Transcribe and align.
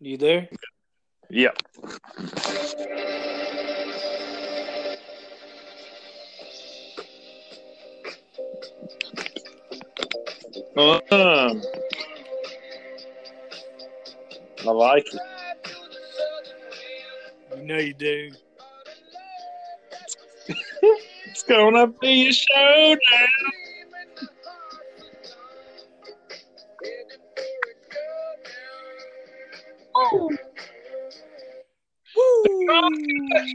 you 0.00 0.16
there? 0.16 0.48
Yeah. 1.30 1.50
Um, 10.76 11.62
I 14.66 14.70
like 14.70 15.06
it. 15.06 15.20
You 17.56 17.64
know 17.64 17.78
you 17.78 17.94
do. 17.94 18.30
It's 21.28 21.42
gonna 21.42 21.88
be 21.88 22.28
a 22.28 22.96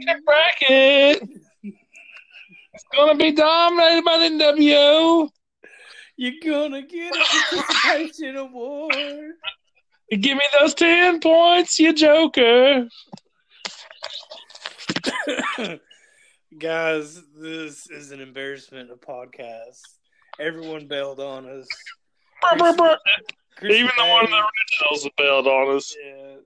showdown. 0.06 0.22
bracket. 0.24 1.28
It's 2.74 2.84
gonna 2.96 3.16
be 3.16 3.32
dominated 3.32 4.04
by 4.04 4.28
the 4.28 4.38
W. 4.38 5.28
You're 6.16 6.32
gonna 6.44 6.82
get 6.82 7.14
a 7.14 7.18
participation 7.18 8.36
award. 8.36 9.32
Give 10.10 10.36
me 10.36 10.42
those 10.58 10.74
ten 10.74 11.20
points, 11.20 11.78
you 11.78 11.92
joker. 11.94 12.88
Guys, 16.58 17.22
this 17.40 17.88
is 17.90 18.10
an 18.12 18.20
embarrassment 18.20 18.90
of 18.90 19.00
podcasts. 19.00 19.82
Everyone 20.38 20.86
bailed 20.86 21.20
on 21.20 21.46
us. 21.46 21.66
Even 23.62 23.90
the 23.96 24.06
one 24.06 24.24
of 24.24 24.30
the 24.30 24.36
originals 24.36 25.08
bailed 25.16 25.46
on 25.46 25.76
us. 25.76 25.94
Yeah, 26.02 26.36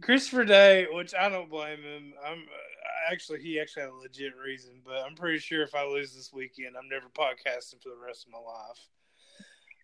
Christopher 0.00 0.44
Day, 0.44 0.86
which 0.90 1.14
I 1.14 1.28
don't 1.28 1.50
blame 1.50 1.82
him. 1.82 2.12
I'm 2.24 2.38
uh, 2.38 3.12
actually 3.12 3.40
he 3.40 3.60
actually 3.60 3.82
had 3.82 3.90
a 3.90 3.94
legit 3.94 4.32
reason, 4.36 4.80
but 4.84 5.02
I'm 5.06 5.14
pretty 5.14 5.38
sure 5.38 5.62
if 5.62 5.74
I 5.74 5.84
lose 5.84 6.14
this 6.14 6.32
weekend, 6.32 6.76
I'm 6.76 6.88
never 6.88 7.06
podcasting 7.08 7.82
for 7.82 7.90
the 7.90 8.04
rest 8.04 8.26
of 8.26 8.32
my 8.32 8.38
life. 8.38 8.88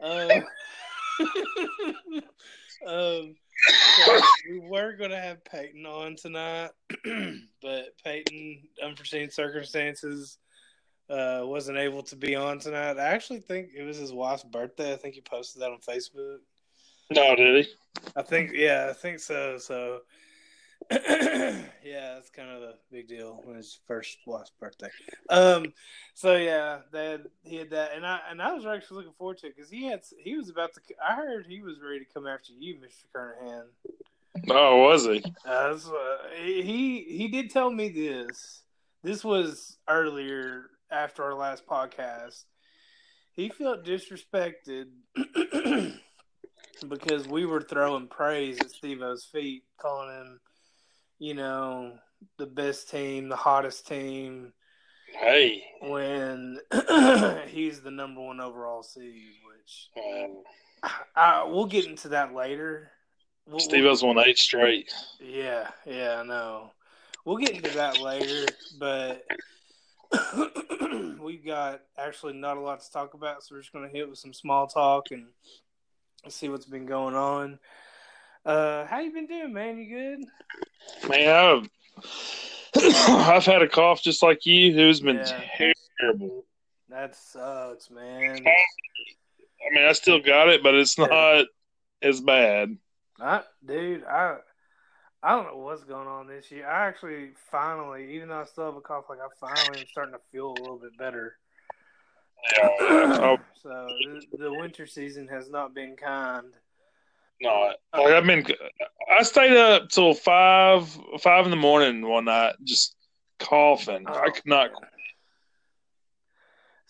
Um, 0.00 0.44
um, 2.86 3.34
so 3.96 4.20
we 4.50 4.60
were 4.60 4.94
gonna 4.94 5.20
have 5.20 5.44
Peyton 5.44 5.86
on 5.86 6.16
tonight, 6.16 6.70
but 7.62 7.96
Peyton, 8.04 8.62
unforeseen 8.82 9.30
circumstances, 9.30 10.38
uh, 11.08 11.42
wasn't 11.44 11.78
able 11.78 12.02
to 12.04 12.16
be 12.16 12.34
on 12.34 12.58
tonight. 12.58 12.98
I 12.98 13.08
actually 13.08 13.40
think 13.40 13.70
it 13.76 13.84
was 13.84 13.98
his 13.98 14.12
wife's 14.12 14.44
birthday. 14.44 14.92
I 14.92 14.96
think 14.96 15.14
he 15.14 15.20
posted 15.20 15.62
that 15.62 15.70
on 15.70 15.78
Facebook. 15.78 16.38
No, 17.10 17.34
did 17.34 17.66
he? 17.66 17.72
I 18.16 18.22
think, 18.22 18.52
yeah, 18.54 18.88
I 18.90 18.92
think 18.92 19.20
so. 19.20 19.58
So, 19.58 20.00
yeah, 20.90 21.64
that's 22.14 22.30
kind 22.30 22.50
of 22.50 22.62
a 22.62 22.74
big 22.90 23.08
deal 23.08 23.40
when 23.44 23.56
his 23.56 23.78
first 23.86 24.18
wife's 24.26 24.52
birthday. 24.58 24.88
Um, 25.30 25.72
so 26.14 26.36
yeah, 26.36 26.78
that 26.92 27.22
he 27.44 27.56
had 27.56 27.70
that, 27.70 27.92
and 27.94 28.04
I 28.04 28.20
and 28.30 28.42
I 28.42 28.52
was 28.52 28.66
actually 28.66 28.98
looking 28.98 29.12
forward 29.12 29.38
to 29.38 29.46
it 29.46 29.56
because 29.56 29.70
he 29.70 29.86
had 29.86 30.02
he 30.18 30.36
was 30.36 30.48
about 30.48 30.74
to. 30.74 30.80
I 31.06 31.14
heard 31.14 31.46
he 31.46 31.62
was 31.62 31.80
ready 31.80 32.00
to 32.00 32.12
come 32.12 32.26
after 32.26 32.52
you, 32.52 32.78
Mister 32.80 33.06
Kernahan. 33.14 33.64
Oh, 34.50 34.78
was 34.88 35.04
he? 35.04 35.22
Uh, 35.46 35.76
so, 35.76 35.94
uh, 35.94 36.34
he 36.34 37.04
he 37.04 37.28
did 37.28 37.50
tell 37.50 37.70
me 37.70 37.88
this. 37.88 38.62
This 39.02 39.24
was 39.24 39.78
earlier 39.88 40.70
after 40.90 41.22
our 41.22 41.34
last 41.34 41.66
podcast. 41.66 42.44
He 43.32 43.48
felt 43.48 43.84
disrespected 43.84 44.86
because 46.88 47.26
we 47.28 47.46
were 47.46 47.62
throwing 47.62 48.08
praise 48.08 48.58
at 48.60 48.70
Steve-O's 48.70 49.24
feet, 49.24 49.64
calling 49.80 50.10
him, 50.10 50.40
you 51.18 51.34
know, 51.34 51.92
the 52.38 52.46
best 52.46 52.90
team, 52.90 53.28
the 53.28 53.36
hottest 53.36 53.86
team, 53.86 54.52
Hey, 55.18 55.64
when 55.80 56.58
he's 57.48 57.80
the 57.80 57.90
number 57.90 58.20
one 58.20 58.40
overall 58.40 58.82
seed. 58.82 59.34
Which 59.46 59.88
um, 59.96 60.42
I, 61.14 61.44
we'll 61.44 61.66
get 61.66 61.86
into 61.86 62.08
that 62.08 62.34
later. 62.34 62.90
We'll, 63.46 63.60
Steve 63.60 63.84
has 63.84 64.02
won 64.02 64.18
eight 64.18 64.38
straight. 64.38 64.92
Yeah, 65.20 65.68
yeah, 65.84 66.20
I 66.20 66.22
know. 66.24 66.72
We'll 67.24 67.36
get 67.36 67.50
into 67.50 67.70
that 67.70 68.00
later, 68.00 68.46
but 68.78 69.24
we've 71.20 71.44
got 71.44 71.82
actually 71.98 72.34
not 72.34 72.56
a 72.56 72.60
lot 72.60 72.80
to 72.80 72.90
talk 72.90 73.14
about, 73.14 73.42
so 73.42 73.54
we're 73.54 73.60
just 73.60 73.72
going 73.72 73.88
to 73.88 73.96
hit 73.96 74.08
with 74.08 74.18
some 74.18 74.32
small 74.32 74.66
talk 74.66 75.10
and 75.10 75.26
see 76.30 76.48
what's 76.48 76.66
been 76.66 76.86
going 76.86 77.14
on. 77.14 77.58
Uh, 78.44 78.86
how 78.86 79.00
you 79.00 79.12
been 79.12 79.26
doing, 79.26 79.52
man? 79.52 79.78
You 79.78 79.88
good? 79.88 81.08
Man, 81.08 81.28
I've, 81.28 82.04
I've 83.08 83.44
had 83.44 83.62
a 83.62 83.68
cough 83.68 84.02
just 84.02 84.22
like 84.22 84.46
you, 84.46 84.72
who's 84.72 85.00
been 85.00 85.16
Yeah. 85.16 85.68
terrible. 86.00 86.44
That 86.88 87.14
sucks, 87.14 87.90
man. 87.90 88.44
I 88.46 89.74
mean, 89.74 89.84
I 89.84 89.92
still 89.92 90.20
got 90.20 90.48
it, 90.48 90.62
but 90.62 90.74
it's 90.74 90.98
not 90.98 91.46
as 92.02 92.20
bad. 92.20 92.76
I, 93.20 93.42
dude, 93.64 94.04
I 94.04 94.38
I 95.22 95.36
don't 95.36 95.46
know 95.46 95.58
what's 95.58 95.84
going 95.84 96.08
on 96.08 96.26
this 96.26 96.50
year. 96.50 96.66
I 96.66 96.88
actually 96.88 97.30
finally, 97.50 98.14
even 98.16 98.28
though 98.28 98.40
I 98.40 98.44
still 98.44 98.66
have 98.66 98.76
a 98.76 98.80
cough, 98.80 99.04
like 99.08 99.20
I 99.20 99.28
finally 99.40 99.78
am 99.78 99.86
starting 99.86 100.14
to 100.14 100.20
feel 100.32 100.48
a 100.48 100.60
little 100.60 100.78
bit 100.78 100.98
better. 100.98 101.36
Oh, 102.60 103.38
so 103.62 103.86
the, 104.30 104.38
the 104.38 104.54
winter 104.54 104.86
season 104.86 105.28
has 105.28 105.48
not 105.48 105.74
been 105.74 105.96
kind. 105.96 106.46
No, 107.40 107.72
like 107.94 108.12
I've 108.12 108.24
been. 108.26 108.44
I 109.10 109.22
stayed 109.22 109.56
up 109.56 109.88
till 109.88 110.14
five 110.14 110.88
five 111.20 111.44
in 111.44 111.50
the 111.50 111.56
morning 111.56 112.06
one 112.06 112.26
night, 112.26 112.54
just 112.64 112.94
coughing. 113.38 114.06
I 114.06 114.30
could 114.30 114.46
not. 114.46 114.70
Oh, 114.74 114.78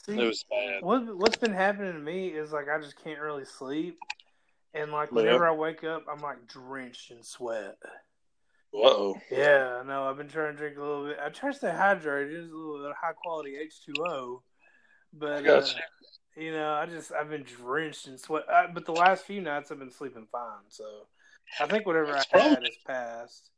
See, 0.04 0.18
It 0.18 0.24
was 0.26 0.44
bad. 0.50 0.82
what 0.82 1.16
what's 1.16 1.36
been 1.36 1.52
happening 1.54 1.92
to 1.92 1.98
me 1.98 2.28
is 2.28 2.52
like 2.52 2.66
I 2.69 2.80
just 2.80 3.02
can't 3.02 3.20
really 3.20 3.44
sleep, 3.44 3.98
and 4.74 4.90
like 4.90 5.10
Yeah. 5.10 5.16
whenever 5.16 5.46
I 5.48 5.52
wake 5.52 5.84
up, 5.84 6.04
I'm 6.10 6.20
like 6.20 6.46
drenched 6.48 7.12
in 7.12 7.22
sweat. 7.22 7.76
Whoa. 8.72 9.16
Yeah, 9.30 9.80
I 9.80 9.86
know. 9.86 10.04
I've 10.08 10.16
been 10.16 10.28
trying 10.28 10.52
to 10.52 10.58
drink 10.58 10.76
a 10.76 10.80
little 10.80 11.06
bit. 11.06 11.19
I 11.24 11.28
try 11.28 11.52
to 11.52 11.56
stay 11.56 11.69
hydrated. 11.69 12.32
It's 12.44 12.52
a 12.52 12.56
little 12.56 12.92
high 13.00 13.12
quality 13.12 13.56
H 13.62 13.84
two 13.86 13.92
O, 14.04 14.42
but 15.12 15.47
uh, 15.47 15.61
Gotcha. 15.61 15.81
you 16.37 16.53
know, 16.53 16.73
I 16.75 16.87
just 16.87 17.12
I've 17.12 17.31
been 17.31 17.45
drenched 17.45 18.06
in 18.06 18.19
sweat. 18.19 18.45
Uh, 18.50 18.67
but 18.73 18.87
the 18.87 18.93
last 18.93 19.25
few 19.25 19.41
nights 19.41 19.71
I've 19.71 19.78
been 19.78 19.91
sleeping 19.91 20.27
fine. 20.31 20.65
So 20.69 20.84
I 21.61 21.67
think 21.67 21.87
whatever 21.87 22.12
That's 22.12 22.27
I 22.33 22.39
had 22.39 22.62
is 22.62 22.77
passed. 22.87 23.50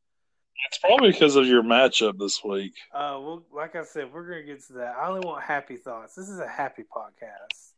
It's 0.68 0.78
probably 0.78 1.10
because 1.10 1.36
of 1.36 1.46
your 1.46 1.62
matchup 1.62 2.18
this 2.18 2.42
week. 2.44 2.74
Uh, 2.92 3.18
well, 3.20 3.42
like 3.52 3.76
I 3.76 3.84
said, 3.84 4.12
we're 4.12 4.28
gonna 4.28 4.42
get 4.44 4.64
to 4.68 4.74
that. 4.74 4.96
I 4.96 5.08
only 5.08 5.26
want 5.26 5.42
happy 5.42 5.76
thoughts. 5.76 6.14
This 6.14 6.28
is 6.28 6.38
a 6.38 6.48
happy 6.48 6.84
podcast. 6.84 7.72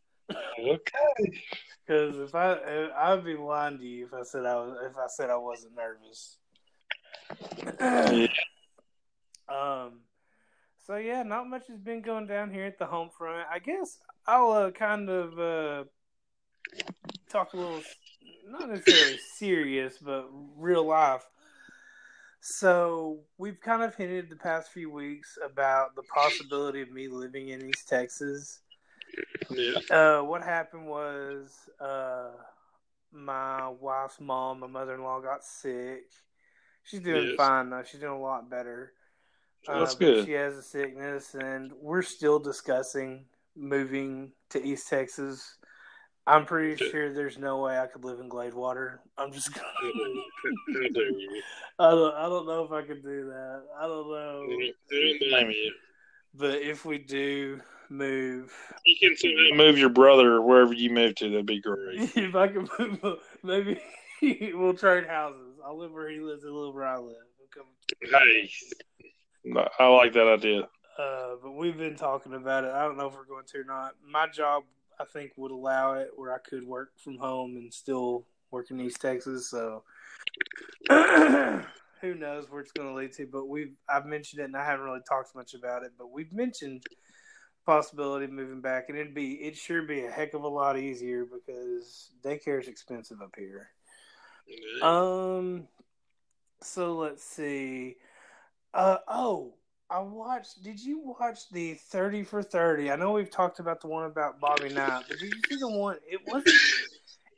Okay. 0.59 1.41
Because 1.87 2.19
if 2.19 2.35
I, 2.35 2.89
I'd 2.97 3.25
be 3.25 3.37
lying 3.37 3.79
to 3.79 3.85
you 3.85 4.07
if 4.07 4.15
I 4.15 4.23
said 4.25 4.45
I 4.45 4.57
was, 4.57 4.77
if 4.91 4.97
I 4.97 5.07
said 5.09 5.31
I 5.31 5.37
wasn't 5.37 5.77
nervous. 5.77 6.39
Yeah. 7.81 8.27
Um. 9.49 10.01
So 10.87 10.95
yeah, 10.95 11.25
not 11.25 11.49
much 11.49 11.67
has 11.67 11.81
been 11.81 12.01
going 12.01 12.29
down 12.29 12.53
here 12.53 12.65
at 12.65 12.79
the 12.79 12.87
home 12.87 13.11
front. 13.11 13.45
I 13.53 13.59
guess 13.59 13.99
I'll 14.25 14.53
uh, 14.53 14.71
kind 14.71 15.11
of 15.11 15.37
uh, 15.37 15.85
talk 17.29 17.55
a 17.55 17.57
little, 17.57 17.83
not 18.49 18.69
necessarily 18.71 19.19
serious, 19.35 19.99
but 19.99 20.29
real 20.57 20.87
life. 20.87 21.25
So 22.41 23.19
we've 23.37 23.61
kind 23.61 23.83
of 23.83 23.97
hinted 23.97 24.31
the 24.31 24.37
past 24.37 24.71
few 24.71 24.89
weeks 24.89 25.37
about 25.45 25.97
the 25.97 26.05
possibility 26.05 26.83
of 26.83 26.93
me 26.93 27.09
living 27.09 27.49
in 27.49 27.69
East 27.69 27.89
Texas. 27.89 28.61
Yeah. 29.51 29.81
Uh, 29.91 30.23
what 30.23 30.45
happened 30.45 30.87
was 30.87 31.69
uh, 31.81 32.29
my 33.11 33.69
wife's 33.69 34.21
mom, 34.21 34.61
my 34.61 34.69
mother 34.69 34.95
in 34.95 35.03
law, 35.03 35.19
got 35.19 35.43
sick. 35.43 36.05
She's 36.85 37.01
doing 37.01 37.27
Yes. 37.27 37.37
fine 37.37 37.71
though. 37.71 37.83
She's 37.83 37.99
doing 37.99 38.13
a 38.13 38.21
lot 38.21 38.49
better. 38.49 38.93
Uh, 39.69 39.81
That's 39.81 39.95
but 39.95 40.05
good. 40.05 40.27
She 40.27 40.33
has 40.33 40.57
a 40.57 40.63
sickness, 40.63 41.35
and 41.35 41.73
we're 41.81 42.03
still 42.03 42.39
discussing 42.39 43.25
moving 43.57 44.33
to 44.51 44.63
East 44.63 44.89
Texas. 44.89 45.57
I'm 46.29 46.45
pretty 46.45 46.75
Good. 46.75 46.91
sure 46.91 47.13
there's 47.13 47.39
no 47.39 47.61
way 47.63 47.79
I 47.79 47.87
could 47.87 48.05
live 48.05 48.19
in 48.19 48.29
Gladewater. 48.29 48.99
I'm 49.17 49.33
just. 49.33 49.55
Gonna. 49.55 49.67
I 51.79 51.91
don't. 51.91 52.15
I 52.15 52.29
don't 52.29 52.47
know 52.47 52.65
if 52.65 52.73
I 52.73 52.83
could 52.83 53.03
do 53.03 53.27
that. 53.27 53.63
I 53.79 53.87
don't 53.87 54.11
know. 54.11 54.47
blame 55.31 55.51
you. 55.51 55.73
But 56.35 56.61
if 56.63 56.85
we 56.85 56.99
do 56.99 57.61
move, 57.89 58.53
You 58.85 58.97
can 59.01 59.17
somehow 59.17 59.55
move 59.55 59.79
your 59.79 59.89
brother 59.89 60.43
wherever 60.43 60.73
you 60.73 60.91
move 60.91 61.15
to. 61.17 61.31
That'd 61.31 61.47
be 61.47 61.61
great. 61.61 62.01
if 62.17 62.35
I 62.35 62.49
can 62.49 62.69
move, 63.03 63.19
maybe 63.43 63.81
we'll 64.55 64.75
trade 64.75 65.07
houses. 65.07 65.59
I'll 65.65 65.79
live 65.79 65.93
where 65.93 66.11
he 66.11 66.21
lives. 66.21 66.43
He'll 66.43 66.67
live 66.67 66.75
where 66.75 66.87
I 66.87 66.99
live. 66.99 67.15
We'll 67.39 67.49
come 67.55 67.67
Hey, 68.03 68.51
I 69.79 69.87
like 69.89 70.13
that 70.15 70.29
idea. 70.29 70.69
Uh, 70.99 71.35
but 71.43 71.53
we've 71.53 71.77
been 71.77 71.97
talking 71.97 72.35
about 72.35 72.65
it. 72.65 72.71
I 72.71 72.83
don't 72.83 72.97
know 72.97 73.07
if 73.07 73.15
we're 73.15 73.25
going 73.25 73.45
to 73.45 73.59
or 73.59 73.65
not. 73.65 73.93
My 74.05 74.27
job, 74.27 74.65
I 74.99 75.05
think, 75.05 75.33
would 75.37 75.51
allow 75.51 75.95
it 75.95 76.11
where 76.17 76.35
I 76.35 76.39
could 76.39 76.67
work 76.67 76.93
from 76.97 77.19
home 77.19 77.57
and 77.57 77.73
still 77.73 78.27
work 78.51 78.71
in 78.71 78.81
East 78.81 79.01
Texas. 79.01 79.51
So 79.51 79.83
who 80.89 82.15
knows 82.15 82.51
where 82.51 82.61
it's 82.63 82.73
going 82.73 82.89
to 82.89 82.95
lead 82.95 83.13
to? 83.15 83.27
But 83.27 83.49
we've 83.49 83.75
I've 83.89 84.07
mentioned 84.07 84.41
it, 84.41 84.45
and 84.45 84.57
I 84.57 84.65
haven't 84.65 84.87
really 84.87 85.01
talked 85.07 85.35
much 85.35 85.55
about 85.55 85.83
it. 85.83 85.93
But 85.99 86.11
we've 86.11 86.33
mentioned 86.33 86.83
possibility 87.67 88.25
of 88.25 88.33
moving 88.33 88.61
back, 88.61 88.89
and 88.89 88.97
it'd 88.97 89.15
be 89.15 89.35
it 89.35 89.57
sure 89.57 89.83
be 89.83 90.05
a 90.05 90.11
heck 90.11 90.35
of 90.35 90.45
a 90.45 90.49
lot 90.49 90.79
easier 90.79 91.27
because 91.27 92.11
daycare 92.25 92.61
is 92.61 92.69
expensive 92.69 93.21
up 93.21 93.35
here. 93.37 93.69
Um, 94.83 95.67
so 96.63 96.95
let's 96.95 97.25
see. 97.25 97.97
Uh 98.77 98.99
oh, 99.09 99.55
I 99.89 100.01
watched. 100.01 100.63
Did 100.63 100.79
you 100.79 101.01
watch 101.19 101.49
the 101.51 101.75
Thirty 101.75 102.23
for 102.23 102.43
Thirty? 102.43 102.91
I 102.91 102.97
know 102.97 103.13
we've 103.13 103.31
talked 103.31 103.59
about 103.59 103.81
the 103.81 103.87
one 103.87 104.05
about 104.05 104.39
Bobby 104.39 104.69
Knight, 104.69 105.05
but 105.09 105.19
did 105.19 105.33
you 105.33 105.41
see 105.49 105.57
the 105.57 105.69
one? 105.71 105.97
It 106.07 106.21
wasn't. 106.27 106.55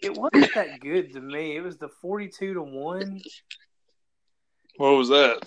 It 0.03 0.17
wasn't 0.17 0.53
that 0.55 0.81
good 0.81 1.13
to 1.15 1.21
me. 1.21 1.57
It 1.57 1.61
was 1.61 1.77
the 1.79 1.89
forty-two 1.89 2.55
to 2.55 2.63
one. 2.63 3.21
What 4.79 4.97
was 4.97 5.09
that? 5.11 5.39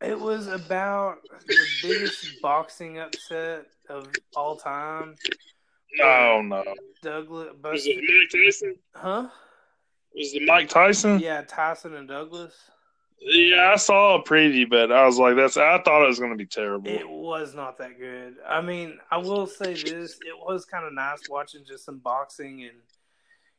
It 0.00 0.18
was 0.18 0.48
about 0.48 1.18
the 1.46 1.56
biggest 1.82 2.40
boxing 2.42 2.98
upset 2.98 3.66
of 3.88 4.08
all 4.34 4.56
time. 4.56 5.14
No, 5.98 6.42
no. 6.42 6.64
Douglas, 7.02 7.50
Was 7.62 7.86
it 7.86 7.96
Mike 7.96 8.30
Tyson? 8.44 8.76
huh? 8.94 9.28
Was 10.14 10.34
it 10.34 10.42
Mike 10.44 10.68
Tyson? 10.68 11.20
Yeah, 11.20 11.42
Tyson 11.42 11.94
and 11.94 12.08
Douglas. 12.08 12.54
Yeah, 13.20 13.72
I 13.72 13.76
saw 13.76 14.16
a 14.16 14.22
preview, 14.22 14.68
but 14.68 14.92
I 14.92 15.04
was 15.06 15.18
like, 15.18 15.36
"That's." 15.36 15.56
I 15.56 15.80
thought 15.82 16.04
it 16.04 16.08
was 16.08 16.18
going 16.18 16.30
to 16.30 16.36
be 16.36 16.46
terrible. 16.46 16.90
It 16.90 17.08
was 17.08 17.54
not 17.54 17.78
that 17.78 17.98
good. 17.98 18.36
I 18.46 18.60
mean, 18.60 18.98
I 19.10 19.18
will 19.18 19.46
say 19.46 19.74
this: 19.74 20.18
it 20.20 20.38
was 20.38 20.64
kind 20.64 20.86
of 20.86 20.92
nice 20.92 21.28
watching 21.28 21.64
just 21.66 21.84
some 21.84 21.98
boxing 21.98 22.62
and 22.62 22.78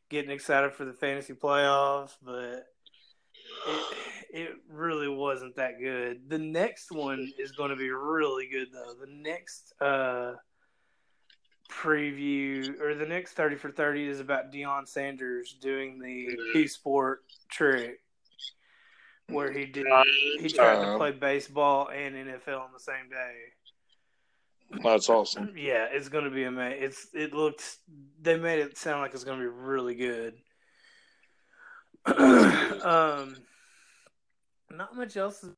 getting 0.09 0.31
excited 0.31 0.73
for 0.73 0.85
the 0.85 0.93
fantasy 0.93 1.33
playoffs, 1.33 2.15
but 2.23 2.67
it 3.67 3.83
it 4.29 4.49
really 4.69 5.07
wasn't 5.07 5.55
that 5.55 5.79
good. 5.79 6.29
The 6.29 6.37
next 6.37 6.91
one 6.91 7.31
is 7.39 7.51
going 7.51 7.71
to 7.71 7.75
be 7.75 7.89
really 7.89 8.47
good, 8.47 8.67
though. 8.71 8.93
The 8.99 9.11
next 9.11 9.73
uh, 9.81 10.33
preview 11.69 12.79
or 12.81 12.95
the 12.95 13.05
next 13.05 13.33
thirty 13.33 13.55
for 13.55 13.71
thirty 13.71 14.07
is 14.07 14.19
about 14.19 14.51
Deion 14.51 14.87
Sanders 14.87 15.57
doing 15.61 15.99
the 15.99 16.37
P 16.53 16.67
Sport 16.67 17.23
trick, 17.49 17.99
where 19.29 19.51
he 19.51 19.65
did 19.65 19.85
he 20.39 20.49
tried 20.49 20.83
to 20.83 20.97
play 20.97 21.11
baseball 21.11 21.89
and 21.89 22.15
NFL 22.15 22.61
on 22.61 22.69
the 22.73 22.79
same 22.79 23.09
day. 23.09 23.33
That's 24.83 25.09
awesome. 25.09 25.53
Yeah, 25.57 25.87
it's 25.91 26.09
gonna 26.09 26.29
be 26.29 26.43
amazing. 26.43 26.83
It's 26.83 27.07
it 27.13 27.33
looks 27.33 27.79
they 28.21 28.37
made 28.37 28.59
it 28.59 28.77
sound 28.77 29.01
like 29.01 29.13
it's 29.13 29.23
gonna 29.23 29.41
be 29.41 29.47
really 29.47 29.95
good. 29.95 30.35
um, 32.05 33.35
not 34.71 34.95
much 34.95 35.17
else. 35.17 35.43
Is, 35.43 35.51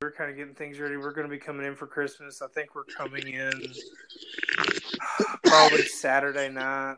we're 0.00 0.12
kind 0.12 0.30
of 0.30 0.36
getting 0.36 0.54
things 0.54 0.78
ready. 0.78 0.96
We're 0.96 1.12
gonna 1.12 1.28
be 1.28 1.38
coming 1.38 1.66
in 1.66 1.74
for 1.74 1.86
Christmas. 1.86 2.42
I 2.42 2.48
think 2.48 2.74
we're 2.74 2.84
coming 2.84 3.26
in 3.28 3.52
probably 5.44 5.82
Saturday 5.82 6.48
night. 6.48 6.96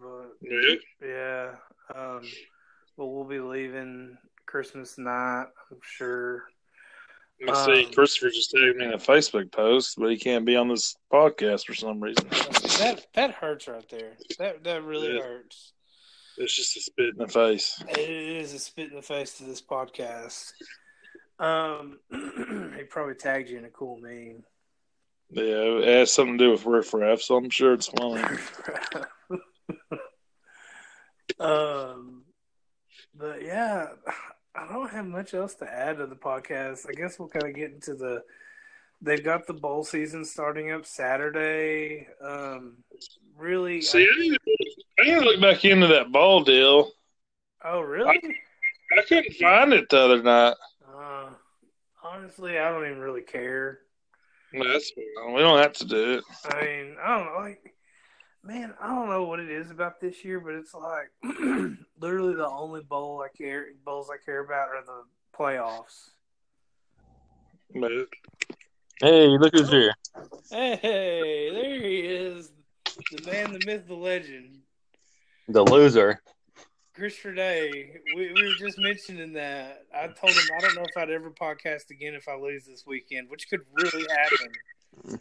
But 0.00 0.32
Yeah. 0.40 0.74
yeah, 1.00 1.50
um, 1.94 2.22
but 2.96 3.06
we'll 3.06 3.24
be 3.24 3.40
leaving 3.40 4.16
Christmas 4.46 4.98
night. 4.98 5.46
I'm 5.70 5.78
sure. 5.82 6.44
I 7.48 7.66
see 7.66 7.84
Um, 7.86 7.92
Christopher 7.92 8.30
just 8.30 8.50
tagged 8.52 8.76
me 8.76 8.84
in 8.86 8.92
a 8.92 8.98
Facebook 8.98 9.50
post, 9.50 9.96
but 9.98 10.08
he 10.10 10.16
can't 10.18 10.44
be 10.44 10.56
on 10.56 10.68
this 10.68 10.96
podcast 11.12 11.66
for 11.66 11.74
some 11.74 12.00
reason. 12.00 12.26
That 12.78 13.06
that 13.14 13.32
hurts 13.32 13.66
right 13.68 13.88
there. 13.88 14.12
That 14.38 14.62
that 14.64 14.82
really 14.84 15.14
Yeah. 15.16 15.22
hurts. 15.22 15.72
It's 16.36 16.54
just 16.56 16.76
a 16.76 16.80
spit 16.80 17.10
in 17.10 17.16
the 17.18 17.28
face. 17.28 17.80
It 17.88 17.98
is 17.98 18.54
a 18.54 18.58
spit 18.58 18.90
in 18.90 18.96
the 18.96 19.02
face 19.02 19.38
to 19.38 19.44
this 19.44 19.62
podcast. 19.62 20.52
Um, 21.38 22.00
he 22.76 22.84
probably 22.84 23.14
tagged 23.14 23.48
you 23.50 23.58
in 23.58 23.64
a 23.64 23.70
cool 23.70 23.98
meme. 23.98 24.44
Yeah, 25.30 25.78
it 25.80 25.88
has 25.88 26.12
something 26.12 26.38
to 26.38 26.44
do 26.44 26.50
with 26.50 26.66
riffraff, 26.66 27.20
so 27.20 27.36
I'm 27.36 27.50
sure 27.50 27.72
it's 27.72 27.86
funny. 27.88 28.22
um, 31.40 32.23
but 33.16 33.42
yeah, 33.42 33.88
I 34.54 34.72
don't 34.72 34.90
have 34.90 35.06
much 35.06 35.34
else 35.34 35.54
to 35.56 35.70
add 35.70 35.98
to 35.98 36.06
the 36.06 36.14
podcast. 36.14 36.88
I 36.88 36.92
guess 36.92 37.18
we'll 37.18 37.28
kind 37.28 37.46
of 37.46 37.54
get 37.54 37.72
into 37.72 37.94
the. 37.94 38.22
They've 39.02 39.22
got 39.22 39.46
the 39.46 39.52
bowl 39.52 39.84
season 39.84 40.24
starting 40.24 40.70
up 40.70 40.86
Saturday. 40.86 42.06
Um, 42.24 42.78
really? 43.36 43.82
See, 43.82 44.08
I 44.10 44.20
need, 44.20 44.32
to, 44.32 44.40
I 45.00 45.04
need 45.04 45.14
to 45.18 45.20
look 45.20 45.40
back 45.40 45.64
into 45.64 45.88
that 45.88 46.12
ball 46.12 46.42
deal. 46.42 46.92
oh, 47.64 47.80
really? 47.80 48.08
I 48.96 49.02
couldn't 49.02 49.34
find 49.34 49.72
it 49.72 49.88
the 49.90 49.98
other 49.98 50.22
night. 50.22 50.54
Uh, 50.88 51.30
honestly, 52.02 52.58
I 52.58 52.70
don't 52.70 52.86
even 52.86 53.00
really 53.00 53.22
care. 53.22 53.80
That's 54.52 54.90
fine. 54.90 55.34
We 55.34 55.40
don't 55.40 55.58
have 55.60 55.72
to 55.74 55.84
do 55.84 56.12
it. 56.14 56.24
I 56.44 56.64
mean, 56.64 56.96
I 57.02 57.18
don't 57.18 57.26
know, 57.26 57.40
like, 57.40 57.74
man, 58.44 58.74
I 58.80 58.88
don't 58.88 59.08
know 59.08 59.24
what 59.24 59.40
it 59.40 59.50
is 59.50 59.70
about 59.70 60.00
this 60.00 60.24
year, 60.24 60.40
but 60.40 60.54
it's 60.54 60.74
like 60.74 61.10
literally 61.98 62.34
the 62.34 62.48
only 62.48 62.82
bowl 62.82 63.24
I 63.24 63.34
care 63.36 63.66
bowls 63.84 64.10
I 64.10 64.22
care 64.24 64.44
about 64.44 64.68
are 64.68 64.84
the 64.84 65.02
playoffs. 65.36 66.10
Hey, 69.00 69.26
look 69.28 69.52
who's 69.54 69.70
here. 69.70 69.92
Hey, 70.50 71.50
there 71.52 71.80
he 71.80 72.00
is, 72.00 72.52
the 73.10 73.30
man, 73.30 73.52
the 73.52 73.60
myth, 73.66 73.86
the 73.88 73.94
legend, 73.94 74.58
The 75.48 75.62
loser. 75.64 76.20
Christopher 76.94 77.32
Day. 77.32 77.96
We, 78.14 78.32
we 78.32 78.42
were 78.42 78.54
just 78.56 78.78
mentioning 78.78 79.32
that. 79.32 79.82
I 79.92 80.06
told 80.06 80.32
him 80.32 80.44
I 80.56 80.60
don't 80.60 80.76
know 80.76 80.84
if 80.84 80.96
I'd 80.96 81.10
ever 81.10 81.30
podcast 81.30 81.90
again 81.90 82.14
if 82.14 82.28
I 82.28 82.36
lose 82.36 82.66
this 82.66 82.84
weekend, 82.86 83.28
which 83.28 83.48
could 83.50 83.62
really 83.72 84.06
happen. 84.08 85.18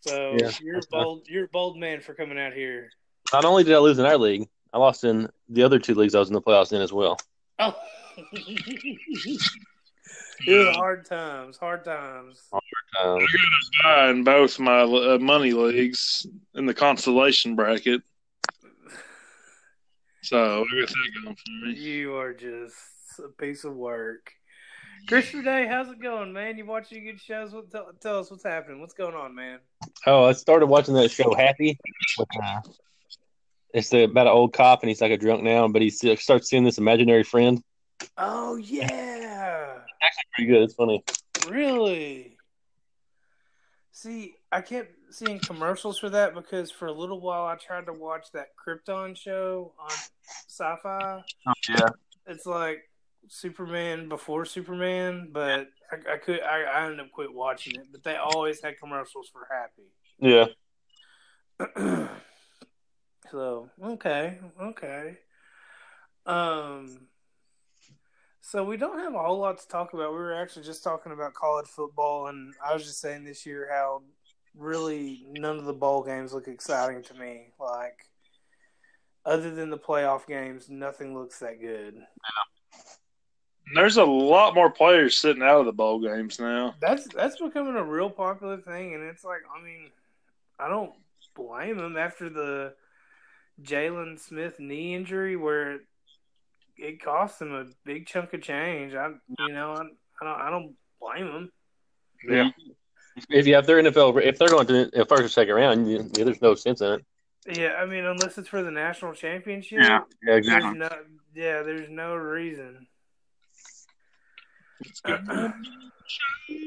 So 0.00 0.36
Yeah, 0.38 0.52
you're 0.62 0.78
a 0.78 0.82
bold. 0.90 1.28
You're 1.28 1.44
a 1.44 1.48
bold 1.48 1.78
man 1.78 2.00
for 2.00 2.14
coming 2.14 2.38
out 2.38 2.52
here. 2.52 2.90
Not 3.32 3.44
only 3.44 3.64
did 3.64 3.74
I 3.74 3.78
lose 3.78 3.98
in 3.98 4.06
our 4.06 4.16
league, 4.16 4.48
I 4.72 4.78
lost 4.78 5.04
in 5.04 5.28
the 5.48 5.62
other 5.62 5.78
two 5.78 5.94
leagues 5.94 6.14
I 6.14 6.18
was 6.18 6.28
in 6.28 6.34
the 6.34 6.42
playoffs 6.42 6.72
in 6.72 6.80
as 6.80 6.92
well. 6.92 7.18
Oh. 7.58 7.74
it 10.46 10.66
was 10.66 10.76
hard 10.76 11.04
times, 11.04 11.56
hard 11.56 11.84
times. 11.84 12.42
Um, 13.02 13.18
I 13.84 14.10
in 14.10 14.24
both 14.24 14.58
my 14.58 14.82
uh, 14.82 15.18
money 15.20 15.52
leagues 15.52 16.26
in 16.54 16.66
the 16.66 16.74
constellation 16.74 17.54
bracket. 17.54 18.02
So 20.22 20.64
I 20.64 20.80
got 20.80 20.88
that 20.88 21.22
going 21.22 21.36
for 21.36 21.66
me. 21.66 21.74
You 21.74 22.16
are 22.16 22.34
just 22.34 22.74
a 23.24 23.28
piece 23.28 23.64
of 23.64 23.74
work. 23.74 24.32
Christopher 25.06 25.42
Day, 25.42 25.66
how's 25.66 25.88
it 25.88 26.00
going, 26.00 26.32
man? 26.32 26.58
You 26.58 26.66
watching 26.66 27.04
good 27.04 27.20
shows? 27.20 27.52
What, 27.52 27.70
tell, 27.70 27.90
tell 28.00 28.18
us 28.18 28.30
what's 28.30 28.44
happening. 28.44 28.80
What's 28.80 28.94
going 28.94 29.14
on, 29.14 29.34
man? 29.34 29.58
oh, 30.06 30.24
I 30.24 30.32
started 30.32 30.66
watching 30.66 30.94
that 30.94 31.10
show 31.10 31.34
Happy. 31.34 31.78
With, 32.18 32.28
uh, 32.42 32.60
it's 33.74 33.90
the, 33.90 34.04
about 34.04 34.26
an 34.26 34.32
old 34.32 34.52
cop, 34.52 34.82
and 34.82 34.88
he's 34.88 35.00
like 35.00 35.12
a 35.12 35.16
drunk 35.16 35.42
now, 35.42 35.68
but 35.68 35.82
he 35.82 35.90
starts 35.90 36.48
seeing 36.48 36.64
this 36.64 36.78
imaginary 36.78 37.22
friend. 37.22 37.62
Oh 38.16 38.56
yeah, 38.56 39.78
actually 40.02 40.22
Pretty 40.34 40.50
good. 40.50 40.62
It's 40.62 40.74
funny. 40.74 41.04
really? 41.48 42.36
See, 43.92 44.36
I 44.52 44.60
kept 44.60 44.92
seeing 45.10 45.40
commercials 45.40 45.98
for 45.98 46.08
that 46.10 46.34
because 46.34 46.70
for 46.70 46.86
a 46.86 46.92
little 46.92 47.20
while 47.20 47.46
I 47.46 47.56
tried 47.56 47.86
to 47.86 47.92
watch 47.92 48.26
that 48.32 48.48
Krypton 48.56 49.16
show 49.16 49.72
on 49.78 49.90
Sci-Fi. 50.46 51.22
Oh, 51.46 51.52
yeah. 51.68 51.88
It's 52.26 52.46
like 52.46 52.88
Superman 53.28 54.08
before 54.08 54.44
Superman, 54.44 55.30
but 55.32 55.68
I, 55.90 56.14
I 56.14 56.16
could 56.18 56.40
I, 56.40 56.62
I 56.62 56.84
ended 56.84 57.00
up 57.00 57.10
quit 57.12 57.32
watching 57.32 57.74
it. 57.74 57.86
But 57.90 58.04
they 58.04 58.16
always 58.16 58.62
had 58.62 58.78
commercials 58.78 59.28
for 59.28 59.48
Happy. 59.50 59.90
Yeah. 60.18 60.46
so 63.30 63.70
okay, 63.82 64.38
okay. 64.62 65.18
Um, 66.26 67.08
so 68.40 68.64
we 68.64 68.76
don't 68.76 68.98
have 68.98 69.14
a 69.14 69.18
whole 69.18 69.38
lot 69.38 69.58
to 69.58 69.68
talk 69.68 69.92
about. 69.92 70.12
We 70.12 70.18
were 70.18 70.34
actually 70.34 70.64
just 70.64 70.84
talking 70.84 71.12
about 71.12 71.34
college 71.34 71.66
football, 71.66 72.28
and 72.28 72.54
I 72.64 72.72
was 72.74 72.84
just 72.84 73.00
saying 73.00 73.24
this 73.24 73.44
year 73.44 73.68
how 73.70 74.02
really 74.56 75.26
none 75.32 75.58
of 75.58 75.64
the 75.64 75.72
bowl 75.72 76.02
games 76.02 76.32
look 76.32 76.48
exciting 76.48 77.02
to 77.04 77.14
me. 77.14 77.48
Like, 77.60 77.98
other 79.24 79.54
than 79.54 79.70
the 79.70 79.78
playoff 79.78 80.26
games, 80.26 80.68
nothing 80.68 81.14
looks 81.14 81.38
that 81.40 81.60
good. 81.60 81.96
There's 83.74 83.96
a 83.96 84.04
lot 84.04 84.54
more 84.54 84.70
players 84.70 85.18
sitting 85.18 85.42
out 85.42 85.60
of 85.60 85.66
the 85.66 85.72
bowl 85.72 86.00
games 86.00 86.38
now. 86.38 86.74
That's 86.80 87.06
that's 87.08 87.40
becoming 87.40 87.76
a 87.76 87.84
real 87.84 88.10
popular 88.10 88.58
thing, 88.58 88.94
and 88.94 89.04
it's 89.04 89.24
like, 89.24 89.42
I 89.54 89.62
mean, 89.62 89.90
I 90.58 90.68
don't 90.68 90.92
blame 91.34 91.78
them 91.78 91.96
after 91.96 92.28
the 92.28 92.74
Jaylon 93.62 94.18
Smith 94.18 94.58
knee 94.58 94.94
injury, 94.94 95.36
where 95.36 95.72
it, 95.72 95.80
it 96.76 97.02
cost 97.02 97.38
them 97.38 97.54
a 97.54 97.66
big 97.84 98.06
chunk 98.06 98.32
of 98.34 98.42
change. 98.42 98.94
I, 98.94 99.10
you 99.38 99.52
know, 99.52 99.72
I, 99.72 99.82
I 100.22 100.24
don't, 100.24 100.40
I 100.40 100.50
don't 100.50 100.74
blame 101.00 101.26
them. 101.26 101.52
Yeah. 102.28 102.50
If 103.30 103.46
you 103.46 103.54
have 103.54 103.66
their 103.66 103.82
NFL, 103.82 104.22
if 104.22 104.38
they're 104.38 104.48
going 104.48 104.66
to 104.68 104.86
the 104.86 105.06
first 105.06 105.24
or 105.24 105.28
second 105.28 105.54
round, 105.54 105.90
you, 105.90 106.10
yeah, 106.16 106.24
there's 106.24 106.42
no 106.42 106.54
sense 106.54 106.80
in 106.80 106.92
it. 106.92 107.04
Yeah, 107.50 107.74
I 107.74 107.86
mean, 107.86 108.04
unless 108.04 108.38
it's 108.38 108.48
for 108.48 108.62
the 108.62 108.70
national 108.70 109.14
championship. 109.14 109.78
Yeah, 109.80 110.00
There's 110.22 110.46
no, 110.46 110.88
yeah, 111.34 111.62
there's 111.62 111.88
no 111.88 112.14
reason. 112.14 112.86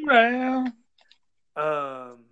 Well, 0.05 0.73
Um. 1.55 2.25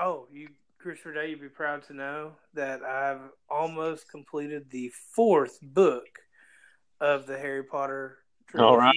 Oh, 0.00 0.28
you, 0.32 0.48
Christopher 0.78 1.12
Day, 1.14 1.30
you'd 1.30 1.40
be 1.40 1.48
proud 1.48 1.82
to 1.88 1.92
know 1.92 2.32
that 2.54 2.82
I've 2.82 3.30
almost 3.50 4.08
completed 4.08 4.70
the 4.70 4.90
fourth 5.14 5.58
book 5.60 6.06
of 7.00 7.26
the 7.26 7.36
Harry 7.36 7.64
Potter. 7.64 8.18
All 8.56 8.76
right. 8.76 8.94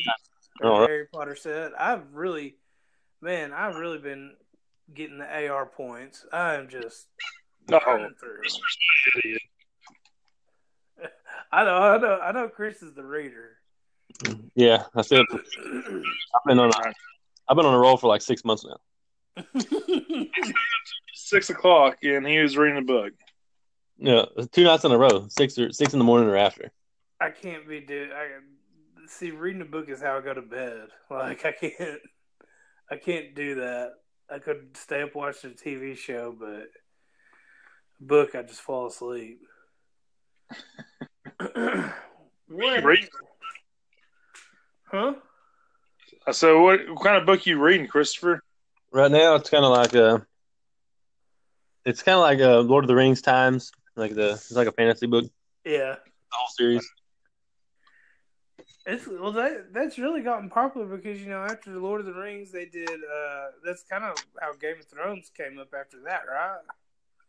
All 0.64 0.82
right. 0.82 0.90
Harry 0.90 1.08
Potter 1.12 1.36
set. 1.36 1.72
I've 1.80 2.14
really, 2.14 2.58
man, 3.20 3.52
I've 3.52 3.76
really 3.76 3.98
been 3.98 4.36
getting 4.94 5.18
the 5.18 5.48
AR 5.50 5.66
points. 5.66 6.26
I 6.32 6.56
am 6.56 6.70
just 6.70 7.08
burning 7.68 8.14
through. 8.20 8.42
I 11.52 11.64
know, 11.64 11.78
I 11.78 11.98
know, 11.98 12.20
I 12.20 12.32
know. 12.32 12.48
Chris 12.48 12.84
is 12.84 12.94
the 12.94 13.04
reader. 13.04 13.58
Yeah, 14.56 14.84
I 14.96 15.02
said 15.02 15.26
I've 15.32 16.44
been 16.46 16.60
on 16.60 16.70
a, 16.70 16.94
I've 17.48 17.56
been 17.56 17.66
on 17.66 17.74
a 17.74 17.80
roll 17.80 17.98
for 17.98 18.08
like 18.08 18.22
six 18.22 18.44
months 18.44 18.66
now. 18.66 18.78
Six 21.14 21.50
o'clock, 21.50 21.98
and 22.04 22.28
he 22.28 22.40
was 22.40 22.58
reading 22.58 22.78
a 22.78 22.82
book. 22.82 23.14
Yeah, 23.98 24.26
two 24.52 24.64
nights 24.64 24.84
in 24.84 24.92
a 24.92 24.98
row, 24.98 25.28
six 25.30 25.58
or 25.58 25.72
six 25.72 25.94
in 25.94 26.00
the 26.00 26.06
morning 26.06 26.28
or 26.28 26.36
after. 26.36 26.72
I 27.22 27.30
can't 27.30 27.68
be 27.68 27.80
dude. 27.80 28.12
I 28.12 28.28
see 29.08 29.32
reading 29.32 29.62
a 29.62 29.66
book 29.66 29.90
is 29.90 30.02
how 30.02 30.18
I 30.18 30.22
go 30.22 30.34
to 30.34 30.42
bed. 30.42 30.88
Like 31.10 31.46
I 31.46 31.52
can't, 31.52 32.02
I 32.90 32.96
can't 32.98 33.36
do 33.36 33.56
that. 33.56 33.92
I 34.30 34.40
could 34.40 34.76
stay 34.76 35.02
up 35.02 35.16
watching 35.16 35.52
a 35.52 35.54
TV 35.54 35.96
show, 35.96 36.36
but 36.38 36.68
a 38.00 38.04
book 38.04 38.36
I 38.36 38.42
just 38.42 38.62
fall 38.62 38.88
asleep. 38.88 39.40
what? 41.40 42.84
Read- 42.84 43.10
Huh? 44.92 45.14
I 46.28 46.32
said, 46.32 46.54
what, 46.54 46.80
what 46.90 47.04
kind 47.04 47.16
of 47.18 47.26
book 47.26 47.46
you 47.46 47.60
reading, 47.60 47.88
Christopher? 47.88 48.42
Right 48.92 49.10
now, 49.10 49.36
it's 49.36 49.50
kind 49.50 49.64
of 49.64 49.72
like 49.72 49.96
a, 49.96 50.26
it's 51.86 52.04
kind 52.04 52.16
of 52.18 52.22
like 52.22 52.40
a 52.40 52.60
Lord 52.60 52.84
of 52.84 52.90
the 52.90 52.96
Rings 52.96 53.22
times, 53.22 53.72
like 53.96 54.14
the 54.14 54.32
it's 54.32 54.52
like 54.52 54.68
a 54.68 54.74
fantasy 54.74 55.08
book, 55.08 55.26
Yeah. 55.66 55.96
the 55.96 56.02
whole 56.32 56.48
series. 56.58 56.88
It's 58.86 59.08
well 59.08 59.32
that 59.34 59.72
that's 59.74 60.00
really 60.00 60.22
gotten 60.22 60.50
popular 60.50 60.88
because 60.88 61.22
you 61.22 61.30
know 61.30 61.44
after 61.44 61.72
the 61.72 61.80
Lord 61.80 62.00
of 62.02 62.08
the 62.08 62.14
Rings 62.14 62.52
they 62.52 62.66
did 62.66 62.90
uh 62.90 63.46
that's 63.64 63.84
kind 63.84 64.04
of 64.04 64.18
how 64.42 64.54
Game 64.54 64.78
of 64.80 64.86
Thrones 64.88 65.32
came 65.38 65.60
up 65.60 65.72
after 65.80 65.98
that, 66.06 66.22
right? 66.28 66.58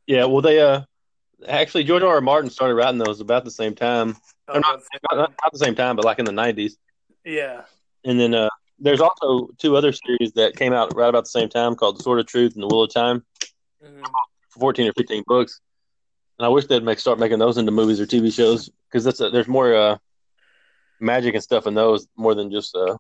Yeah, 0.06 0.24
well, 0.24 0.40
they 0.40 0.60
uh, 0.60 0.80
actually 1.46 1.84
George 1.84 2.02
R. 2.02 2.14
R. 2.14 2.20
Martin 2.22 2.48
started 2.50 2.74
writing 2.74 2.98
those 2.98 3.20
about 3.20 3.44
the 3.44 3.50
same 3.50 3.74
time, 3.74 4.16
Oh, 4.48 4.58
not, 4.58 4.80
not, 5.12 5.18
not 5.18 5.52
the 5.52 5.58
same 5.58 5.74
time, 5.74 5.94
but 5.94 6.04
like 6.06 6.18
in 6.18 6.24
the 6.24 6.32
'90s. 6.32 6.72
Yeah. 7.24 7.62
And 8.04 8.18
then 8.18 8.34
uh, 8.34 8.48
there's 8.78 9.00
also 9.00 9.48
two 9.58 9.76
other 9.76 9.92
series 9.92 10.32
that 10.32 10.56
came 10.56 10.72
out 10.72 10.94
right 10.96 11.08
about 11.08 11.24
the 11.24 11.30
same 11.30 11.48
time 11.48 11.74
called 11.74 11.98
The 11.98 12.02
Sword 12.02 12.20
of 12.20 12.26
Truth 12.26 12.54
and 12.54 12.62
The 12.62 12.66
Wheel 12.66 12.82
of 12.82 12.92
Time, 12.92 13.24
Mhm. 13.82 14.04
14 14.50 14.88
or 14.88 14.92
15 14.92 15.22
books. 15.26 15.60
And 16.38 16.46
I 16.46 16.48
wish 16.48 16.66
they'd 16.66 16.82
make 16.82 16.98
start 16.98 17.18
making 17.18 17.38
those 17.38 17.58
into 17.58 17.70
movies 17.72 18.00
or 18.00 18.06
TV 18.06 18.32
shows 18.32 18.68
because 18.88 19.04
that's 19.04 19.20
a, 19.20 19.30
there's 19.30 19.48
more 19.48 19.74
uh, 19.74 19.98
magic 21.00 21.34
and 21.34 21.42
stuff 21.42 21.66
in 21.66 21.74
those 21.74 22.06
more 22.16 22.34
than 22.34 22.50
just 22.50 22.74
uh, 22.74 22.96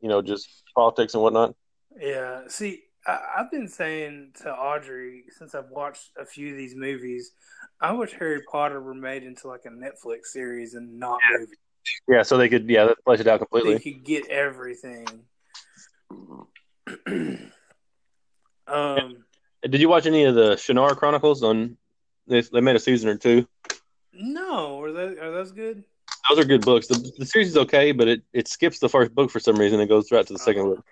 you 0.00 0.08
know 0.08 0.22
just 0.22 0.48
politics 0.74 1.14
and 1.14 1.22
whatnot. 1.22 1.54
Yeah. 1.98 2.42
See, 2.48 2.82
I, 3.06 3.18
I've 3.38 3.50
been 3.50 3.68
saying 3.68 4.32
to 4.42 4.50
Audrey 4.52 5.24
since 5.36 5.54
I've 5.54 5.70
watched 5.70 6.10
a 6.18 6.24
few 6.24 6.52
of 6.52 6.56
these 6.56 6.74
movies, 6.74 7.32
I 7.80 7.92
wish 7.92 8.12
Harry 8.12 8.42
Potter 8.50 8.80
were 8.80 8.94
made 8.94 9.22
into 9.24 9.48
like 9.48 9.66
a 9.66 9.70
Netflix 9.70 10.26
series 10.26 10.74
and 10.74 10.98
not 10.98 11.20
movie. 11.38 11.52
Yeah, 12.08 12.22
so 12.22 12.36
they 12.38 12.48
could 12.48 12.68
yeah 12.68 12.92
flesh 13.04 13.20
it 13.20 13.26
out 13.26 13.40
They 13.40 13.46
completely. 13.46 13.78
could 13.92 14.04
get 14.04 14.26
everything. 14.28 15.06
um. 18.66 19.24
Did 19.62 19.80
you 19.80 19.88
watch 19.88 20.04
any 20.06 20.24
of 20.24 20.34
the 20.34 20.56
Shannara 20.56 20.96
Chronicles 20.96 21.42
on? 21.42 21.76
They, 22.26 22.40
they 22.42 22.60
made 22.60 22.76
a 22.76 22.80
season 22.80 23.08
or 23.08 23.16
two. 23.16 23.46
No, 24.12 24.80
are 24.82 24.92
those 24.92 25.18
are 25.18 25.30
those 25.30 25.52
good? 25.52 25.84
Those 26.30 26.38
are 26.38 26.44
good 26.44 26.64
books. 26.64 26.86
The, 26.86 27.10
the 27.18 27.26
series 27.26 27.48
is 27.48 27.56
okay, 27.56 27.92
but 27.92 28.08
it, 28.08 28.22
it 28.32 28.48
skips 28.48 28.78
the 28.78 28.88
first 28.88 29.14
book 29.14 29.30
for 29.30 29.40
some 29.40 29.56
reason 29.56 29.80
and 29.80 29.88
goes 29.88 30.10
right 30.12 30.26
to 30.26 30.32
the 30.32 30.38
second 30.38 30.62
Oh. 30.62 30.74
book. 30.76 30.84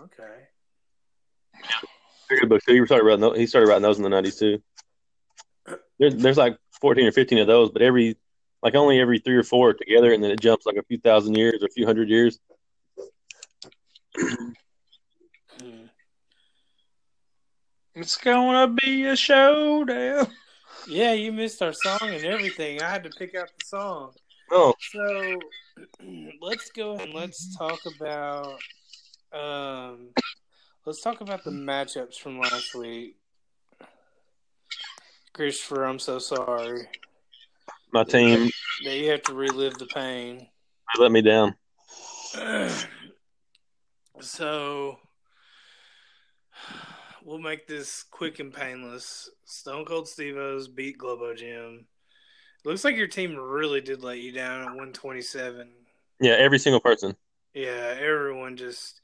Okay. 0.00 0.32
They're 2.28 2.40
good 2.40 2.48
books. 2.50 2.64
So 2.66 2.72
he 2.74 2.84
started 2.84 3.04
writing 3.04 3.20
those, 3.20 3.36
he 3.38 3.46
started 3.46 3.68
writing 3.68 3.82
those 3.82 3.96
in 3.98 4.02
the 4.02 4.08
nineties 4.10 4.36
too. 4.36 4.62
There's 5.98 6.14
there's 6.16 6.36
like 6.36 6.58
fourteen 6.80 7.06
or 7.06 7.12
fifteen 7.12 7.38
of 7.38 7.46
those, 7.46 7.70
but 7.70 7.82
every 7.82 8.16
like 8.66 8.74
only 8.74 8.98
every 8.98 9.20
three 9.20 9.36
or 9.36 9.44
four 9.44 9.72
together, 9.74 10.12
and 10.12 10.24
then 10.24 10.32
it 10.32 10.40
jumps 10.40 10.66
like 10.66 10.74
a 10.74 10.82
few 10.82 10.98
thousand 10.98 11.36
years 11.36 11.62
or 11.62 11.66
a 11.66 11.70
few 11.70 11.86
hundred 11.86 12.10
years. 12.10 12.40
It's 17.94 18.16
gonna 18.18 18.74
be 18.84 19.06
a 19.06 19.16
showdown. 19.16 20.26
Yeah, 20.86 21.12
you 21.12 21.32
missed 21.32 21.62
our 21.62 21.72
song 21.72 21.98
and 22.02 22.26
everything. 22.26 22.82
I 22.82 22.90
had 22.90 23.04
to 23.04 23.10
pick 23.10 23.34
out 23.34 23.48
the 23.56 23.64
song. 23.64 24.12
Oh, 24.50 24.74
So 24.92 25.40
let's 26.42 26.70
go 26.72 26.92
ahead 26.92 27.06
and 27.06 27.14
let's 27.14 27.56
talk 27.56 27.80
about 27.86 28.58
um 29.32 30.08
let's 30.84 31.00
talk 31.00 31.22
about 31.22 31.42
the 31.44 31.52
matchups 31.52 32.16
from 32.16 32.38
last 32.38 32.74
week. 32.74 33.16
Christopher, 35.32 35.84
I'm 35.84 36.00
so 36.00 36.18
sorry 36.18 36.88
my 37.92 38.04
team 38.04 38.50
that 38.84 38.96
you 38.98 39.10
have 39.10 39.22
to 39.22 39.34
relive 39.34 39.78
the 39.78 39.86
pain. 39.86 40.38
they 40.38 41.02
let 41.02 41.12
me 41.12 41.22
down. 41.22 41.54
so 44.20 44.98
we'll 47.24 47.38
make 47.38 47.66
this 47.66 48.04
quick 48.10 48.38
and 48.38 48.52
painless. 48.52 49.30
Stone 49.44 49.84
Cold 49.84 50.08
Steve 50.08 50.36
O's 50.36 50.68
beat 50.68 50.98
Globo 50.98 51.34
Gym. 51.34 51.86
Looks 52.64 52.84
like 52.84 52.96
your 52.96 53.06
team 53.06 53.36
really 53.36 53.80
did 53.80 54.02
let 54.02 54.18
you 54.18 54.32
down 54.32 54.60
at 54.60 54.66
127. 54.66 55.68
Yeah, 56.20 56.32
every 56.32 56.58
single 56.58 56.80
person. 56.80 57.14
Yeah, 57.54 57.94
everyone 57.98 58.56
just, 58.56 59.00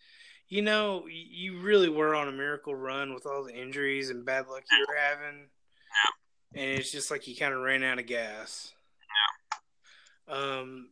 you 0.49 0.62
know, 0.62 1.05
you 1.09 1.61
really 1.61 1.89
were 1.89 2.15
on 2.15 2.29
a 2.29 2.33
miracle 2.33 2.75
run 2.75 3.15
with 3.15 3.25
all 3.27 3.45
the 3.45 3.55
injuries 3.55 4.11
and 4.11 4.25
bad 4.25 4.49
luck 4.49 4.65
you 4.71 4.85
were 4.89 4.97
having. 4.97 5.47
And 6.54 6.78
it's 6.78 6.92
just 6.92 7.11
like 7.11 7.26
you 7.26 7.35
kind 7.37 7.54
of 7.54 7.61
ran 7.61 7.82
out 7.82 7.99
of 7.99 8.06
gas. 8.06 8.73
Yeah. 10.28 10.37
Um, 10.37 10.90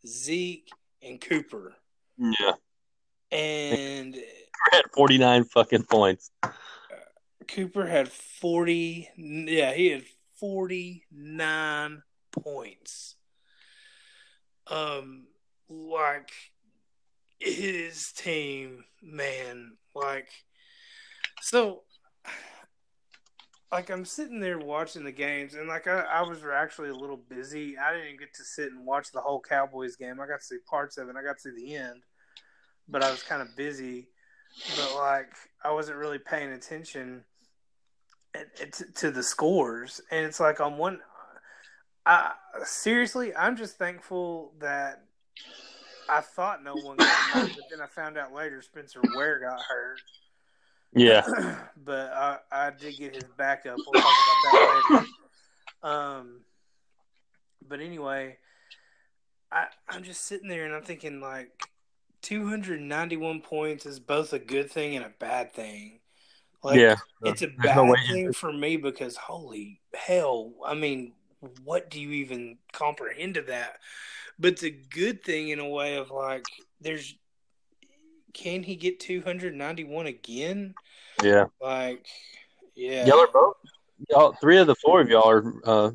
Zeke, 0.06 0.70
and 1.02 1.20
Cooper. 1.22 1.74
Yeah, 2.18 2.52
And 3.32 4.14
had 4.74 4.84
forty 4.94 5.18
nine 5.18 5.46
fucking 5.46 5.84
points. 5.84 6.32
Cooper 7.48 7.88
had 7.88 8.12
40 8.12 9.10
yeah, 9.16 9.72
he 9.72 9.88
had 9.90 10.04
49 10.40 12.04
points. 12.32 13.16
Um 14.68 15.28
like 15.70 16.32
his 17.40 18.12
team, 18.12 18.84
man, 19.02 19.78
like 19.96 20.28
so 21.42 21.84
like 23.72 23.90
I'm 23.90 24.06
sitting 24.06 24.40
there 24.40 24.58
watching 24.58 25.04
the 25.04 25.12
games 25.12 25.54
and 25.54 25.68
like 25.68 25.88
I, 25.88 26.02
I 26.02 26.22
was 26.22 26.40
actually 26.52 26.90
a 26.90 26.96
little 26.96 27.18
busy. 27.30 27.78
I 27.78 27.94
didn't 27.94 28.20
get 28.20 28.34
to 28.36 28.44
sit 28.44 28.72
and 28.72 28.86
watch 28.86 29.12
the 29.12 29.22
whole 29.22 29.42
Cowboys 29.42 29.96
game. 29.96 30.20
I 30.20 30.28
got 30.28 30.40
to 30.40 30.46
see 30.46 30.58
parts 30.70 30.98
of 30.98 31.08
it. 31.08 31.16
I 31.16 31.24
got 31.24 31.38
to 31.38 31.42
see 31.42 31.52
the 31.56 31.76
end. 31.76 32.02
But 32.88 33.04
I 33.04 33.12
was 33.12 33.22
kind 33.22 33.42
of 33.42 33.56
busy. 33.56 34.08
But 34.76 34.96
like 34.96 35.34
I 35.64 35.72
wasn't 35.72 35.98
really 35.98 36.18
paying 36.18 36.52
attention 36.52 37.24
to 38.96 39.12
the 39.12 39.24
scores. 39.24 40.02
And 40.10 40.26
it's 40.26 40.40
like 40.40 40.60
on 40.60 40.78
one 40.78 41.00
I 42.06 42.32
seriously, 42.64 43.36
I'm 43.36 43.56
just 43.56 43.78
thankful 43.78 44.54
that 44.60 45.04
I 46.10 46.22
thought 46.22 46.64
no 46.64 46.74
one 46.74 46.98
got 46.98 47.08
hurt, 47.08 47.52
but 47.56 47.66
then 47.70 47.82
I 47.82 47.88
found 47.88 48.18
out 48.18 48.34
later 48.34 48.64
Spencer 48.64 49.00
Ware 49.16 49.40
got 49.40 49.62
hurt. 49.62 50.02
Yeah, 50.94 51.24
but 51.86 52.12
I, 52.14 52.38
I 52.52 52.72
did 52.72 52.98
get 52.98 53.16
his 53.16 53.26
backup. 53.38 53.78
We'll 53.78 54.02
talk 54.02 54.14
about 54.14 54.52
that 54.52 54.86
later. 54.90 55.06
Um, 55.82 56.42
but 57.68 57.80
anyway, 57.80 58.38
I, 59.52 59.68
I'm 59.88 60.04
just 60.04 60.26
sitting 60.26 60.50
there 60.50 60.66
and 60.66 60.74
I'm 60.74 60.84
thinking 60.84 61.22
like 61.22 61.52
291 62.22 63.42
points 63.42 63.86
is 63.86 64.00
both 64.00 64.34
a 64.34 64.40
good 64.40 64.72
thing 64.72 64.96
and 64.96 65.06
a 65.06 65.14
bad 65.20 65.54
thing. 65.54 66.00
Like, 66.64 66.80
yeah, 66.80 66.96
it's 67.24 67.42
a 67.42 67.48
bad 67.48 67.78
no 67.78 67.96
thing 68.08 68.34
for 68.34 68.52
me 68.52 68.76
because 68.76 69.16
holy 69.16 69.80
hell, 69.94 70.52
I 70.66 70.74
mean, 70.74 71.14
what 71.64 71.90
do 71.90 72.02
you 72.02 72.12
even 72.12 72.58
comprehend 72.74 73.38
of 73.38 73.48
that? 73.48 73.78
But 74.38 74.54
it's 74.54 74.64
a 74.64 74.70
good 74.70 75.24
thing 75.24 75.50
in 75.50 75.60
a 75.60 75.68
way 75.68 75.96
of 75.96 76.12
like, 76.12 76.46
there's, 76.82 77.16
can 78.34 78.64
he 78.64 78.76
get 78.76 79.00
291 79.00 80.06
again? 80.06 80.74
yeah. 81.24 81.46
Like, 81.62 82.06
yeah, 82.76 83.06
Y'all 83.06 83.20
are 83.20 83.28
both. 83.32 83.56
Y'all, 84.10 84.32
three 84.40 84.58
of 84.58 84.68
the 84.68 84.76
four 84.76 85.02
of 85.02 85.10
y'all 85.10 85.30
are 85.30 85.54
uh, 85.66 85.92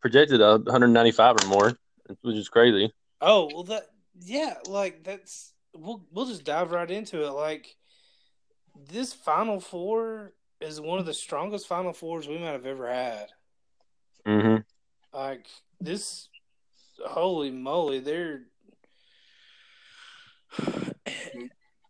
projected 0.00 0.40
uh, 0.40 0.58
195 0.58 1.36
or 1.42 1.46
more, 1.46 1.78
which 2.22 2.36
is 2.36 2.48
crazy. 2.48 2.92
Oh 3.20 3.48
well, 3.52 3.64
that 3.64 3.86
yeah, 4.20 4.54
like 4.66 5.04
that's 5.04 5.52
we'll 5.74 6.04
we'll 6.12 6.26
just 6.26 6.44
dive 6.44 6.72
right 6.72 6.90
into 6.90 7.24
it. 7.24 7.30
Like 7.30 7.76
this 8.90 9.12
Final 9.12 9.60
Four 9.60 10.32
is 10.60 10.80
one 10.80 10.98
of 10.98 11.06
the 11.06 11.14
strongest 11.14 11.68
Final 11.68 11.92
Fours 11.92 12.26
we 12.26 12.38
might 12.38 12.52
have 12.52 12.66
ever 12.66 12.92
had. 12.92 13.28
Mm-hmm. 14.26 15.16
Like 15.16 15.46
this, 15.80 16.28
holy 17.06 17.50
moly, 17.50 18.00
they're 18.00 18.42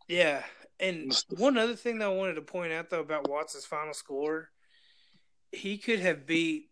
yeah. 0.08 0.42
And 0.80 1.16
one 1.30 1.58
other 1.58 1.74
thing 1.74 1.98
that 1.98 2.06
I 2.06 2.14
wanted 2.14 2.34
to 2.34 2.42
point 2.42 2.72
out 2.72 2.90
though 2.90 3.00
about 3.00 3.28
Watts' 3.28 3.66
final 3.66 3.94
score, 3.94 4.50
he 5.52 5.78
could 5.78 6.00
have 6.00 6.26
beat 6.26 6.70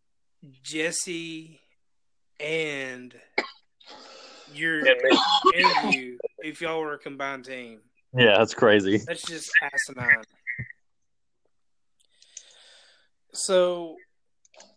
Jesse 0.62 1.61
and 2.38 3.14
your 4.55 4.87
interview 4.87 6.19
if 6.38 6.61
y'all 6.61 6.81
were 6.81 6.95
a 6.95 6.99
combined 6.99 7.45
team. 7.45 7.81
Yeah, 8.16 8.38
that's 8.38 8.55
crazy. 8.55 8.99
That's 8.99 9.23
just 9.23 9.50
asinine. 9.62 10.23
So 13.33 13.97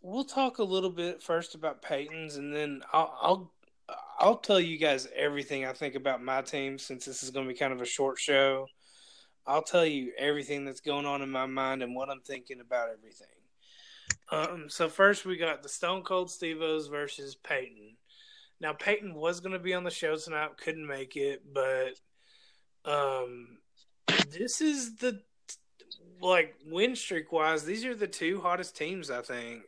we'll 0.02 0.26
talk 0.26 0.58
a 0.58 0.64
little 0.64 0.90
bit 0.90 1.24
first 1.24 1.56
about 1.56 1.82
Peyton's, 1.82 2.36
and 2.36 2.54
then 2.54 2.82
I'll 2.92 3.18
I'll, 3.22 3.54
I'll 4.20 4.38
tell 4.38 4.60
you 4.60 4.78
guys 4.78 5.08
everything 5.16 5.66
I 5.66 5.74
think 5.74 5.96
about 5.96 6.22
my 6.22 6.42
team 6.42 6.78
since 6.78 7.06
this 7.06 7.24
is 7.24 7.32
going 7.32 7.48
to 7.48 7.54
be 7.54 7.58
kind 7.58 7.72
of 7.72 7.82
a 7.82 7.86
short 7.86 8.20
show. 8.20 8.68
I'll 9.48 9.64
tell 9.64 9.86
you 9.86 10.12
everything 10.18 10.66
that's 10.66 10.82
going 10.82 11.06
on 11.06 11.22
in 11.22 11.30
my 11.30 11.46
mind 11.46 11.82
and 11.82 11.96
what 11.96 12.10
I'm 12.10 12.22
thinking 12.22 12.60
about 12.60 12.90
everything. 12.90 13.28
Um, 14.32 14.66
so 14.70 14.90
first 14.90 15.26
we 15.26 15.38
got 15.38 15.64
the 15.64 15.70
Stone 15.70 16.04
Cold 16.04 16.30
Steve-O's 16.30 16.88
versus 16.88 17.36
Peyton. 17.36 17.96
Now 18.60 18.74
Peyton 18.74 19.16
was 19.16 19.40
going 19.40 19.54
to 19.54 19.60
be 19.60 19.74
on 19.74 19.86
the 19.86 19.90
show 19.90 20.18
tonight, 20.18 20.58
couldn't 20.58 20.86
make 20.86 21.16
it, 21.16 21.42
but 21.52 21.94
um, 22.86 23.58
this 24.30 24.62
is 24.62 24.98
the 24.98 25.22
like 26.22 26.56
win 26.66 26.96
streak 26.96 27.32
wise. 27.32 27.64
These 27.64 27.86
are 27.86 27.96
the 27.96 28.08
two 28.08 28.42
hottest 28.42 28.76
teams, 28.76 29.10
I 29.10 29.22
think. 29.22 29.64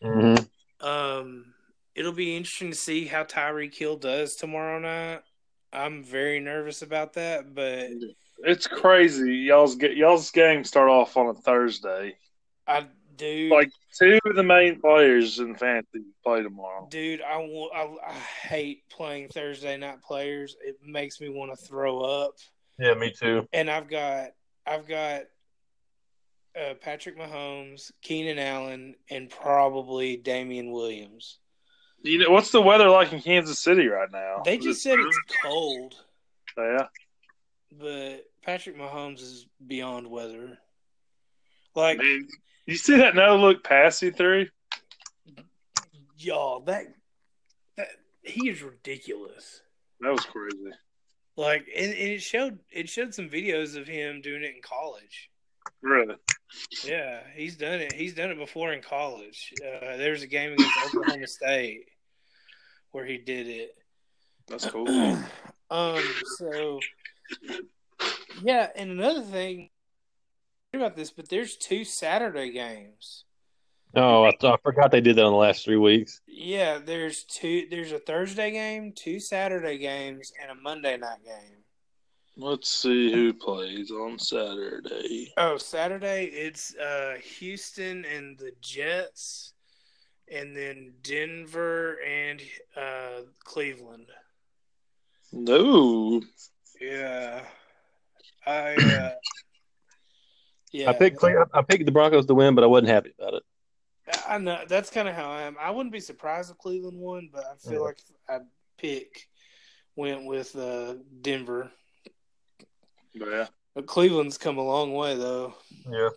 hmm 0.00 0.36
Um, 0.80 1.54
it'll 1.96 2.12
be 2.12 2.36
interesting 2.36 2.70
to 2.70 2.76
see 2.76 3.06
how 3.06 3.24
Tyreek 3.24 3.74
Hill 3.74 3.96
does 3.96 4.36
tomorrow 4.36 4.78
night. 4.78 5.22
I'm 5.72 6.04
very 6.04 6.38
nervous 6.38 6.82
about 6.82 7.14
that, 7.14 7.54
but 7.54 7.90
It's 8.44 8.66
crazy. 8.66 9.34
Y'all's 9.34 9.74
get 9.74 9.96
y'all's 9.96 10.30
game 10.30 10.62
start 10.62 10.88
off 10.88 11.16
on 11.16 11.28
a 11.28 11.34
Thursday. 11.34 12.14
I 12.66 12.86
do 13.16 13.48
Like 13.52 13.70
two 13.98 14.18
of 14.26 14.36
the 14.36 14.42
main 14.42 14.80
players 14.80 15.38
in 15.38 15.54
fantasy 15.54 16.04
play 16.24 16.42
tomorrow. 16.42 16.86
Dude, 16.90 17.22
I, 17.22 17.38
wa- 17.38 17.70
I, 17.74 18.10
I 18.10 18.12
hate 18.12 18.88
playing 18.90 19.28
Thursday 19.28 19.76
night 19.76 20.02
players. 20.02 20.56
It 20.64 20.76
makes 20.84 21.20
me 21.20 21.28
want 21.30 21.50
to 21.50 21.66
throw 21.66 22.00
up. 22.00 22.34
Yeah, 22.78 22.94
me 22.94 23.12
too. 23.18 23.46
And 23.52 23.70
I've 23.70 23.88
got 23.88 24.30
I've 24.66 24.86
got 24.86 25.22
uh, 26.58 26.74
Patrick 26.80 27.18
Mahomes, 27.18 27.90
Keenan 28.02 28.38
Allen, 28.38 28.94
and 29.10 29.30
probably 29.30 30.16
Damien 30.16 30.70
Williams. 30.72 31.38
You 32.06 32.18
know 32.18 32.30
what's 32.30 32.50
the 32.50 32.62
weather 32.62 32.88
like 32.88 33.12
in 33.12 33.20
Kansas 33.20 33.58
City 33.58 33.88
right 33.88 34.10
now? 34.10 34.42
They 34.44 34.58
just 34.58 34.82
said 34.82 34.98
it's 34.98 35.18
cold, 35.42 35.94
yeah. 36.56 36.86
but 37.72 38.24
Patrick 38.42 38.78
Mahomes 38.78 39.20
is 39.20 39.46
beyond 39.66 40.08
weather. 40.08 40.58
Like 41.74 41.98
Man, 41.98 42.28
you 42.64 42.76
see 42.76 42.96
that 42.96 43.16
no 43.16 43.36
look 43.36 43.64
pass 43.64 43.98
he 43.98 44.10
threw? 44.10 44.46
y'all, 46.16 46.60
that 46.60 46.86
that 47.76 47.88
he 48.22 48.48
is 48.48 48.62
ridiculous. 48.62 49.62
That 50.00 50.12
was 50.12 50.24
crazy. 50.26 50.70
Like 51.36 51.66
and, 51.76 51.86
and 51.86 52.08
it 52.12 52.22
showed 52.22 52.60
it 52.70 52.88
showed 52.88 53.14
some 53.14 53.28
videos 53.28 53.76
of 53.76 53.88
him 53.88 54.20
doing 54.20 54.44
it 54.44 54.54
in 54.54 54.62
college. 54.62 55.30
Really? 55.82 56.14
Yeah, 56.84 57.20
he's 57.34 57.56
done 57.56 57.80
it. 57.80 57.92
He's 57.92 58.14
done 58.14 58.30
it 58.30 58.38
before 58.38 58.72
in 58.72 58.80
college. 58.80 59.52
Uh, 59.60 59.96
there 59.96 60.12
was 60.12 60.22
a 60.22 60.28
game 60.28 60.52
against 60.52 60.94
Oklahoma 60.94 61.26
State 61.26 61.88
where 62.96 63.04
he 63.04 63.18
did 63.18 63.46
it. 63.46 63.76
That's 64.48 64.66
cool. 64.66 64.88
um. 65.70 66.02
So, 66.38 66.80
yeah, 68.42 68.68
and 68.74 68.90
another 68.90 69.20
thing 69.20 69.68
about 70.72 70.96
this, 70.96 71.10
but 71.10 71.28
there's 71.28 71.58
two 71.58 71.84
Saturday 71.84 72.52
games. 72.52 73.24
Oh, 73.94 74.24
I, 74.24 74.32
I 74.42 74.56
forgot 74.62 74.90
they 74.90 75.02
did 75.02 75.16
that 75.16 75.26
in 75.26 75.30
the 75.30 75.36
last 75.36 75.64
three 75.64 75.76
weeks. 75.76 76.22
Yeah, 76.26 76.78
there's 76.78 77.24
two. 77.24 77.66
There's 77.70 77.92
a 77.92 77.98
Thursday 77.98 78.50
game, 78.50 78.94
two 78.96 79.20
Saturday 79.20 79.76
games, 79.76 80.32
and 80.40 80.50
a 80.50 80.54
Monday 80.54 80.96
night 80.96 81.22
game. 81.22 81.64
Let's 82.38 82.70
see 82.70 83.12
who 83.12 83.34
plays 83.34 83.90
on 83.90 84.18
Saturday. 84.18 85.34
Oh, 85.36 85.58
Saturday 85.58 86.24
it's 86.26 86.74
uh, 86.76 87.16
Houston 87.38 88.06
and 88.06 88.38
the 88.38 88.52
Jets, 88.62 89.52
and 90.32 90.56
then 90.56 90.92
Denver 91.02 91.98
and 92.06 92.40
uh, 92.76 93.22
Cleveland. 93.44 94.06
No. 95.32 96.22
Yeah, 96.80 97.42
I 98.46 98.74
uh, 98.74 99.10
yeah, 100.72 100.90
I 100.90 100.92
picked 100.92 101.22
I 101.24 101.62
picked 101.62 101.86
the 101.86 101.92
Broncos 101.92 102.26
to 102.26 102.34
win, 102.34 102.54
but 102.54 102.64
I 102.64 102.66
wasn't 102.66 102.88
happy 102.88 103.12
about 103.18 103.34
it. 103.34 103.42
I 104.28 104.38
know 104.38 104.60
that's 104.68 104.90
kind 104.90 105.08
of 105.08 105.14
how 105.14 105.30
I 105.30 105.42
am. 105.42 105.56
I 105.60 105.70
wouldn't 105.70 105.92
be 105.92 106.00
surprised 106.00 106.50
if 106.50 106.58
Cleveland 106.58 106.98
won, 106.98 107.28
but 107.32 107.44
I 107.44 107.56
feel 107.56 107.74
Yeah. 107.74 107.78
like 107.80 107.98
I'd 108.28 108.46
pick 108.78 109.28
went 109.96 110.26
with 110.26 110.54
uh, 110.54 110.94
Denver. 111.22 111.72
Yeah. 113.14 113.46
But 113.74 113.86
Cleveland's 113.86 114.38
come 114.38 114.58
a 114.58 114.62
long 114.62 114.92
way 114.94 115.16
though. 115.16 115.54
Yeah. 115.90 116.10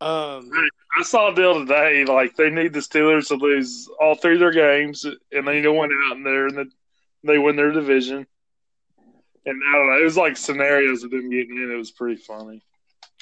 Um, 0.00 0.50
I 0.96 1.02
saw 1.02 1.32
a 1.32 1.34
deal 1.34 1.54
today. 1.60 2.04
Like 2.04 2.36
they 2.36 2.50
need 2.50 2.72
the 2.72 2.80
Steelers 2.80 3.28
to 3.28 3.34
lose 3.34 3.88
all 4.00 4.14
three 4.14 4.34
of 4.34 4.40
their 4.40 4.52
games, 4.52 5.04
and 5.04 5.46
they 5.46 5.54
need 5.54 5.62
to 5.62 5.72
win 5.72 5.90
out 6.06 6.16
in 6.16 6.22
there, 6.22 6.46
and 6.46 6.56
then 6.56 6.70
they 7.24 7.38
win 7.38 7.56
their 7.56 7.72
division. 7.72 8.26
And 9.46 9.62
I 9.68 9.72
don't 9.72 9.88
know. 9.90 9.98
It 10.00 10.04
was 10.04 10.16
like 10.16 10.36
scenarios 10.36 11.02
of 11.04 11.10
them 11.10 11.30
getting 11.30 11.56
in. 11.56 11.70
It 11.72 11.76
was 11.76 11.90
pretty 11.90 12.16
funny. 12.20 12.62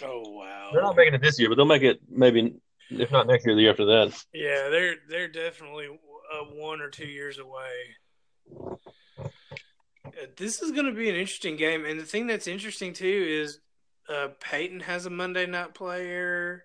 oh 0.03 0.23
wow, 0.31 0.71
They're 0.73 0.83
not 0.83 0.97
making 0.97 1.15
it 1.15 1.23
this 1.23 1.39
year, 1.39 1.49
but 1.49 1.55
they'll 1.55 1.65
make 1.65 1.83
it 1.83 2.01
maybe 2.11 2.57
if 2.91 3.11
not 3.11 3.27
next 3.27 3.47
year, 3.47 3.55
the 3.55 3.63
year 3.63 3.71
after 3.71 3.87
that. 3.87 4.25
Yeah, 4.33 4.69
they're 4.69 4.97
they're 5.09 5.29
definitely 5.29 5.87
uh, 5.89 6.45
one 6.55 6.81
or 6.81 6.91
two 6.91 7.07
years 7.07 7.39
away. 7.39 8.77
Uh, 9.17 10.27
This 10.37 10.63
is 10.63 10.73
going 10.73 10.87
to 10.87 10.93
be 10.93 11.09
an 11.09 11.17
interesting 11.17 11.57
game, 11.57 11.85
and 11.85 11.99
the 11.99 12.05
thing 12.05 12.27
that's 12.27 12.47
interesting 12.47 12.93
too 12.93 13.27
is 13.29 13.61
uh, 14.09 14.29
Peyton 14.41 14.81
has 14.81 15.07
a 15.07 15.11
Monday 15.11 15.47
night 15.47 15.75
player. 15.75 16.65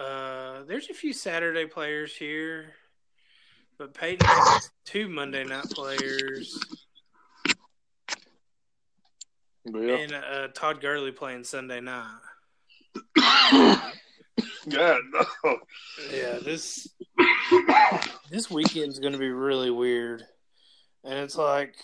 Uh, 0.00 0.62
there's 0.66 0.88
a 0.88 0.94
few 0.94 1.12
Saturday 1.12 1.66
players 1.66 2.16
here, 2.16 2.72
but 3.78 3.92
Peyton 3.92 4.26
has 4.26 4.70
two 4.86 5.10
Monday 5.10 5.44
night 5.44 5.68
players, 5.70 6.58
yeah. 9.66 9.96
and 9.96 10.12
uh, 10.14 10.48
Todd 10.54 10.80
Gurley 10.80 11.12
playing 11.12 11.44
Sunday 11.44 11.80
night. 11.80 12.16
God 14.68 15.00
no. 15.12 15.58
Yeah, 16.10 16.38
this 16.42 16.88
this 18.30 18.50
weekend's 18.50 18.98
going 18.98 19.12
to 19.12 19.18
be 19.18 19.30
really 19.30 19.70
weird. 19.70 20.22
And 21.04 21.18
it's 21.18 21.36
like 21.36 21.74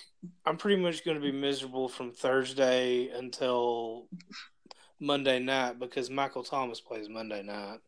I'm 0.46 0.56
pretty 0.56 0.80
much 0.80 1.04
going 1.04 1.20
to 1.20 1.22
be 1.22 1.32
miserable 1.32 1.88
from 1.88 2.12
Thursday 2.12 3.08
until 3.08 4.06
Monday 5.00 5.38
night 5.38 5.78
because 5.78 6.08
Michael 6.08 6.44
Thomas 6.44 6.80
plays 6.80 7.10
Monday 7.10 7.42
night. 7.42 7.80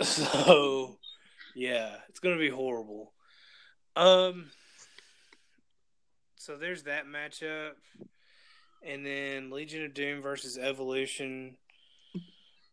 So, 0.04 0.98
yeah, 1.54 1.96
it's 2.08 2.20
going 2.20 2.34
to 2.34 2.40
be 2.40 2.48
horrible. 2.48 3.12
Um 3.96 4.46
so 6.36 6.56
there's 6.56 6.84
that 6.84 7.04
matchup. 7.06 7.72
And 8.82 9.04
then 9.04 9.50
Legion 9.50 9.84
of 9.84 9.92
Doom 9.92 10.22
versus 10.22 10.56
Evolution. 10.56 11.56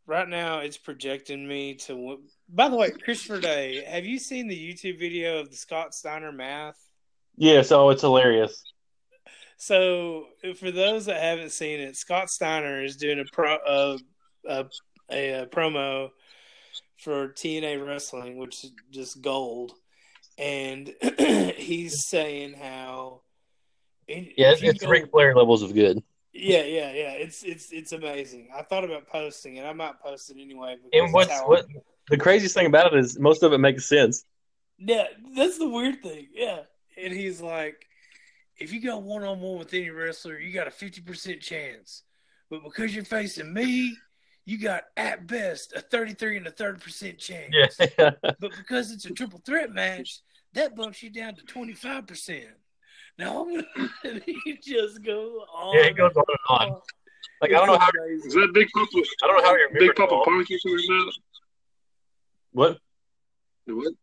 right 0.05 0.27
now 0.27 0.59
it's 0.59 0.77
projecting 0.77 1.45
me 1.45 1.75
to. 1.75 2.19
By 2.47 2.69
the 2.69 2.77
way, 2.77 2.91
Christopher 2.91 3.41
Day, 3.41 3.83
have 3.85 4.05
you 4.05 4.19
seen 4.19 4.47
the 4.47 4.55
YouTube 4.55 4.99
video 4.99 5.39
of 5.39 5.49
the 5.49 5.57
Scott 5.57 5.93
Steiner 5.93 6.31
math? 6.31 6.79
Yeah, 7.35 7.61
so 7.61 7.89
it's 7.89 8.01
hilarious. 8.01 8.63
So, 9.57 10.27
for 10.59 10.71
those 10.71 11.07
that 11.07 11.21
haven't 11.21 11.51
seen 11.51 11.81
it, 11.81 11.97
Scott 11.97 12.29
Steiner 12.29 12.83
is 12.83 12.95
doing 12.95 13.19
a 13.19 13.25
pro 13.33 13.57
a, 13.67 13.99
a, 14.47 14.65
a 15.11 15.45
promo 15.47 16.11
for 16.97 17.29
TNA 17.29 17.85
Wrestling, 17.85 18.37
which 18.37 18.63
is 18.63 18.71
just 18.91 19.21
gold, 19.21 19.73
and 20.37 20.93
he's 21.57 22.07
saying 22.07 22.53
how 22.53 23.21
Yeah, 24.07 24.51
if 24.51 24.61
you 24.61 24.69
it's 24.71 24.83
go- 24.83 24.89
Ric 24.89 25.09
Flair 25.11 25.35
levels 25.35 25.61
of 25.61 25.73
good. 25.73 26.01
yeah, 26.33 26.63
yeah, 26.63 26.91
yeah. 26.91 27.11
It's 27.13 27.43
it's 27.43 27.71
it's 27.71 27.91
amazing. 27.93 28.49
I 28.55 28.61
thought 28.63 28.83
about 28.83 29.07
posting 29.07 29.57
it. 29.57 29.65
I 29.65 29.73
might 29.73 29.99
post 29.99 30.29
it 30.31 30.37
anyway. 30.39 30.77
And 30.93 31.13
what's 31.13 31.37
what 31.41 31.65
the 32.09 32.17
craziest 32.17 32.55
thing 32.55 32.67
about 32.67 32.93
it 32.93 32.99
is 32.99 33.19
most 33.19 33.43
of 33.43 33.53
it 33.53 33.57
makes 33.59 33.87
sense. 33.87 34.25
Yeah, 34.77 35.05
that's 35.35 35.57
the 35.57 35.67
weird 35.67 36.01
thing. 36.03 36.27
Yeah. 36.33 36.59
And 37.01 37.11
he's 37.13 37.41
like, 37.41 37.85
if 38.59 38.71
you 38.73 38.81
go 38.81 38.97
one 38.97 39.23
on 39.23 39.39
one 39.39 39.57
with 39.59 39.73
any 39.73 39.89
wrestler, 39.89 40.39
you 40.39 40.53
got 40.53 40.67
a 40.67 40.71
50% 40.71 41.41
chance. 41.41 42.03
But 42.49 42.63
because 42.63 42.93
you're 42.95 43.03
facing 43.03 43.51
me, 43.53 43.95
you 44.47 44.57
got 44.57 44.83
at 44.95 45.27
best 45.27 45.73
a 45.73 45.81
33 45.81 46.37
and 46.37 46.47
a 46.47 46.51
30% 46.51 47.17
chance. 47.17 47.77
Yeah, 47.99 48.11
But 48.39 48.51
because 48.57 48.91
it's 48.93 49.05
a 49.05 49.11
triple 49.13 49.41
threat 49.45 49.71
match, 49.73 50.21
that 50.53 50.73
bumps 50.73 51.03
you 51.03 51.09
down 51.09 51.35
to 51.35 51.43
25%. 51.43 52.45
Now, 53.19 53.41
I'm 53.43 53.51
gonna, 53.53 53.89
and 54.05 54.23
just 54.63 55.03
go 55.03 55.43
on. 55.53 55.75
yeah, 55.75 55.87
it 55.87 55.97
goes 55.97 56.13
on 56.15 56.23
and 56.29 56.71
on. 56.71 56.81
Like 57.41 57.51
I 57.51 57.55
don't 57.55 57.67
know 57.67 57.77
how. 57.77 57.89
Is 58.25 58.33
that 58.33 58.51
Big 58.53 58.69
Papa? 58.73 58.87
I 59.23 59.27
don't 59.27 59.37
know 59.37 59.43
how 59.43 59.51
you 59.51 59.57
remember 59.67 59.79
Big 59.79 59.89
it 59.89 59.95
Papa 59.97 60.13
all. 60.13 60.23
Punk 60.23 60.49
you 60.49 60.59
talking 60.59 60.85
about? 60.89 61.13
What? 62.53 62.77
What? 63.65 63.93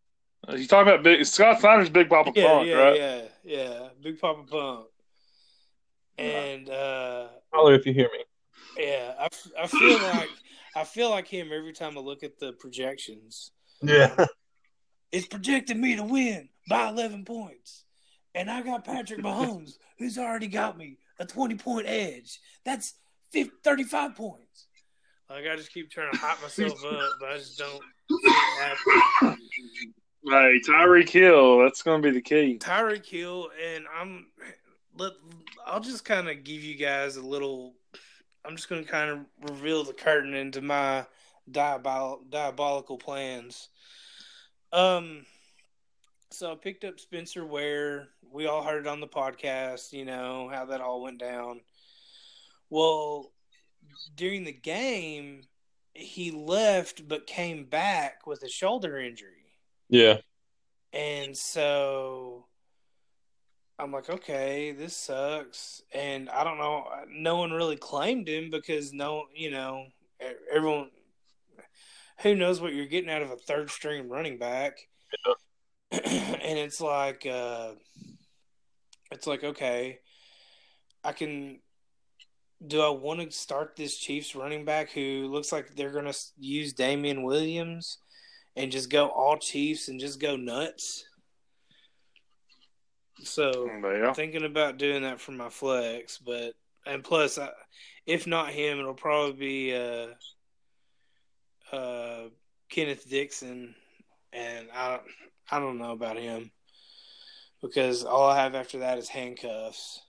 Uh, 0.47 0.57
You 0.57 0.67
talking 0.67 0.93
about 0.93 1.03
Big 1.03 1.25
Scott 1.25 1.59
Steiner's 1.61 1.89
Big 1.89 2.11
Papa 2.11 2.33
Yeah, 2.35 2.47
Punk, 2.47 2.69
yeah, 2.69 2.75
right? 2.77 2.97
yeah, 2.97 3.23
yeah. 3.45 3.89
Big 4.03 4.21
Poppa 4.21 4.43
Pump. 4.43 4.87
And, 6.19 6.69
uh, 6.69 7.29
Holler 7.53 7.75
if 7.75 7.87
you 7.87 7.95
hear 7.95 8.11
me. 8.13 8.25
Yeah, 8.77 9.15
I, 9.19 9.29
I 9.63 9.67
feel 9.67 9.99
like 10.03 10.31
I 10.77 10.85
feel 10.85 11.11
like 11.11 11.29
him 11.29 11.51
every 11.53 11.73
time 11.73 11.97
I 11.97 12.01
look 12.01 12.23
at 12.23 12.39
the 12.39 12.53
projections. 12.53 13.53
Yeah. 13.83 14.27
It's 15.13 15.27
projecting 15.27 15.81
me 15.81 15.97
to 15.97 16.03
win 16.03 16.49
by 16.69 16.89
11 16.89 17.25
points. 17.25 17.85
And 18.35 18.51
I 18.51 18.63
got 18.63 18.85
Patrick 18.85 19.21
Mahomes, 19.21 19.75
who's 19.99 20.19
already 20.19 20.49
got 20.49 20.77
me 20.77 20.99
a 21.21 21.25
20 21.25 21.55
point 21.55 21.87
edge. 21.87 22.41
That's 22.65 22.95
50, 23.33 23.53
35 23.63 24.17
points. 24.17 24.67
Like, 25.31 25.45
I 25.51 25.57
just 25.57 25.73
keep 25.73 25.91
trying 25.91 26.13
to 26.13 26.19
hype 26.19 26.43
myself 26.43 26.85
up, 26.85 27.11
but 27.21 27.31
I 27.31 27.37
just 27.39 27.59
don't 27.59 27.81
see 28.11 28.17
it 28.23 28.77
happen. 29.23 29.39
Hey, 30.27 30.61
Tyreek 30.67 31.11
Hill, 31.11 31.59
that's 31.59 31.83
going 31.83 32.03
to 32.03 32.09
be 32.09 32.15
the 32.15 32.23
key. 32.23 32.59
Tyreek 32.59 33.07
Hill, 33.07 33.51
and 33.63 33.85
I'm. 33.95 34.27
Let, 34.97 35.13
I'll 35.67 35.81
just 35.81 36.05
kind 36.05 36.29
of 36.29 36.45
give 36.45 36.63
you 36.63 36.77
guys 36.77 37.17
a 37.17 37.23
little. 37.23 37.75
I'm 38.45 38.57
just 38.57 38.69
going 38.69 38.85
to 38.85 38.91
kind 38.91 39.11
of 39.11 39.19
reveal 39.51 39.85
the 39.85 39.93
curtain 39.93 40.35
into 40.35 40.61
my 40.61 41.07
diabol- 41.51 42.29
diabolical 42.31 42.99
plans. 42.99 43.69
Um, 44.73 45.25
so 46.31 46.53
I 46.53 46.57
picked 46.57 46.85
up 46.85 47.01
Spencer 47.01 47.47
Ware. 47.47 48.09
We 48.31 48.47
all 48.47 48.63
heard 48.63 48.87
it 48.87 48.89
on 48.89 49.01
the 49.01 49.07
podcast. 49.07 49.93
You 49.93 50.05
know 50.05 50.51
how 50.53 50.67
that 50.67 50.81
all 50.81 51.03
went 51.03 51.19
down. 51.19 51.61
Well, 52.71 53.33
during 54.17 54.45
the 54.45 54.53
game, 54.53 55.43
he 55.95 56.31
left 56.33 57.07
but 57.07 57.27
came 57.27 57.65
back 57.65 58.27
with 58.27 58.43
a 58.43 58.49
shoulder 58.49 58.99
injury. 58.99 59.53
Yeah. 59.89 60.19
And 60.93 61.37
so 61.37 62.47
I'm 63.79 63.93
like, 63.93 64.09
okay, 64.09 64.73
this 64.73 64.97
sucks. 64.97 65.83
And 65.93 66.29
I 66.31 66.45
don't 66.45 66.59
know, 66.59 66.87
no 67.09 67.37
one 67.37 67.53
really 67.53 67.77
claimed 67.77 68.29
him 68.29 68.51
because 68.51 68.93
no, 68.93 69.25
you 69.35 69.51
know, 69.51 69.87
everyone, 70.53 70.91
who 72.23 72.35
knows 72.35 72.61
what 72.61 72.75
you're 72.75 72.87
getting 72.87 73.11
out 73.11 73.23
of 73.23 73.31
a 73.31 73.37
third 73.37 73.71
string 73.71 74.09
running 74.09 74.39
back. 74.39 74.79
and 75.91 76.59
it's 76.59 76.81
like, 76.81 77.27
uh, 77.27 77.73
it's 79.11 79.27
like, 79.27 79.45
okay, 79.45 80.01
I 81.03 81.13
can. 81.13 81.61
Do 82.67 82.81
I 82.81 82.89
want 82.89 83.21
to 83.21 83.31
start 83.31 83.77
this 83.77 83.99
Chiefs 83.99 84.35
running 84.35 84.65
back 84.65 84.91
who 84.91 85.29
looks 85.31 85.53
like 85.53 85.75
they're 85.75 85.93
going 85.93 86.11
to 86.11 86.19
use 86.39 86.73
Damien 86.73 87.23
Williams? 87.23 87.99
and 88.57 88.71
just 88.71 88.91
go 88.91 89.09
all 89.09 89.37
Chiefs 89.37 89.89
and 89.89 89.99
just 89.99 90.21
go 90.21 90.37
nuts. 90.37 91.05
So 93.25 93.69
Yeah. 93.83 94.13
thinking 94.13 94.45
about 94.45 94.79
doing 94.79 95.03
that 95.03 95.21
for 95.21 95.33
my 95.33 95.49
flex, 95.49 96.19
but 96.19 96.55
and 96.87 97.03
plus, 97.03 97.39
I, 97.39 97.51
if 98.07 98.27
not 98.27 98.51
him, 98.51 98.79
it'll 98.79 98.95
probably 98.95 99.33
be 99.33 99.75
uh, 99.75 100.09
uh, 101.75 102.29
Kenneth 102.69 103.09
Dixon, 103.09 103.75
and 104.33 104.69
I 104.75 105.01
I 105.51 105.59
don't 105.59 105.79
know 105.79 105.93
about 105.93 106.19
him 106.19 106.51
because 107.63 108.05
all 108.05 108.29
I 108.29 108.43
have 108.43 108.55
after 108.55 108.81
that 108.81 108.99
is 108.99 109.09
handcuffs, 109.09 110.01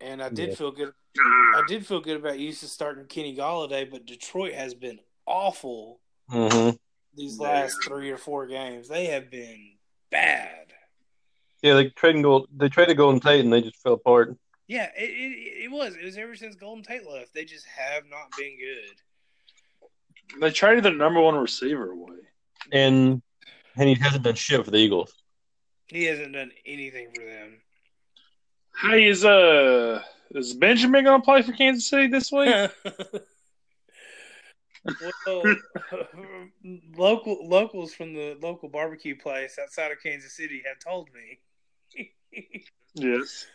and 0.00 0.22
I 0.22 0.28
did 0.28 0.50
Yeah. 0.50 0.54
feel 0.56 0.72
good. 0.72 0.92
I 1.54 1.62
did 1.68 1.86
feel 1.86 2.00
good 2.00 2.18
about 2.18 2.38
used 2.38 2.60
to 2.60 2.68
starting 2.68 3.06
Kenny 3.06 3.34
Golladay, 3.36 3.90
but 3.90 4.04
Detroit 4.06 4.52
has 4.54 4.74
been 4.74 4.98
awful 5.26 6.00
Mm-hmm. 6.30 6.76
these 7.16 7.38
last 7.38 7.78
three 7.84 8.10
or 8.10 8.18
four 8.18 8.46
games. 8.46 8.88
They 8.88 9.06
have 9.06 9.30
been 9.30 9.74
bad. 10.10 10.65
Yeah, 11.66 11.74
they 11.74 11.88
traded 11.88 12.22
gold. 12.22 12.48
They 12.56 12.68
traded 12.68 12.96
Golden 12.96 13.18
Tate 13.18 13.44
and 13.44 13.52
they 13.52 13.60
just 13.60 13.82
fell 13.82 13.94
apart. 13.94 14.36
Yeah, 14.68 14.88
it, 14.96 15.02
it, 15.02 15.64
it 15.64 15.70
was. 15.72 15.96
It 15.96 16.04
was 16.04 16.16
ever 16.16 16.36
since 16.36 16.54
Golden 16.54 16.84
Tate 16.84 17.04
left. 17.04 17.34
They 17.34 17.44
just 17.44 17.66
have 17.66 18.04
not 18.08 18.28
been 18.38 18.56
good. 18.56 20.40
They 20.40 20.50
traded 20.52 20.84
their 20.84 20.94
number 20.94 21.20
one 21.20 21.34
receiver 21.34 21.90
away. 21.90 22.18
And 22.70 23.20
and 23.74 23.88
he 23.88 23.96
hasn't 23.96 24.22
done 24.22 24.36
shit 24.36 24.64
for 24.64 24.70
the 24.70 24.76
Eagles. 24.76 25.12
He 25.88 26.04
hasn't 26.04 26.34
done 26.34 26.52
anything 26.64 27.08
for 27.12 27.24
them. 27.24 27.54
Hey, 28.80 29.08
is 29.08 29.24
uh 29.24 30.02
is 30.36 30.54
Benjamin 30.54 31.02
going 31.02 31.20
to 31.20 31.24
play 31.24 31.42
for 31.42 31.50
Kansas 31.52 31.88
City 31.88 32.06
this 32.06 32.30
week? 32.30 32.48
well, 35.26 35.42
local 36.96 37.48
locals 37.48 37.92
from 37.92 38.14
the 38.14 38.36
local 38.40 38.68
barbecue 38.68 39.16
place 39.16 39.58
outside 39.60 39.90
of 39.90 40.00
Kansas 40.00 40.36
City 40.36 40.62
have 40.64 40.78
told 40.78 41.08
me 41.12 41.40
yes. 42.94 43.46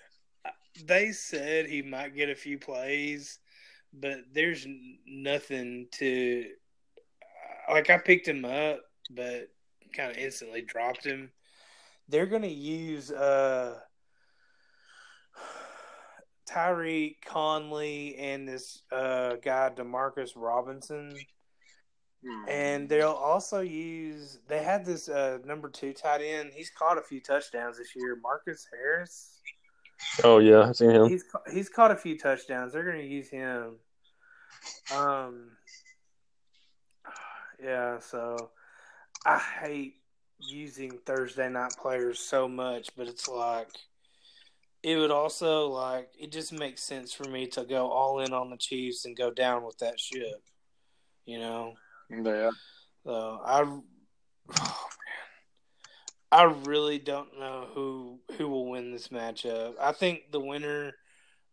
they 0.86 1.12
said 1.12 1.66
he 1.66 1.82
might 1.82 2.16
get 2.16 2.30
a 2.30 2.36
few 2.36 2.58
plays, 2.58 3.40
but 3.94 4.20
there's 4.34 4.66
nothing 5.06 5.88
to 5.94 6.46
like. 7.70 7.90
I 7.90 7.98
picked 7.98 8.28
him 8.28 8.46
up, 8.46 8.80
but 9.10 9.50
kind 9.96 10.12
of 10.12 10.18
instantly 10.18 10.62
dropped 10.62 11.06
him. 11.06 11.32
They're 12.08 12.26
gonna 12.26 12.48
use 12.48 13.12
uh 13.12 13.80
Tyree 16.46 17.18
Conley 17.26 18.16
and 18.18 18.48
this 18.48 18.82
uh 18.92 19.36
guy 19.44 19.72
Demarcus 19.76 20.32
Robinson. 20.36 21.14
And 22.48 22.88
they'll 22.88 23.10
also 23.10 23.62
use. 23.62 24.40
They 24.48 24.64
had 24.64 24.86
this 24.86 25.10
uh, 25.10 25.40
number 25.44 25.70
two 25.70 25.94
tight 25.94 26.22
end. 26.22 26.52
He's 26.54 26.70
caught 26.70 26.98
a 26.98 27.02
few 27.02 27.20
touchdowns 27.20 27.78
this 27.78 27.96
year. 27.96 28.18
Marcus 28.22 28.68
Harris. 28.72 29.40
Oh 30.24 30.40
yeah, 30.40 30.70
I've 30.70 30.76
seen 30.76 30.92
him. 30.92 31.10
He's 31.10 31.24
he's 31.52 31.70
caught 31.70 31.92
a 31.92 31.96
few 31.96 32.18
touchdowns. 32.18 32.74
They're 32.74 32.84
going 32.84 33.02
to 33.02 33.08
use 33.08 33.30
him. 33.30 33.78
Um. 34.96 35.52
Yeah. 37.64 38.00
So 38.00 38.50
I 39.24 39.38
hate 39.38 39.98
using 40.40 40.98
Thursday 41.06 41.48
night 41.48 41.74
players 41.80 42.18
so 42.18 42.48
much, 42.48 42.90
but 42.98 43.08
it's 43.08 43.28
like 43.28 43.68
it 44.82 44.96
would 44.96 45.12
also 45.12 45.68
like 45.68 46.10
it 46.20 46.32
just 46.32 46.52
makes 46.52 46.82
sense 46.82 47.14
for 47.14 47.30
me 47.30 47.46
to 47.50 47.64
go 47.64 47.92
all 47.92 48.20
in 48.22 48.34
on 48.34 48.50
the 48.50 48.58
Chiefs 48.58 49.06
and 49.06 49.16
go 49.16 49.30
down 49.30 49.64
with 49.64 49.78
that 49.78 50.00
ship. 50.00 50.42
You 51.26 51.38
know. 51.38 51.76
Yeah. 52.12 52.52
So 53.06 53.42
I, 53.44 53.62
oh 53.62 53.78
man, 54.50 55.22
I 56.32 56.44
really 56.66 57.00
don't 57.00 57.40
know 57.40 57.68
who 57.74 58.20
who 58.38 58.48
will 58.48 58.70
win 58.70 58.92
this 58.92 59.08
matchup. 59.10 59.74
I 59.80 59.92
think 59.92 60.32
the 60.32 60.40
winner 60.40 60.94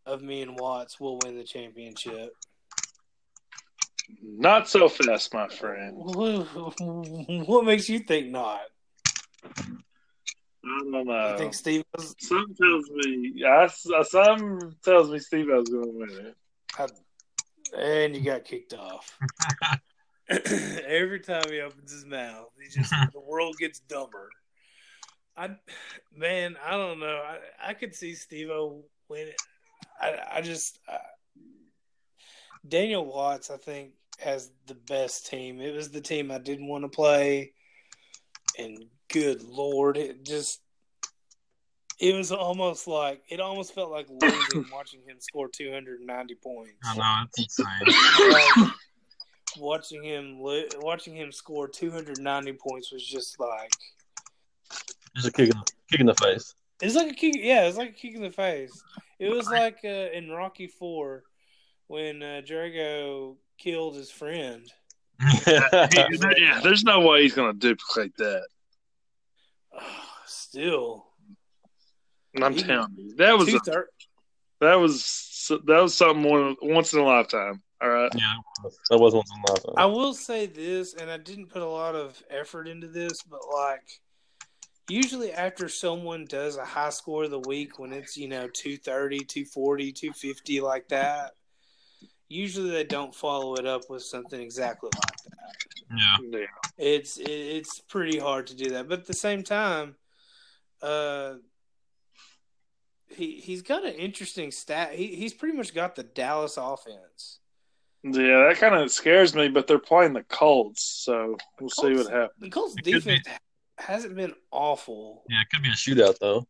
of 0.04 0.22
me 0.22 0.42
and 0.42 0.58
Watts 0.58 0.98
will 0.98 1.18
win 1.24 1.36
the 1.36 1.44
championship. 1.44 2.32
Not 4.22 4.68
so 4.68 4.88
fast, 4.88 5.34
my 5.34 5.48
friend. 5.48 5.94
What 7.46 7.64
makes 7.64 7.88
you 7.88 7.98
think 8.00 8.30
not? 8.30 8.60
I 10.64 10.80
don't 10.90 11.06
know. 11.06 11.30
You 11.32 11.38
think 11.38 11.54
Steve? 11.54 11.84
Something 11.98 12.54
tells 12.54 12.90
me. 12.90 13.44
I, 13.44 13.68
uh, 13.94 14.02
something 14.02 14.74
tells 14.84 15.10
me 15.10 15.18
Steve 15.18 15.46
was 15.48 15.68
going 15.68 15.84
to 15.84 15.98
win 15.98 16.26
it. 16.26 16.92
And 17.76 18.16
you 18.16 18.22
got 18.22 18.44
kicked 18.44 18.74
off. 18.74 19.18
Every 20.86 21.20
time 21.20 21.44
he 21.50 21.60
opens 21.60 21.92
his 21.92 22.04
mouth, 22.04 22.48
he 22.60 22.68
just 22.68 22.92
the 23.12 23.20
world 23.20 23.56
gets 23.58 23.80
dumber. 23.80 24.28
I, 25.36 25.50
man, 26.14 26.56
I 26.64 26.72
don't 26.72 27.00
know. 27.00 27.22
I, 27.24 27.70
I 27.70 27.74
could 27.74 27.94
see 27.94 28.14
Steve-O 28.14 28.84
win 29.08 29.28
it. 29.28 29.40
I, 30.00 30.38
I 30.38 30.40
just 30.40 30.78
I, 30.88 30.98
Daniel 32.66 33.04
Watts, 33.04 33.50
I 33.50 33.56
think, 33.56 33.92
has 34.18 34.50
the 34.66 34.74
best 34.74 35.26
team. 35.26 35.60
It 35.60 35.74
was 35.74 35.90
the 35.90 36.00
team 36.00 36.30
I 36.30 36.38
didn't 36.38 36.66
want 36.66 36.84
to 36.84 36.88
play, 36.88 37.52
and 38.58 38.84
good 39.08 39.42
lord, 39.42 39.96
it 39.96 40.24
just 40.24 40.60
it 42.00 42.14
was 42.14 42.30
almost 42.30 42.86
like 42.86 43.22
it 43.28 43.40
almost 43.40 43.74
felt 43.74 43.90
like 43.90 44.06
losing 44.08 44.64
watching 44.72 45.00
him 45.06 45.16
score 45.20 45.48
290 45.48 46.34
points. 46.36 46.72
I 46.84 46.96
know 46.96 47.24
it's 47.26 47.58
insane. 47.58 47.66
Like, 48.58 48.72
watching 49.58 50.02
him 50.02 50.38
watching 50.38 51.14
him 51.14 51.30
score 51.32 51.68
290 51.68 52.52
points 52.54 52.92
was 52.92 53.04
just 53.06 53.38
like 53.40 53.70
Just 55.16 55.28
a 55.28 55.32
kick 55.32 55.50
in, 55.54 55.62
kick 55.90 56.00
in 56.00 56.06
the 56.06 56.14
face. 56.14 56.54
it's 56.82 56.94
like 56.94 57.10
a 57.10 57.14
kick. 57.14 57.34
Yeah, 57.36 57.64
it's 57.66 57.76
like 57.78 57.90
a 57.90 57.92
kick 57.92 58.14
in 58.14 58.22
the 58.22 58.30
face. 58.30 58.82
It 59.18 59.30
was 59.30 59.48
like 59.48 59.78
uh, 59.84 59.88
in 60.12 60.30
Rocky 60.30 60.66
Four 60.68 61.24
when 61.88 62.22
uh, 62.22 62.42
Drago 62.46 63.36
killed 63.58 63.96
his 63.96 64.10
friend. 64.10 64.70
yeah, 65.46 66.60
there's 66.62 66.84
no 66.84 67.00
way 67.00 67.22
he's 67.22 67.34
going 67.34 67.52
to 67.52 67.58
duplicate 67.58 68.16
that. 68.18 68.46
Still, 70.26 71.06
And 72.34 72.44
I'm 72.44 72.52
He- 72.54 72.62
telling 72.62 72.92
you, 72.96 73.16
that 73.16 73.36
was 73.36 73.48
two 73.48 73.58
a, 73.66 73.82
that 74.60 74.74
was 74.76 75.02
that 75.48 75.80
was 75.80 75.94
something 75.94 76.28
one, 76.28 76.56
once 76.62 76.92
in 76.92 77.00
a 77.00 77.04
lifetime. 77.04 77.62
All 77.80 77.88
right, 77.88 78.10
yeah, 78.14 78.34
that 78.90 78.98
was 78.98 79.14
once 79.14 79.30
in 79.34 79.40
a 79.40 79.52
lifetime. 79.52 79.74
I 79.76 79.86
will 79.86 80.14
say 80.14 80.46
this, 80.46 80.94
and 80.94 81.10
I 81.10 81.16
didn't 81.16 81.46
put 81.46 81.62
a 81.62 81.68
lot 81.68 81.94
of 81.94 82.22
effort 82.30 82.68
into 82.68 82.88
this, 82.88 83.22
but 83.22 83.40
like 83.52 83.88
usually 84.88 85.32
after 85.32 85.68
someone 85.68 86.24
does 86.24 86.56
a 86.56 86.64
high 86.64 86.90
score 86.90 87.24
of 87.24 87.30
the 87.30 87.40
week 87.40 87.78
when 87.78 87.92
it's, 87.92 88.16
you 88.16 88.26
know, 88.28 88.48
230, 88.48 89.20
240, 89.20 89.92
250 89.92 90.60
like 90.60 90.88
that, 90.88 91.32
usually 92.28 92.70
they 92.70 92.84
don't 92.84 93.14
follow 93.14 93.54
it 93.54 93.66
up 93.66 93.88
with 93.88 94.02
something 94.02 94.40
exactly 94.40 94.90
like 94.94 95.16
that. 95.24 95.56
Yeah, 95.96 96.40
yeah, 96.40 96.46
It's 96.76 97.18
it's 97.18 97.80
pretty 97.80 98.18
hard 98.18 98.46
to 98.48 98.56
do 98.56 98.70
that, 98.70 98.88
but 98.88 99.00
at 99.00 99.06
the 99.06 99.14
same 99.14 99.42
time, 99.42 99.94
uh, 100.82 101.34
he 103.10 103.32
he's 103.40 103.62
got 103.62 103.84
an 103.84 103.94
interesting 103.94 104.50
stat. 104.50 104.92
He 104.94 105.08
he's 105.14 105.34
pretty 105.34 105.56
much 105.56 105.74
got 105.74 105.94
the 105.96 106.02
Dallas 106.02 106.56
offense. 106.56 107.40
yeah. 108.04 108.46
That 108.48 108.56
kind 108.58 108.74
of 108.74 108.90
scares 108.90 109.34
me, 109.34 109.48
but 109.48 109.66
they're 109.66 109.78
playing 109.78 110.12
the 110.12 110.22
Colts, 110.24 110.82
so 110.82 111.36
we'll 111.60 111.70
see 111.70 111.94
what 111.94 112.10
happens. 112.10 112.32
The 112.38 112.50
Colts 112.50 112.74
It 112.74 112.84
could 112.84 112.84
be. 112.84 112.92
defense 112.92 113.28
hasn't 113.78 114.14
been 114.16 114.34
awful. 114.50 115.22
yeah, 115.28 115.40
it 115.40 115.48
could 115.52 115.62
be 115.62 115.68
a 115.70 115.72
shootout 115.72 116.18
though. 116.20 116.46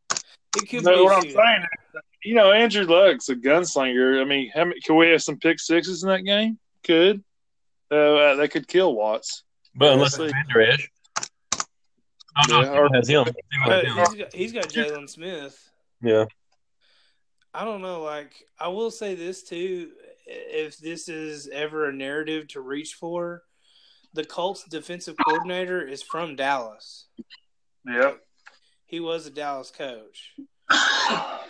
It 0.57 0.68
could 0.68 0.85
No, 0.85 0.97
be. 0.97 1.03
what 1.05 1.12
a 1.12 1.16
I'm 1.16 1.23
saying, 1.23 1.62
is, 1.94 2.01
you 2.25 2.35
know, 2.35 2.53
Andrew 2.53 2.85
Luck's 2.85 3.29
a 3.29 3.37
gunslinger. 3.37 4.21
I 4.21 4.25
mean, 4.25 4.51
how 4.55 4.64
many, 4.64 4.81
can 4.81 4.97
we 4.97 5.09
have 5.11 5.23
some 5.23 5.37
pick 5.38 5.61
sixes 5.61 6.03
in 6.03 6.09
that 6.09 6.23
game? 6.25 6.59
Could. 6.85 7.23
Uh, 7.90 8.35
that 8.37 8.49
could 8.51 8.66
kill 8.66 8.94
Watts. 8.94 9.44
But 9.75 9.92
unless 9.92 10.18
Yeah. 10.18 10.25
it's 10.25 10.33
Vander 10.33 10.62
Esch. 10.62 10.90
Oh 12.37 12.42
no, 12.49 12.61
Yeah, 12.62 12.71
or- 12.79 12.88
has 12.94 13.09
him. 13.09 13.25
Him. 13.27 13.35
he's 13.51 14.14
got, 14.14 14.35
he's 14.35 14.53
got 14.53 14.64
Jaylon 14.68 15.09
Smith. 15.09 15.71
Yeah, 16.03 16.25
I 17.59 17.64
don't 17.64 17.83
know. 17.83 18.03
Like 18.03 18.44
I 18.61 18.68
will 18.68 18.92
say 18.92 19.16
this 19.16 19.42
too: 19.42 19.90
if 20.27 20.79
this 20.79 21.09
is 21.09 21.49
ever 21.49 21.88
a 21.88 21.92
narrative 21.92 22.47
to 22.49 22.61
reach 22.61 22.94
for, 22.94 23.42
the 24.14 24.25
Colts 24.25 24.62
defensive 24.62 25.16
coordinator 25.27 25.85
is 25.85 26.01
from 26.01 26.37
Dallas. 26.37 27.07
Yep. 27.85 28.21
He 28.87 29.01
was 29.01 29.27
a 29.27 29.31
Dallas 29.31 29.73
coach. 29.73 30.35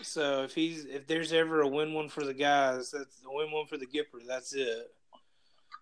So 0.01 0.44
if 0.44 0.55
he's 0.55 0.85
if 0.85 1.09
there's 1.09 1.33
ever 1.33 1.61
a 1.61 1.66
win 1.66 1.92
one 1.92 2.09
for 2.09 2.25
the 2.25 2.33
guys, 2.33 2.92
that's 2.92 3.16
the 3.16 3.31
win 3.33 3.51
one 3.51 3.66
for 3.66 3.77
the 3.77 3.85
Gipper. 3.85 4.25
That's 4.25 4.55
it. 4.55 4.92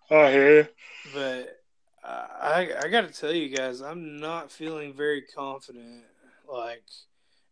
I 0.09 0.31
hear 0.31 0.55
you. 0.55 0.67
But 1.13 1.61
uh, 2.03 2.27
I 2.41 2.71
I 2.83 2.87
got 2.87 3.01
to 3.01 3.13
tell 3.13 3.31
you 3.31 3.55
guys, 3.55 3.81
I'm 3.81 4.17
not 4.17 4.51
feeling 4.51 4.95
very 4.95 5.21
confident. 5.21 6.03
Like, 6.51 6.83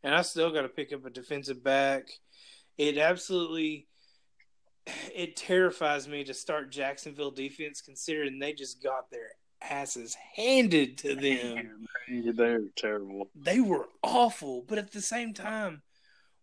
and 0.03 0.15
I 0.15 0.23
still 0.23 0.51
got 0.51 0.63
to 0.63 0.69
pick 0.69 0.91
up 0.91 1.05
a 1.05 1.11
defensive 1.11 1.63
back. 1.63 2.07
It 2.77 2.97
absolutely 2.97 3.87
it 5.15 5.35
terrifies 5.35 6.07
me 6.07 6.23
to 6.25 6.33
start 6.33 6.71
Jacksonville 6.71 7.31
defense, 7.31 7.81
considering 7.81 8.37
they 8.39 8.53
just 8.53 8.83
got 8.83 9.09
their 9.09 9.29
asses 9.61 10.15
handed 10.35 10.97
to 10.99 11.15
them. 11.15 11.87
They're 12.35 12.59
terrible. 12.75 13.29
They 13.35 13.59
were 13.61 13.87
awful, 14.03 14.63
but 14.67 14.77
at 14.77 14.91
the 14.91 15.01
same 15.01 15.33
time, 15.33 15.81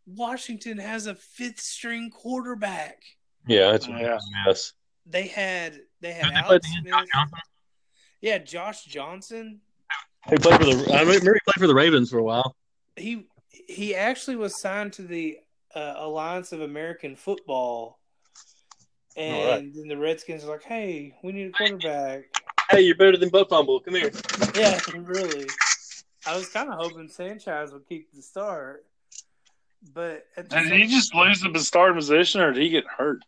Washington 0.06 0.78
has 0.78 1.06
a 1.06 1.14
fifth 1.14 1.60
string 1.60 2.10
quarterback. 2.10 3.02
yeah, 3.46 3.74
it's 3.74 3.86
Yeah. 3.86 4.16
a 4.18 4.46
mess. 4.48 4.72
They 5.06 5.26
had 5.28 5.80
they 6.00 6.12
had 6.12 6.24
Who 6.26 6.30
they 6.32 6.36
Alex? 6.38 6.68
Smith. 6.68 6.86
Josh 7.12 7.28
Yeah, 8.20 8.38
Josh 8.38 8.84
Johnson. 8.84 9.60
He 10.30 10.36
played 10.36 10.58
for 10.60 10.64
the. 10.64 10.92
I 10.94 11.00
remember 11.00 11.34
he 11.34 11.40
played 11.44 11.58
for 11.60 11.66
the 11.66 11.74
Ravens 11.74 12.10
for 12.10 12.18
a 12.18 12.22
while. 12.24 12.56
He 12.96 13.26
he 13.68 13.94
actually 13.94 14.36
was 14.36 14.60
signed 14.60 14.92
to 14.94 15.02
the 15.02 15.38
uh, 15.74 15.94
Alliance 15.96 16.52
of 16.52 16.60
American 16.60 17.16
Football, 17.16 17.98
and 19.16 19.34
All 19.36 19.46
right. 19.52 19.72
then 19.74 19.88
the 19.88 19.96
Redskins 19.96 20.44
are 20.44 20.48
like, 20.50 20.62
"Hey, 20.64 21.14
we 21.22 21.32
need 21.32 21.48
a 21.48 21.50
quarterback." 21.52 22.24
Hey, 22.70 22.80
you're 22.82 22.96
better 22.96 23.16
than 23.18 23.28
Butt 23.28 23.48
Fumble. 23.50 23.80
Come 23.80 23.94
here. 23.94 24.10
yeah, 24.54 24.78
really. 24.96 25.46
I 26.26 26.36
was 26.36 26.48
kind 26.48 26.70
of 26.70 26.78
hoping 26.78 27.08
Sanchez 27.08 27.72
would 27.72 27.86
keep 27.88 28.12
the 28.14 28.22
start, 28.22 28.86
but 29.94 30.26
at 30.36 30.48
the 30.48 30.56
Did 30.56 30.68
same- 30.68 30.80
he 30.80 30.86
just 30.86 31.14
lose 31.14 31.40
the 31.40 31.58
starting 31.58 31.96
position, 31.96 32.40
or 32.40 32.52
did 32.52 32.62
he 32.62 32.68
get 32.68 32.84
hurt? 32.86 33.18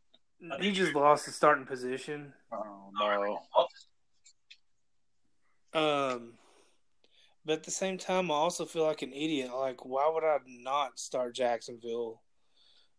he 0.61 0.73
just 0.73 0.95
lost 0.95 1.25
the 1.27 1.33
starting 1.33 1.65
position. 1.67 2.33
Oh 2.53 2.91
no! 2.99 3.39
Um, 5.73 6.35
but 7.45 7.55
at 7.55 7.65
the 7.65 7.71
same 7.71 7.99
time, 7.99 8.31
I 8.31 8.35
also 8.35 8.65
feel 8.65 8.85
like 8.85 9.03
an 9.03 9.13
idiot. 9.13 9.51
Like, 9.55 9.85
why 9.85 10.09
would 10.13 10.25
I 10.25 10.39
not 10.47 10.99
start 10.99 11.35
Jacksonville 11.35 12.23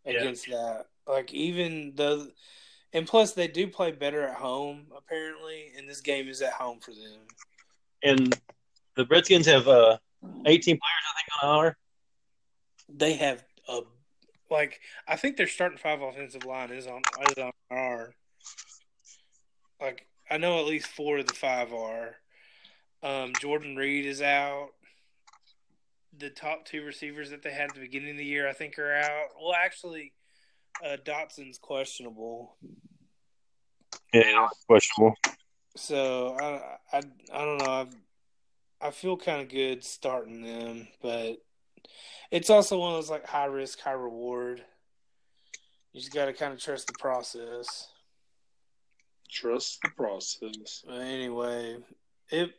Yeah. 0.05 0.13
against 0.13 0.47
that? 0.47 0.85
Like, 1.07 1.33
even 1.33 1.93
though, 1.95 2.27
and 2.93 3.07
plus 3.07 3.33
they 3.33 3.47
do 3.47 3.67
play 3.67 3.91
better 3.91 4.23
at 4.23 4.35
home 4.35 4.87
apparently, 4.95 5.71
and 5.77 5.87
this 5.89 6.01
game 6.01 6.27
is 6.27 6.41
at 6.41 6.53
home 6.53 6.79
for 6.79 6.91
them. 6.91 7.21
And 8.03 8.39
the 8.95 9.05
Redskins 9.05 9.45
have 9.47 9.67
uh, 9.67 9.97
18 10.45 10.47
players, 10.47 10.81
I 10.81 11.15
think, 11.15 11.43
on 11.43 11.49
our. 11.49 11.77
They 12.87 13.13
have 13.13 13.43
a 13.67 13.81
like 14.49 14.79
I 15.07 15.15
think 15.15 15.37
their 15.37 15.47
starting 15.47 15.77
five 15.77 16.01
offensive 16.01 16.45
line 16.45 16.71
is 16.71 16.87
on 16.87 17.01
is 17.29 17.37
on 17.37 17.51
our 17.71 18.13
like 19.81 20.05
I 20.29 20.37
know 20.37 20.59
at 20.59 20.65
least 20.65 20.87
four 20.87 21.19
of 21.19 21.27
the 21.27 21.33
five 21.33 21.73
are. 21.73 22.15
Um, 23.03 23.33
Jordan 23.39 23.75
Reed 23.75 24.05
is 24.05 24.21
out. 24.21 24.69
The 26.17 26.29
top 26.29 26.65
two 26.65 26.83
receivers 26.83 27.29
that 27.31 27.43
they 27.43 27.51
had 27.51 27.69
at 27.69 27.75
the 27.75 27.81
beginning 27.81 28.11
of 28.11 28.17
the 28.17 28.25
year, 28.25 28.47
I 28.47 28.53
think, 28.53 28.79
are 28.79 28.95
out. 28.95 29.29
Well, 29.39 29.53
actually, 29.53 30.13
uh, 30.83 30.97
Doctson's 31.03 31.57
questionable. 31.57 32.55
Yeah, 34.13 34.47
questionable. 34.67 35.15
So 35.75 36.37
I 36.39 36.97
I, 36.97 37.01
I 37.33 37.45
don't 37.45 37.57
know. 37.57 37.65
I 37.65 37.87
I 38.87 38.91
feel 38.91 39.17
kind 39.17 39.41
of 39.41 39.49
good 39.49 39.83
starting 39.83 40.43
them, 40.43 40.87
but 41.01 41.37
it's 42.31 42.49
also 42.49 42.79
one 42.79 42.91
of 42.93 42.97
those 42.97 43.09
like 43.09 43.25
high 43.25 43.45
risk, 43.45 43.79
high 43.79 43.91
reward. 43.91 44.63
You 45.91 46.01
just 46.01 46.13
got 46.13 46.25
to 46.25 46.33
kind 46.33 46.53
of 46.53 46.59
trust 46.59 46.87
the 46.87 46.93
process. 46.99 47.87
Trust 49.29 49.79
the 49.81 49.89
process. 49.89 50.83
But 50.85 51.01
anyway, 51.01 51.77
it 52.29 52.51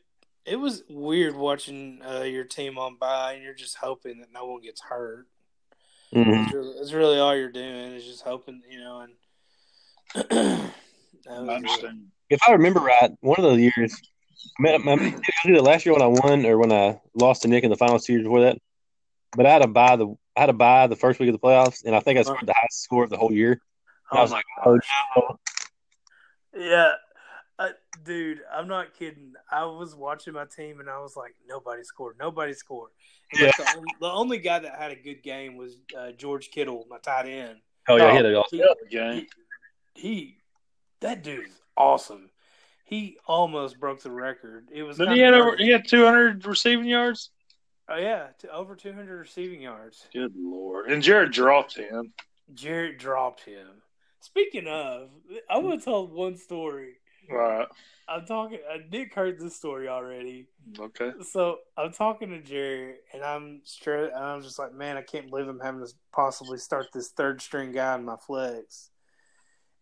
it 0.46 0.56
was 0.56 0.85
weird 0.88 1.37
watching 1.37 2.00
uh, 2.09 2.22
your 2.22 2.44
team 2.44 2.78
on 2.78 2.96
by, 2.96 3.35
and 3.35 3.42
you're 3.42 3.54
just 3.54 3.76
hoping 3.76 4.20
that 4.20 4.32
no 4.32 4.46
one 4.46 4.62
gets 4.62 4.80
hurt. 4.80 5.26
hmm 6.12 6.30
It's, 6.30 6.52
really, 6.52 6.74
it's 6.78 6.92
really 6.92 7.18
all 7.18 7.37
you're 7.37 7.50
doing 7.50 7.92
is 7.92 8.04
just 8.04 8.22
hoping, 8.22 8.62
you 8.70 8.78
know. 8.78 9.00
And 10.14 10.30
that 10.30 10.72
I 11.26 11.40
was 11.40 11.48
it. 11.48 11.54
understand. 11.54 12.06
If 12.30 12.40
I 12.48 12.52
remember 12.52 12.80
right, 12.80 13.11
one 13.20 13.38
of 13.38 13.44
those 13.44 13.61
years, 13.61 14.00
I 14.59 14.62
mean, 14.62 14.74
I 14.74 14.96
mean, 14.96 15.14
I 15.44 15.46
did 15.46 15.56
it 15.56 15.62
last 15.62 15.85
year 15.85 15.92
when 15.92 16.02
I 16.02 16.06
won 16.06 16.46
or 16.46 16.59
when 16.59 16.72
I 16.72 17.00
lost 17.14 17.42
to 17.42 17.48
Nick 17.48 17.64
in 17.64 17.70
the 17.70 17.76
final 17.76 17.98
series 17.98 18.24
before 18.24 18.42
that. 18.42 18.59
But 19.37 19.46
I 19.46 19.52
had 19.52 19.62
to 19.62 19.68
buy 19.68 19.96
the 19.96 20.14
I 20.37 20.40
had 20.40 20.46
to 20.46 20.52
buy 20.52 20.87
the 20.87 20.96
first 20.96 21.18
week 21.18 21.28
of 21.28 21.32
the 21.32 21.38
playoffs, 21.38 21.85
and 21.85 21.94
I 21.94 22.00
think 22.00 22.18
I 22.18 22.22
scored 22.22 22.46
the 22.46 22.54
highest 22.54 22.82
score 22.82 23.04
of 23.04 23.11
the 23.11 23.16
whole 23.16 23.32
year. 23.32 23.61
And 24.11 24.18
I 24.18 24.22
was 24.22 24.30
like, 24.32 24.44
oh 24.64 24.78
no. 25.16 25.38
Yeah, 26.54 26.92
uh, 27.58 27.68
dude, 28.04 28.40
I'm 28.52 28.68
not 28.68 28.94
kidding. 28.94 29.32
I 29.50 29.64
was 29.64 29.94
watching 29.94 30.34
my 30.34 30.44
team 30.44 30.80
and 30.80 30.90
I 30.90 30.98
was 30.98 31.16
like, 31.16 31.34
nobody 31.48 31.82
scored, 31.84 32.16
nobody 32.18 32.52
scored. 32.52 32.90
Like, 33.32 33.56
the, 33.56 33.72
only, 33.76 33.94
the 34.00 34.10
only 34.10 34.38
guy 34.38 34.58
that 34.58 34.74
had 34.78 34.92
a 34.92 34.96
good 34.96 35.22
game 35.22 35.56
was 35.56 35.78
uh, 35.98 36.12
George 36.12 36.50
Kittle, 36.50 36.86
my 36.88 36.98
tight 36.98 37.26
end. 37.26 37.58
Oh 37.88 37.96
yeah, 37.96 38.10
he 38.10 38.16
had 38.16 38.34
all. 38.34 38.46
He, 38.50 38.64
Yeah, 38.90 39.14
he, 39.14 39.28
he, 39.94 40.38
that 41.00 41.22
dude 41.22 41.46
is 41.46 41.60
awesome. 41.76 42.30
he 42.84 43.16
almost 43.26 43.80
broke 43.80 44.02
the 44.02 44.10
record. 44.10 44.68
It 44.72 44.82
was 44.82 44.98
Then 44.98 45.12
he 45.12 45.20
had 45.20 45.34
over, 45.34 45.56
he 45.56 45.70
had 45.70 45.86
200 45.88 46.44
receiving 46.46 46.86
yards. 46.86 47.30
oh 47.88 47.96
yeah, 47.96 48.28
to 48.40 48.52
over 48.52 48.74
200 48.74 49.18
receiving 49.18 49.62
yards. 49.62 50.06
Good 50.12 50.34
lord! 50.36 50.90
And 50.90 51.02
Jared 51.02 51.32
dropped 51.32 51.76
him. 51.76 52.12
Jared 52.54 52.98
dropped 52.98 53.44
him. 53.44 53.68
Speaking 54.20 54.66
of, 54.66 55.10
I 55.48 55.58
want 55.58 55.80
to 55.80 55.84
tell 55.84 56.06
one 56.06 56.36
story. 56.36 56.94
Right. 57.30 57.66
I'm 58.08 58.24
talking. 58.24 58.58
Uh, 58.72 58.78
Nick 58.90 59.14
heard 59.14 59.40
this 59.40 59.56
story 59.56 59.88
already. 59.88 60.46
Okay. 60.78 61.12
So 61.22 61.58
I'm 61.76 61.92
talking 61.92 62.30
to 62.30 62.40
Jerry, 62.40 62.96
and 63.12 63.22
I'm 63.22 63.60
straight. 63.64 64.10
And 64.14 64.24
I'm 64.24 64.42
just 64.42 64.58
like, 64.58 64.72
man, 64.72 64.96
I 64.96 65.02
can't 65.02 65.28
believe 65.28 65.48
I'm 65.48 65.60
having 65.60 65.84
to 65.84 65.92
possibly 66.12 66.58
start 66.58 66.86
this 66.92 67.08
third 67.08 67.42
string 67.42 67.72
guy 67.72 67.94
in 67.96 68.04
my 68.04 68.16
flex. 68.16 68.90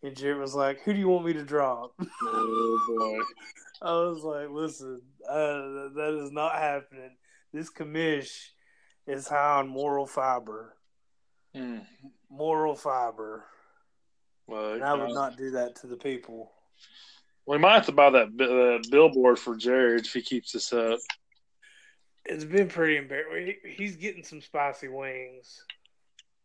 And 0.03 0.17
Jerry 0.17 0.39
was 0.39 0.55
like, 0.55 0.81
"Who 0.83 0.93
do 0.93 0.99
you 0.99 1.09
want 1.09 1.27
me 1.27 1.33
to 1.35 1.45
drop?" 1.45 1.95
Oh 2.23 2.79
boy. 2.89 3.87
I 3.87 3.93
was 3.93 4.23
like, 4.23 4.49
"Listen, 4.51 5.03
uh, 5.29 5.89
that 5.95 6.21
is 6.23 6.31
not 6.31 6.55
happening. 6.55 7.17
This 7.53 7.71
commish 7.71 8.49
is 9.07 9.29
high 9.29 9.59
on 9.59 9.69
moral 9.69 10.07
fiber. 10.07 10.77
Hmm. 11.55 11.79
Moral 12.31 12.75
fiber, 12.75 13.45
Well, 14.47 14.75
and 14.75 14.85
I 14.85 14.95
would 14.95 15.15
not 15.15 15.37
do 15.37 15.51
that 15.53 15.77
to 15.77 15.87
the 15.87 15.97
people." 15.97 16.53
We 17.47 17.59
might 17.59 17.75
have 17.75 17.87
to 17.87 17.93
buy 17.93 18.11
that 18.11 18.29
uh, 18.41 18.89
billboard 18.91 19.39
for 19.39 19.57
Jared 19.57 20.07
if 20.07 20.13
he 20.13 20.23
keeps 20.23 20.53
this 20.53 20.73
up. 20.73 20.99
It's 22.25 22.45
been 22.45 22.69
pretty 22.69 22.97
embarrassing. 22.97 23.57
He's 23.77 23.97
getting 23.97 24.25
some 24.25 24.41
spicy 24.41 24.89
wings. 24.89 25.63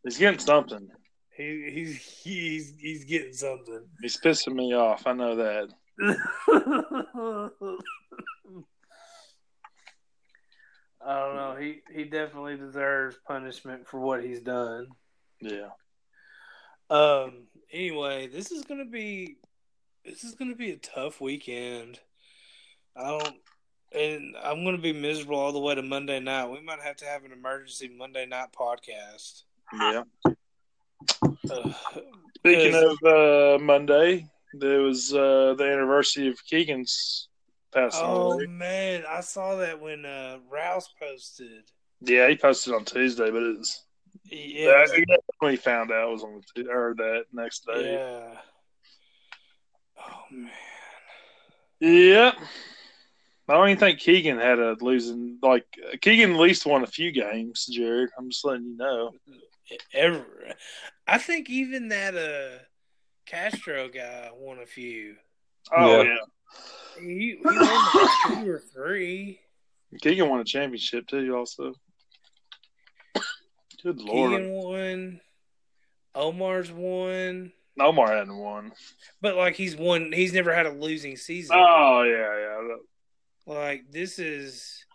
He's 0.04 0.18
getting 0.18 0.40
something. 0.40 0.90
He, 1.36 1.70
he's 1.72 2.02
he's 2.02 2.74
he's 2.78 3.06
getting 3.06 3.34
something. 3.34 3.86
He's 4.02 4.18
pissing 4.18 4.56
me 4.56 4.74
off. 4.76 5.04
I 5.08 5.14
know 5.14 5.36
that. 5.38 5.70
I 11.06 11.18
don't 11.18 11.36
know. 11.36 11.56
He 11.58 11.80
he 11.94 12.04
definitely 12.04 12.58
deserves 12.58 13.18
punishment 13.26 13.88
for 13.88 14.02
what 14.02 14.22
he's 14.22 14.42
done. 14.42 14.88
Yeah. 15.40 15.70
Um. 16.90 17.48
Anyway, 17.72 18.28
this 18.28 18.52
is 18.52 18.64
gonna 18.66 18.84
be 18.84 19.38
this 20.10 20.24
is 20.24 20.36
gonna 20.36 20.56
be 20.56 20.72
a 20.72 20.78
tough 20.78 21.22
weekend. 21.22 22.00
I 22.96 23.10
don't, 23.10 23.36
and 23.92 24.36
I'm 24.44 24.64
gonna 24.66 24.78
be 24.80 24.94
miserable 24.94 25.38
all 25.40 25.52
the 25.52 25.60
way 25.60 25.76
to 25.76 25.84
Monday 25.84 26.20
night. 26.20 26.50
We 26.50 26.62
might 26.62 26.82
have 26.82 26.98
to 26.98 27.06
have 27.06 27.24
an 27.26 27.32
emergency 27.32 27.90
Monday 27.96 28.26
night 28.26 28.50
podcast. 28.52 29.44
Yeah. 29.74 30.04
Ugh. 31.52 31.76
Speaking 32.38 32.74
of 32.76 32.98
uh, 33.06 33.64
Monday, 33.64 34.28
there 34.54 34.82
was 34.82 35.14
uh, 35.14 35.54
the 35.58 35.66
anniversary 35.66 36.28
of 36.28 36.40
Keegan's 36.46 37.28
passing 37.74 38.02
oh 38.04 38.32
away. 38.34 38.48
man, 38.48 39.04
I 39.08 39.22
saw 39.22 39.56
that 39.58 39.80
when 39.80 40.06
uh, 40.06 40.40
Rouse 40.50 40.90
posted. 41.00 41.64
Yeah, 42.02 42.28
he 42.30 42.36
posted 42.36 42.74
on 42.74 42.86
Tuesday, 42.86 43.30
but 43.30 43.44
it 43.44 43.58
was 43.58 43.84
Yeah, 44.26 44.86
yeah, 44.96 45.18
when 45.40 45.52
he 45.52 45.58
found 45.58 45.92
out 45.92 46.08
it 46.08 46.12
was 46.12 46.24
on 46.24 46.42
the, 46.56 46.68
or 46.70 46.96
that 46.98 47.26
next 47.32 47.66
day. 47.66 47.94
yeah. 47.94 48.38
Oh 50.00 50.24
man. 50.32 50.52
Yep. 51.80 52.36
I 53.48 53.54
don't 53.54 53.70
even 53.70 53.80
think 53.80 54.00
Keegan 54.00 54.38
had 54.38 54.60
a 54.60 54.76
losing 54.80 55.40
like 55.42 55.66
Keegan 56.02 56.34
at 56.34 56.40
least 56.40 56.66
won 56.66 56.84
a 56.84 56.88
few 56.88 57.12
games, 57.12 57.66
Jared. 57.66 58.10
I'm 58.18 58.30
just 58.30 58.46
letting 58.46 58.66
you 58.66 58.78
know. 58.78 59.12
Ever, 59.94 60.26
I 61.08 61.18
think 61.18 61.50
even 61.50 61.90
that 61.90 62.16
uh 62.16 62.60
Castro 63.26 63.88
guy 63.90 64.30
won 64.34 64.60
a 64.60 64.66
few. 64.66 65.16
Oh 65.76 66.02
Yeah. 66.02 66.04
yeah. 66.04 66.18
He, 67.02 67.38
he 67.38 67.38
won 67.44 67.56
two 68.28 68.50
or 68.50 68.60
three. 68.60 69.40
Keegan 70.02 70.30
won 70.30 70.40
a 70.40 70.44
championship 70.44 71.08
too, 71.08 71.36
also. 71.36 71.74
Good 73.82 74.02
lord. 74.02 74.32
Keegan 74.32 74.52
won. 74.52 75.22
Omar's 76.14 76.72
won. 76.72 77.52
Omar 77.82 78.16
hadn't 78.16 78.38
won. 78.38 78.72
But 79.22 79.36
like 79.36 79.56
he's 79.56 79.76
won 79.76 80.12
he's 80.12 80.34
never 80.34 80.54
had 80.54 80.66
a 80.66 80.72
losing 80.72 81.18
season. 81.18 81.56
Oh 81.58 82.04
yeah, 82.04 82.40
yeah. 82.40 82.76
Like 83.54 83.92
this 83.92 84.20
is 84.20 84.86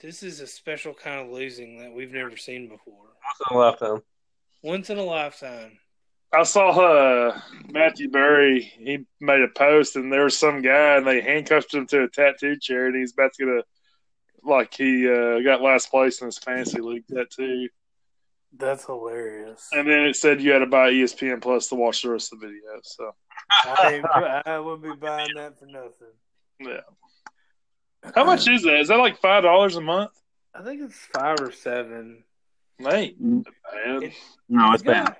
this 0.00 0.22
is 0.22 0.40
a 0.40 0.46
special 0.46 0.94
kind 0.94 1.20
of 1.20 1.32
losing 1.32 1.78
that 1.78 1.92
we've 1.92 2.12
never 2.12 2.36
seen 2.36 2.68
before. 2.68 3.06
Once 3.24 3.50
in 3.50 3.56
a 3.56 3.58
lifetime. 3.58 4.02
Once 4.62 4.90
in 4.90 4.98
a 4.98 5.04
lifetime. 5.04 5.78
I 6.34 6.44
saw 6.44 6.70
uh, 6.70 7.40
Matthew 7.70 8.10
Berry. 8.10 8.62
He 8.62 9.04
made 9.20 9.42
a 9.42 9.48
post, 9.48 9.96
and 9.96 10.10
there 10.10 10.24
was 10.24 10.38
some 10.38 10.62
guy, 10.62 10.96
and 10.96 11.06
they 11.06 11.20
handcuffed 11.20 11.74
him 11.74 11.86
to 11.88 12.04
a 12.04 12.08
tattoo 12.08 12.56
chair, 12.58 12.86
and 12.86 12.96
he's 12.96 13.12
about 13.12 13.34
to 13.34 13.44
get 13.44 13.54
a 13.54 13.62
like 14.44 14.74
he 14.74 15.08
uh, 15.08 15.40
got 15.40 15.62
last 15.62 15.90
place 15.90 16.20
in 16.20 16.26
his 16.26 16.38
fantasy 16.38 16.80
league 16.80 17.06
tattoo. 17.06 17.68
That's 18.56 18.84
hilarious. 18.84 19.68
And 19.72 19.88
then 19.88 20.00
it 20.00 20.16
said 20.16 20.42
you 20.42 20.52
had 20.52 20.58
to 20.60 20.66
buy 20.66 20.90
ESPN 20.92 21.40
Plus 21.40 21.68
to 21.68 21.74
watch 21.74 22.02
the 22.02 22.10
rest 22.10 22.32
of 22.32 22.40
the 22.40 22.46
video. 22.48 22.80
So 22.82 23.14
I, 23.50 24.42
I 24.46 24.58
wouldn't 24.58 24.82
be 24.82 24.94
buying 25.06 25.34
that 25.36 25.58
for 25.58 25.66
nothing. 25.66 25.90
yeah, 26.60 26.80
how 28.14 28.24
much 28.24 28.48
is 28.48 28.62
that? 28.62 28.80
Is 28.80 28.88
that 28.88 28.96
like 28.98 29.18
five 29.20 29.42
dollars 29.42 29.76
a 29.76 29.80
month? 29.80 30.10
I 30.54 30.62
think 30.62 30.82
it's 30.82 30.98
five 31.14 31.36
or 31.40 31.50
seven. 31.52 32.24
Mate, 32.78 33.16
bad. 33.20 34.02
It- 34.02 34.12
No, 34.48 34.72
It's 34.72 34.82
got- 34.82 35.18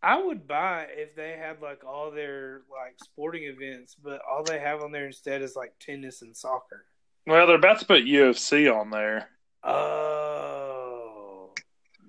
I 0.00 0.22
would 0.22 0.46
buy 0.46 0.86
if 0.90 1.16
they 1.16 1.36
had 1.36 1.60
like 1.60 1.82
all 1.84 2.10
their 2.12 2.62
like 2.70 2.94
sporting 3.02 3.44
events, 3.44 3.96
but 4.00 4.20
all 4.30 4.44
they 4.44 4.58
have 4.60 4.82
on 4.82 4.92
there 4.92 5.06
instead 5.06 5.42
is 5.42 5.56
like 5.56 5.72
tennis 5.80 6.22
and 6.22 6.36
soccer. 6.36 6.84
Well, 7.26 7.46
they're 7.46 7.56
about 7.56 7.80
to 7.80 7.86
put 7.86 8.04
UFC 8.04 8.72
on 8.72 8.90
there. 8.90 9.28
Oh, 9.64 10.27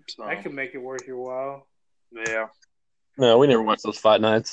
So, 0.10 0.26
that 0.26 0.44
could 0.44 0.54
make 0.54 0.74
it 0.76 0.80
worth 0.80 1.08
your 1.08 1.18
while. 1.18 1.68
yeah. 2.28 2.48
No, 3.18 3.38
we 3.38 3.48
never 3.48 3.62
watched 3.62 3.84
those 3.84 3.98
fight 4.00 4.22
nights. 4.22 4.52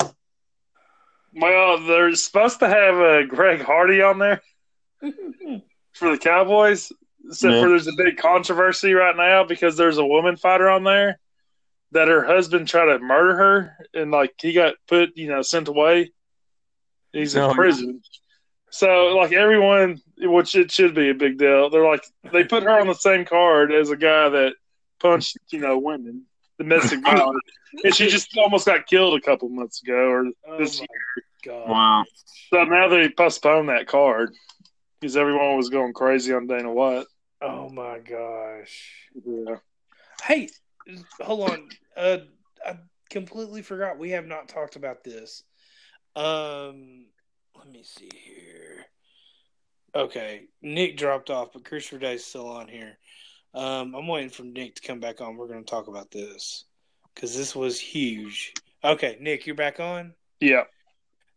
Well, 1.35 1.85
they're 1.87 2.15
supposed 2.15 2.61
to 2.61 2.69
have 2.69 2.95
uh, 2.97 3.23
Greg 3.27 3.61
Hardy 3.61 4.01
on 4.03 4.19
there 4.19 4.41
for 5.93 6.11
the 6.11 6.19
Cowboys. 6.19 6.91
Except 7.29 7.55
Yeah. 7.55 7.63
for 7.63 7.69
there's 7.71 7.87
a 7.89 7.93
big 7.97 8.17
controversy 8.17 8.93
right 8.95 9.17
now 9.17 9.45
because 9.45 9.77
there's 9.77 9.99
a 9.99 10.07
woman 10.07 10.37
fighter 10.37 10.69
on 10.69 10.85
there 10.85 11.19
that 11.93 12.09
her 12.09 12.25
husband 12.25 12.69
tried 12.69 12.87
to 12.87 12.99
murder 12.99 13.37
her 13.37 13.77
and 13.95 14.11
like 14.11 14.35
he 14.41 14.53
got 14.53 14.75
put, 14.89 15.17
you 15.17 15.29
know, 15.29 15.43
sent 15.43 15.69
away. 15.69 16.13
He's 17.13 17.35
in 17.35 17.43
Oh, 17.43 17.49
yeah. 17.49 17.55
prison. 17.55 18.01
So 18.71 19.17
like 19.17 19.33
everyone, 19.33 20.01
which 20.19 20.55
it 20.55 20.71
should 20.71 20.95
be 20.95 21.11
a 21.11 21.15
big 21.15 21.39
deal. 21.39 21.69
They're 21.71 21.85
like 21.89 22.05
they 22.33 22.45
put 22.45 22.63
her 22.63 22.81
on 22.81 22.87
the 22.87 22.95
same 22.95 23.25
card 23.25 23.73
as 23.73 23.91
a 23.91 23.97
guy 23.97 24.29
that 24.29 24.55
punched, 25.01 25.37
you 25.51 25.61
know, 25.61 25.79
women, 25.79 26.23
domestic 26.59 27.03
violence, 27.03 27.41
and 27.85 27.95
she 27.95 28.09
just 28.09 28.37
almost 28.37 28.67
got 28.67 28.87
killed 28.87 29.15
a 29.19 29.21
couple 29.21 29.49
months 29.49 29.83
ago 29.83 29.95
or 30.09 30.27
Oh 30.49 30.59
this 30.59 30.81
my 30.81 30.87
god! 31.45 31.69
Wow. 31.69 32.05
so 32.51 32.65
now 32.65 32.89
they 32.89 33.09
postponed 33.11 33.69
that 33.69 33.87
card 33.87 34.33
because 35.01 35.17
everyone 35.17 35.57
was 35.57 35.69
going 35.69 35.93
crazy 35.93 36.33
on 36.33 36.47
Dana 36.47 36.73
White. 36.73 37.07
Oh 37.43 37.69
my 37.69 37.99
gosh! 37.99 38.93
Yeah. 39.25 39.57
Hey, 40.23 40.49
hold 41.21 41.51
on. 41.51 41.69
Uh, 41.97 42.19
I 42.67 42.79
completely 43.11 43.63
forgot. 43.63 43.99
We 43.99 44.11
have 44.11 44.27
not 44.27 44.49
talked 44.49 44.77
about 44.77 45.05
this. 45.05 45.43
Um, 46.15 47.07
let 47.57 47.71
me 47.71 47.83
see 47.83 48.09
here. 48.15 48.87
Okay, 49.95 50.45
Nick 50.63 50.97
dropped 50.97 51.31
off, 51.31 51.53
but 51.53 51.65
Christopher 51.65 51.99
Day's 51.99 52.25
still 52.25 52.49
on 52.49 52.69
here. 52.69 52.99
Um, 53.57 53.95
I'm 53.95 54.07
waiting 54.07 54.29
for 54.29 54.43
Nick 54.43 54.75
to 54.75 54.83
come 54.83 55.01
back 55.01 55.23
on. 55.23 55.37
We're 55.37 55.49
going 55.49 55.65
to 55.65 55.71
talk 55.71 55.89
about 55.89 56.11
this 56.11 56.67
because 57.15 57.35
this 57.35 57.57
was 57.57 57.81
huge. 57.81 58.53
Okay, 58.85 59.17
Nick, 59.19 59.47
you're 59.47 59.57
back 59.57 59.81
on. 59.81 60.13
Yeah. 60.41 60.65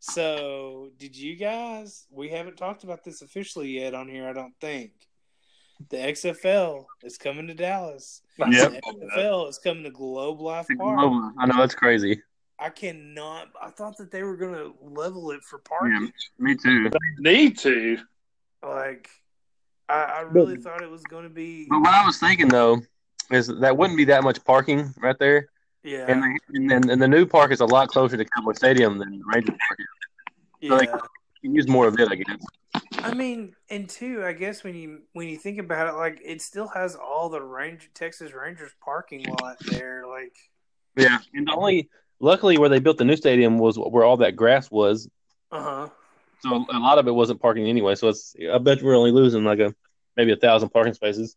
So, 0.01 0.89
did 0.97 1.15
you 1.15 1.37
guys? 1.37 2.07
We 2.11 2.27
haven't 2.27 2.57
talked 2.57 2.83
about 2.83 3.05
this 3.05 3.21
officially 3.21 3.69
yet 3.69 3.93
on 3.93 4.09
here. 4.09 4.27
I 4.27 4.33
don't 4.33 4.53
think. 4.59 4.91
The 5.89 5.95
XFL 5.95 6.85
is 7.03 7.17
coming 7.17 7.47
to 7.47 7.53
Dallas. 7.53 8.21
Yep. 8.37 8.49
The 8.49 8.81
XFL 8.81 9.49
is 9.49 9.57
coming 9.57 9.83
to 9.83 9.89
Globe 9.89 10.41
Life 10.41 10.67
Park. 10.77 10.99
I 11.39 11.45
know 11.45 11.57
that's 11.57 11.75
crazy. 11.75 12.21
I 12.59 12.69
cannot. 12.69 13.47
I 13.61 13.69
thought 13.69 13.95
that 13.97 14.11
they 14.11 14.23
were 14.23 14.35
going 14.35 14.55
to 14.55 14.73
level 14.81 15.31
it 15.31 15.41
for 15.43 15.59
parking. 15.59 16.11
me 16.37 16.55
too. 16.55 16.89
They 16.89 17.31
need 17.31 17.57
to. 17.59 17.97
Like, 18.61 19.09
I, 19.89 20.03
I 20.03 20.21
really 20.21 20.57
thought 20.57 20.81
it 20.81 20.89
was 20.89 21.03
going 21.03 21.23
to 21.23 21.29
be. 21.29 21.65
But 21.69 21.79
what 21.81 21.93
I 21.93 22.05
was 22.05 22.17
thinking 22.17 22.47
though 22.47 22.81
is 23.31 23.47
that 23.47 23.75
wouldn't 23.75 23.97
be 23.97 24.05
that 24.05 24.23
much 24.23 24.43
parking 24.43 24.93
right 25.01 25.17
there, 25.19 25.49
Yeah, 25.83 26.05
and 26.07 26.23
the, 26.23 26.75
and, 26.75 26.89
and 26.89 27.01
the 27.01 27.07
new 27.07 27.25
park 27.25 27.51
is 27.51 27.59
a 27.59 27.65
lot 27.65 27.89
closer 27.89 28.17
to 28.17 28.25
Cowboy 28.25 28.53
Stadium 28.53 28.97
than 28.97 29.21
Ranger 29.25 29.51
Park. 29.51 29.79
is. 30.61 30.69
so 30.69 30.81
yeah. 30.81 30.97
You 31.41 31.49
can 31.49 31.55
use 31.55 31.67
more 31.67 31.87
of 31.87 31.97
it, 31.99 32.09
I 32.11 32.15
guess. 32.15 32.37
I 33.01 33.13
mean, 33.13 33.53
and 33.69 33.87
two, 33.87 34.23
I 34.25 34.33
guess 34.33 34.63
when 34.63 34.75
you 34.75 35.03
when 35.13 35.27
you 35.27 35.37
think 35.37 35.57
about 35.57 35.87
it, 35.87 35.97
like 35.97 36.19
it 36.23 36.41
still 36.41 36.67
has 36.67 36.95
all 36.95 37.29
the 37.29 37.41
Ranger 37.41 37.87
Texas 37.93 38.33
Rangers 38.33 38.71
parking 38.83 39.25
lot 39.41 39.57
there. 39.71 40.05
Like, 40.07 40.35
Yeah. 40.97 41.17
And 41.33 41.47
the 41.47 41.53
only, 41.53 41.89
luckily, 42.19 42.57
where 42.57 42.67
they 42.69 42.79
built 42.79 42.97
the 42.97 43.05
new 43.05 43.15
stadium 43.15 43.57
was 43.57 43.77
where 43.79 44.03
all 44.03 44.17
that 44.17 44.35
grass 44.35 44.69
was. 44.69 45.07
uh 45.51 45.63
huh. 45.63 45.89
So 46.41 46.65
a 46.69 46.79
lot 46.79 46.97
of 46.99 47.07
it 47.07 47.11
wasn't 47.11 47.41
parking 47.41 47.67
anyway. 47.67 47.95
So 47.95 48.07
it's 48.07 48.35
I 48.51 48.57
bet 48.57 48.81
we're 48.81 48.95
only 48.95 49.11
losing 49.11 49.43
like 49.43 49.59
a 49.59 49.73
maybe 50.15 50.31
a 50.31 50.37
thousand 50.37 50.69
parking 50.69 50.93
spaces. 50.93 51.35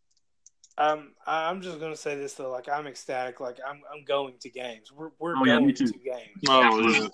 Um, 0.78 1.12
I'm 1.26 1.60
just 1.60 1.80
gonna 1.80 1.96
say 1.96 2.16
this 2.16 2.34
though, 2.34 2.50
like 2.50 2.68
I'm 2.68 2.86
ecstatic. 2.86 3.40
Like 3.40 3.58
I'm, 3.66 3.82
I'm 3.92 4.04
going 4.04 4.34
to 4.40 4.48
games. 4.50 4.90
We're, 4.90 5.10
we're 5.18 5.36
Oh, 5.36 5.44
yeah, 5.44 5.54
going 5.56 5.66
me 5.66 5.72
too. 5.72 5.86
to 5.86 5.98
games. 5.98 6.42
Oh, 6.48 6.88
yeah. 6.88 7.08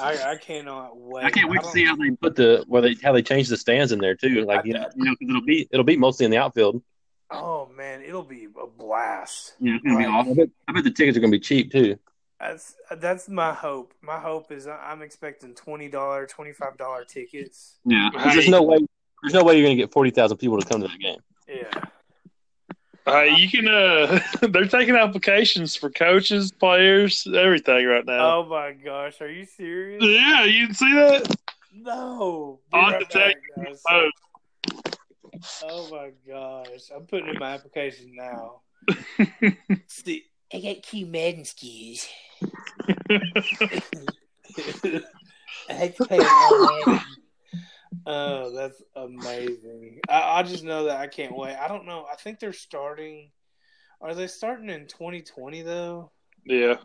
I, 0.00 0.32
I 0.32 0.36
cannot 0.36 0.96
wait. 0.96 1.24
I 1.24 1.30
can't 1.30 1.50
wait 1.50 1.62
to 1.62 1.68
see 1.68 1.84
how 1.84 1.96
they 1.96 2.10
put 2.10 2.36
the 2.36 2.64
where 2.68 2.80
they 2.82 2.94
how 3.02 3.12
they 3.12 3.22
change 3.22 3.48
the 3.48 3.56
stands 3.56 3.92
in 3.92 3.98
there 3.98 4.14
too. 4.14 4.44
Like 4.44 4.64
you 4.64 4.74
know, 4.74 4.86
you 4.94 5.04
know, 5.04 5.12
'cause 5.12 5.28
it'll 5.28 5.42
be 5.44 5.68
it'll 5.70 5.84
be 5.84 5.96
mostly 5.96 6.24
in 6.24 6.30
the 6.30 6.38
outfield. 6.38 6.82
Oh 7.30 7.66
man, 7.74 8.02
it'll 8.02 8.22
be 8.22 8.44
a 8.60 8.66
blast. 8.66 9.54
Yeah, 9.58 9.74
it's 9.74 9.84
gonna 9.84 9.98
be 9.98 10.04
awesome. 10.04 10.32
I 10.32 10.34
bet, 10.34 10.48
I 10.68 10.72
bet 10.72 10.84
the 10.84 10.90
tickets 10.90 11.16
are 11.16 11.20
gonna 11.20 11.30
be 11.30 11.40
cheap 11.40 11.72
too. 11.72 11.98
That's 12.42 12.74
that's 12.98 13.28
my 13.28 13.52
hope. 13.52 13.94
My 14.02 14.18
hope 14.18 14.50
is 14.50 14.66
I'm 14.66 15.00
expecting 15.00 15.54
twenty 15.54 15.88
dollar, 15.88 16.26
twenty 16.26 16.52
five 16.52 16.76
dollar 16.76 17.04
tickets. 17.04 17.78
Yeah, 17.84 18.10
Hey. 18.16 18.34
there's 18.34 18.48
no 18.48 18.62
way. 18.62 18.78
There's 19.22 19.32
no 19.34 19.44
way 19.44 19.56
you're 19.56 19.64
gonna 19.64 19.76
get 19.76 19.92
forty 19.92 20.10
thousand 20.10 20.38
people 20.38 20.58
to 20.60 20.66
come 20.66 20.80
to 20.82 20.88
that 20.88 20.98
game. 20.98 21.20
Yeah. 21.48 21.84
Hey, 23.06 23.36
you 23.36 23.48
can. 23.48 23.68
Uh, 23.68 24.18
they're 24.48 24.66
taking 24.66 24.96
applications 24.96 25.76
for 25.76 25.88
coaches, 25.90 26.50
players, 26.50 27.26
everything 27.32 27.86
right 27.86 28.04
now. 28.04 28.38
Oh 28.38 28.46
my 28.46 28.72
gosh, 28.72 29.20
are 29.20 29.30
you 29.30 29.44
serious? 29.44 30.02
Yeah, 30.04 30.44
you 30.44 30.66
can 30.66 30.74
see 30.74 30.92
that. 30.94 31.36
No. 31.74 32.58
On 32.72 32.92
right 32.92 33.08
the 33.08 33.18
back, 33.18 33.36
Oh, 33.88 34.08
Oh 35.64 35.88
my 35.90 36.10
gosh, 36.26 36.90
I'm 36.94 37.06
putting 37.06 37.28
in 37.28 37.38
my 37.38 37.54
application 37.54 38.14
now. 38.16 38.60
See, 39.86 40.24
I 40.54 40.60
got 40.60 40.82
Q 40.82 41.06
Madden 41.06 41.44
skis. 41.44 42.08
I 45.68 45.72
had 45.72 45.96
to 45.96 46.04
play 46.06 46.18
Madden. 46.18 47.00
Oh, 48.04 48.52
that's 48.54 48.82
amazing. 48.96 50.00
I, 50.08 50.40
I 50.40 50.42
just 50.42 50.64
know 50.64 50.84
that 50.84 50.98
I 51.00 51.06
can't 51.06 51.36
wait. 51.36 51.54
I 51.54 51.68
don't 51.68 51.86
know. 51.86 52.06
I 52.10 52.16
think 52.16 52.40
they're 52.40 52.52
starting. 52.52 53.30
Are 54.00 54.14
they 54.14 54.26
starting 54.26 54.68
in 54.70 54.86
2020 54.88 55.62
though? 55.62 56.10
yeah. 56.44 56.76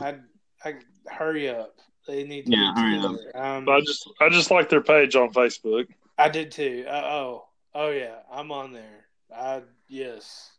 I 0.00 0.16
I 0.64 0.74
hurry 1.06 1.48
up. 1.48 1.76
They 2.06 2.24
need 2.24 2.46
to 2.46 2.52
Yeah, 2.52 2.74
hurry 2.74 2.98
up. 2.98 3.12
together. 3.12 3.36
Um, 3.36 3.68
I 3.68 3.80
just, 3.80 4.08
I 4.20 4.28
just 4.28 4.50
like 4.50 4.68
their 4.68 4.80
page 4.82 5.16
on 5.16 5.32
Facebook. 5.32 5.86
I 6.18 6.28
did 6.28 6.50
too. 6.50 6.84
Uh, 6.88 7.02
oh, 7.04 7.44
oh 7.74 7.90
yeah, 7.90 8.16
I'm 8.30 8.50
on 8.52 8.72
there. 8.72 9.06
I 9.34 9.62
yes. 9.88 10.50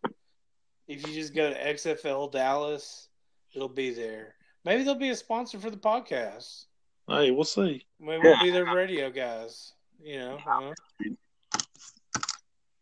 If 0.88 1.06
you 1.06 1.14
just 1.14 1.36
go 1.36 1.50
to 1.50 1.74
XFL 1.74 2.32
Dallas, 2.32 3.10
it'll 3.54 3.68
be 3.68 3.92
there. 3.92 4.36
Maybe 4.64 4.84
they'll 4.84 4.96
be 4.96 5.10
a 5.10 5.16
sponsor 5.16 5.60
for 5.60 5.70
the 5.70 5.78
podcast. 5.78 6.66
Hey, 7.08 7.32
we'll 7.32 7.44
see. 7.44 7.86
Maybe 8.00 8.22
we'll 8.24 8.42
be 8.42 8.52
their 8.52 8.66
radio 8.66 9.10
guys. 9.10 9.74
You 10.02 10.20
know. 10.20 10.38
huh? 10.44 10.74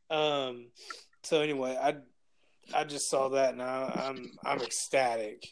Um. 0.09 0.67
So 1.23 1.41
anyway, 1.41 1.77
I 1.81 1.95
I 2.73 2.83
just 2.83 3.09
saw 3.09 3.29
that 3.29 3.53
and 3.53 3.61
I, 3.61 4.07
I'm 4.07 4.31
I'm 4.43 4.61
ecstatic. 4.61 5.47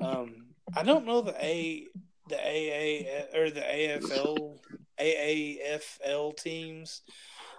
Um. 0.00 0.46
I 0.76 0.82
don't 0.82 1.06
know 1.06 1.20
the 1.20 1.34
A 1.44 1.86
the 2.28 2.36
AA 2.36 3.38
or 3.38 3.50
the 3.50 3.60
AFL 3.60 4.58
AAFL 5.00 6.36
teams. 6.36 7.02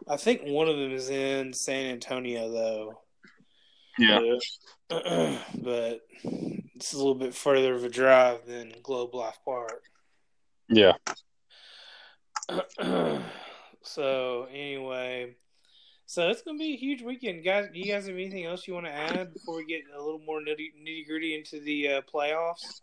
I 0.07 0.17
think 0.17 0.41
one 0.43 0.67
of 0.67 0.77
them 0.77 0.91
is 0.91 1.09
in 1.09 1.53
San 1.53 1.91
Antonio 1.91 2.51
though. 2.51 3.01
Yeah, 3.97 4.19
but 4.89 6.01
it's 6.75 6.93
a 6.93 6.97
little 6.97 7.15
bit 7.15 7.33
further 7.33 7.73
of 7.73 7.83
a 7.83 7.89
drive 7.89 8.45
than 8.45 8.73
Globe 8.83 9.13
Life 9.15 9.39
Park. 9.45 9.83
yeah. 10.69 10.93
so 13.81 14.47
anyway, 14.51 15.35
so 16.05 16.27
it's 16.29 16.41
gonna 16.41 16.57
be 16.57 16.73
a 16.73 16.77
huge 16.77 17.01
weekend, 17.01 17.43
guys. 17.43 17.69
Do 17.73 17.79
you 17.79 17.91
guys 17.91 18.05
have 18.05 18.15
anything 18.15 18.45
else 18.45 18.67
you 18.67 18.73
want 18.73 18.85
to 18.85 18.91
add 18.93 19.33
before 19.33 19.55
we 19.57 19.65
get 19.65 19.81
a 19.95 20.01
little 20.01 20.19
more 20.19 20.39
nitty 20.39 20.69
nitty 20.83 21.07
gritty 21.07 21.35
into 21.35 21.59
the 21.59 21.87
uh, 21.93 22.01
playoffs? 22.01 22.79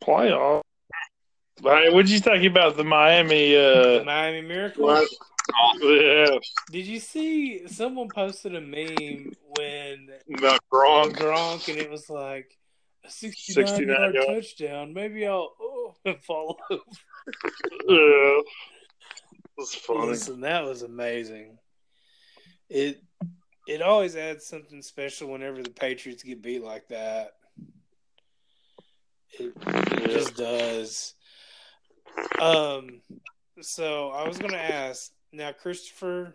Playoff. 0.00 0.62
Hey, 1.62 1.90
what'd 1.90 2.08
you 2.10 2.20
think 2.20 2.44
about 2.44 2.76
the 2.76 2.84
Miami? 2.84 3.52
the 3.52 4.00
Uh, 4.00 4.04
Miami 4.04 4.40
Miracle. 4.42 4.86
Yeah, 5.80 6.38
Did 6.70 6.86
you 6.86 7.00
see 7.00 7.66
someone 7.68 8.08
posted 8.08 8.54
a 8.54 8.60
meme 8.60 9.32
when 9.56 10.08
not 10.28 10.60
wrong. 10.72 11.12
Gronk 11.12 11.68
and 11.68 11.78
it 11.78 11.90
was 11.90 12.08
like 12.10 12.56
a 13.04 13.10
69, 13.10 13.66
69 13.66 13.88
yard 13.88 14.14
yard. 14.14 14.26
touchdown. 14.28 14.92
Maybe 14.94 15.26
I'll 15.26 15.52
oh, 15.60 15.94
fall 16.22 16.58
over. 16.70 16.82
Yeah, 17.88 18.40
that's 19.56 19.74
funny. 19.74 20.06
Listen, 20.08 20.40
that 20.40 20.64
was 20.64 20.82
amazing. 20.82 21.58
It 22.68 23.02
it 23.66 23.82
always 23.82 24.16
adds 24.16 24.46
something 24.46 24.82
special 24.82 25.28
whenever 25.30 25.62
the 25.62 25.70
Patriots 25.70 26.22
get 26.22 26.42
beat 26.42 26.62
like 26.62 26.88
that. 26.88 27.32
It, 29.38 29.52
it 29.66 30.00
Yeah. 30.00 30.06
just 30.08 30.36
does. 30.36 31.14
Um, 32.40 33.00
so 33.60 34.10
I 34.10 34.26
was 34.26 34.38
going 34.38 34.52
to 34.52 34.60
ask 34.60 35.12
now, 35.32 35.52
Christopher. 35.52 36.34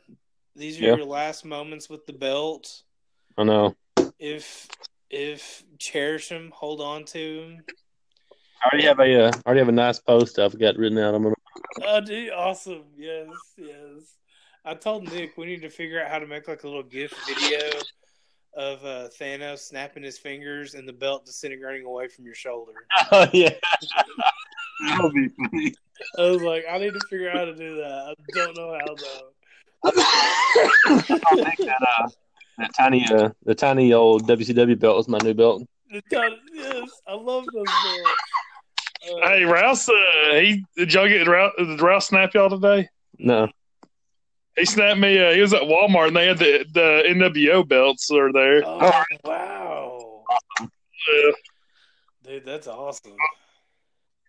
These 0.56 0.80
are 0.80 0.84
Yeah. 0.86 0.96
your 0.96 1.06
last 1.06 1.44
moments 1.46 1.90
with 1.90 2.06
the 2.06 2.14
belt. 2.14 2.84
I 3.38 3.44
know. 3.44 3.76
If 4.20 4.68
if 5.10 5.64
cherish 5.78 6.30
them, 6.30 6.52
hold 6.54 6.82
on 6.82 7.04
to 7.06 7.42
them. 7.42 7.66
I 8.64 8.68
already 8.68 8.86
have 8.88 9.00
a 9.00 9.26
uh, 9.26 9.32
I 9.36 9.42
already 9.48 9.60
have 9.60 9.70
a 9.70 9.74
nice 9.74 10.00
post 10.00 10.40
I've 10.40 10.58
got 10.58 10.78
written 10.78 10.98
out. 10.98 11.14
I'm 11.14 11.24
gonna. 11.24 11.36
Oh, 11.84 12.00
dude, 12.02 12.32
awesome! 12.32 12.84
Yes, 12.96 13.28
yes. 13.58 14.16
I 14.64 14.74
told 14.76 15.12
Nick 15.12 15.38
we 15.38 15.46
need 15.46 15.62
to 15.62 15.70
figure 15.70 16.02
out 16.02 16.10
how 16.10 16.20
to 16.20 16.26
make 16.26 16.48
like 16.48 16.64
a 16.64 16.68
little 16.68 16.84
GIF 16.84 17.14
video 17.28 17.70
of 18.56 18.84
uh, 18.86 19.10
Thanos 19.20 19.60
snapping 19.60 20.02
his 20.04 20.18
fingers 20.18 20.74
and 20.74 20.88
the 20.88 20.94
belt 20.94 21.26
disintegrating 21.26 21.86
away 21.86 22.08
from 22.08 22.26
your 22.26 22.34
shoulder. 22.36 22.72
Oh 23.12 23.28
yeah, 23.34 23.54
that 24.82 25.00
would 25.04 25.14
be 25.14 25.30
funny. 25.30 25.74
I 26.18 26.22
was 26.30 26.42
like, 26.42 26.66
I 26.70 26.78
need 26.78 26.94
to 26.94 27.00
figure 27.10 27.30
out 27.30 27.38
how 27.38 27.46
to 27.46 27.56
do 27.56 27.76
that. 27.78 27.92
I 28.10 28.14
don't 28.34 28.56
know 28.56 28.74
how 28.74 28.96
though. 28.96 29.32
I 29.86 29.92
think 31.44 31.60
that 31.60 31.82
uh, 32.00 32.08
that 32.58 32.72
tiny 32.78 33.06
uh, 33.08 33.30
the 33.46 33.56
tiny 33.56 33.94
old 33.94 34.28
WCW 34.28 34.78
belt 34.80 34.98
was 34.98 35.08
my 35.08 35.18
new 35.20 35.34
belt. 35.34 35.64
The 35.92 36.02
time- 36.14 36.34
yes, 36.54 36.90
I 37.08 37.14
love 37.14 37.46
those 37.54 37.66
belts. 37.66 38.12
Uh, 39.24 39.28
Hey, 39.28 39.44
Rouse, 39.44 39.88
uh, 39.88 39.94
he 40.34 40.66
did 40.76 40.92
y'all 40.94 41.08
get 41.08 41.28
Rouse, 41.28 41.52
did 41.58 41.80
Rouse 41.82 42.08
snap 42.08 42.34
y'all 42.34 42.50
today? 42.50 42.90
No, 43.20 43.48
He 44.58 44.66
snapped 44.66 45.00
me. 45.00 45.20
Uh, 45.20 45.32
he 45.34 45.42
was 45.42 45.54
at 45.54 45.62
Walmart 45.62 46.08
and 46.08 46.16
they 46.16 46.26
had 46.28 46.40
the 46.40 46.66
the 46.74 47.04
NWO 47.08 47.68
belts 47.68 48.10
are 48.12 48.34
there. 48.34 48.64
oh, 48.66 49.04
wow, 49.24 50.24
Uh, 50.60 50.68
dude, 52.24 52.46
that's 52.46 52.68
awesome. 52.68 53.16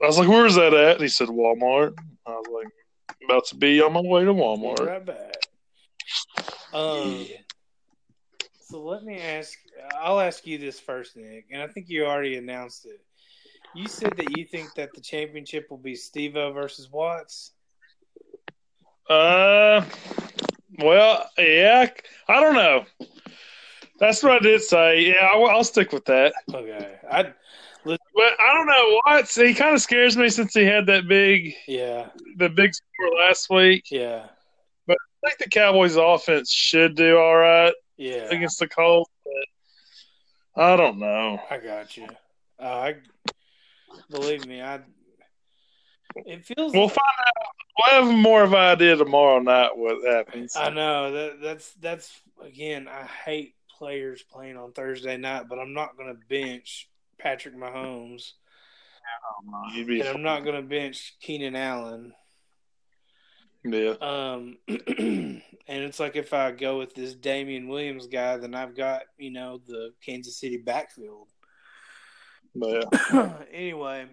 I 0.03 0.07
was 0.07 0.19
like, 0.19 0.29
"Where's 0.29 0.55
that 0.57 0.75
at?" 0.75 0.97
And 0.97 1.03
he 1.03 1.09
said, 1.09 1.29
"Walmart." 1.29 1.95
I 2.27 2.31
was 2.31 2.47
like, 2.53 2.69
"About 3.25 3.47
to 3.47 3.57
be 3.57 3.81
on 3.81 3.93
my 3.93 4.01
way 4.01 4.25
to 4.25 4.33
Be 4.33 4.41
Walmart." 4.41 4.87
right 4.87 5.05
back. 5.05 5.35
Um, 6.73 7.27
so 8.61 8.83
let 8.83 9.05
me 9.05 9.19
ask. 9.19 9.59
I'll 9.99 10.21
ask 10.21 10.47
you 10.47 10.59
this 10.59 10.79
first, 10.79 11.17
Nick, 11.17 11.47
and 11.51 11.63
I 11.63 11.69
think 11.69 11.89
you 11.89 12.05
already 12.05 12.37
announced 12.37 12.87
it. 12.87 13.01
You 13.75 13.89
said 13.89 14.15
that 14.17 14.37
you 14.37 14.45
think 14.45 14.75
that 14.75 14.95
the 14.95 15.01
championship 15.01 15.71
will 15.71 15.77
be 15.79 15.95
Steve-O 15.95 16.53
versus 16.53 16.91
Watts. 16.91 17.53
Uh, 19.09 19.85
well, 20.79 21.31
yeah, 21.39 21.89
I 22.29 22.41
don't 22.41 22.55
know. 22.55 22.85
That's 23.99 24.23
what 24.23 24.33
I 24.33 24.39
did 24.41 24.63
say. 24.63 25.07
Yeah, 25.07 25.31
I'll, 25.33 25.47
I'll 25.47 25.65
stick 25.65 25.93
with 25.93 26.05
that. 26.07 26.35
Okay, 26.53 26.97
I 27.11 27.33
But 27.87 28.33
I 28.41 28.55
don't 28.55 28.67
know. 28.67 29.01
Watts, 29.07 29.35
he 29.35 29.55
kind 29.55 29.75
of 29.75 29.81
scares 29.81 30.17
me 30.17 30.29
since 30.29 30.53
he 30.55 30.65
had 30.65 30.87
that 30.87 31.09
big, 31.09 31.55
yeah 31.67 32.09
the 32.37 32.49
big 32.49 32.75
score 32.75 33.19
last 33.19 33.49
week. 33.51 33.85
yeah 33.91 34.27
but 34.87 34.97
I 35.25 35.29
think 35.29 35.39
the 35.39 35.49
Cowboys' 35.49 35.97
offense 35.97 36.51
should 36.51 36.95
do 36.95 37.19
all 37.19 37.37
right 37.37 37.75
yeah. 37.97 38.29
against 38.31 38.59
the 38.59 38.69
Colts. 38.69 39.11
But 39.25 40.63
I 40.63 40.77
don't 40.77 40.99
know. 40.99 41.41
I 41.51 41.59
got 41.59 41.97
you. 41.97 42.09
Uh, 42.61 42.65
I 42.65 42.95
believe 44.11 44.47
me. 44.47 44.63
I. 44.63 44.81
It 46.15 46.45
feels. 46.45 46.73
We'll 46.73 46.89
find 46.89 46.99
out. 47.27 47.47
We'll 47.79 48.05
have 48.05 48.19
more 48.19 48.43
of 48.43 48.53
an 48.53 48.59
idea 48.59 48.97
tomorrow 48.97 49.39
night 49.39 49.77
what 49.77 50.03
happens. 50.07 50.57
I 50.57 50.71
know 50.71 51.13
that 51.13 51.43
that's 51.43 51.73
that's 51.75 52.21
again. 52.43 52.89
I 52.89 53.03
hate 53.03 53.55
players 53.77 54.23
playing 54.23 54.57
on 54.57 54.73
Thursday 54.73 55.19
night, 55.19 55.47
but 55.49 55.59
I'm 55.59 55.75
not 55.75 55.97
going 55.99 56.09
to 56.09 56.21
bench 56.29 56.89
Patrick 57.19 57.57
Mahomes, 57.57 58.33
You'd 59.75 59.87
be, 59.87 60.01
and 60.01 60.09
I'm 60.09 60.23
not 60.23 60.45
going 60.45 60.57
to 60.57 60.69
bench 60.69 61.15
Keenan 61.21 61.57
Allen. 61.57 62.13
yeah. 63.65 63.95
Um, 64.01 64.59
and 64.69 65.43
it's 65.69 66.01
like 66.01 66.17
if 66.17 66.33
I 66.33 66.53
go 66.53 66.79
with 66.79 66.95
this 66.95 67.15
Damien 67.15 67.69
Williams 67.69 68.07
guy, 68.07 68.37
then 68.37 68.55
I've 68.55 68.77
got 68.77 69.03
you 69.19 69.31
know 69.31 69.61
the 69.67 69.93
Kansas 70.05 70.39
City 70.39 70.57
backfield. 70.59 71.29
But 72.55 72.89
yeah. 73.13 73.33
anyway, 73.53 74.07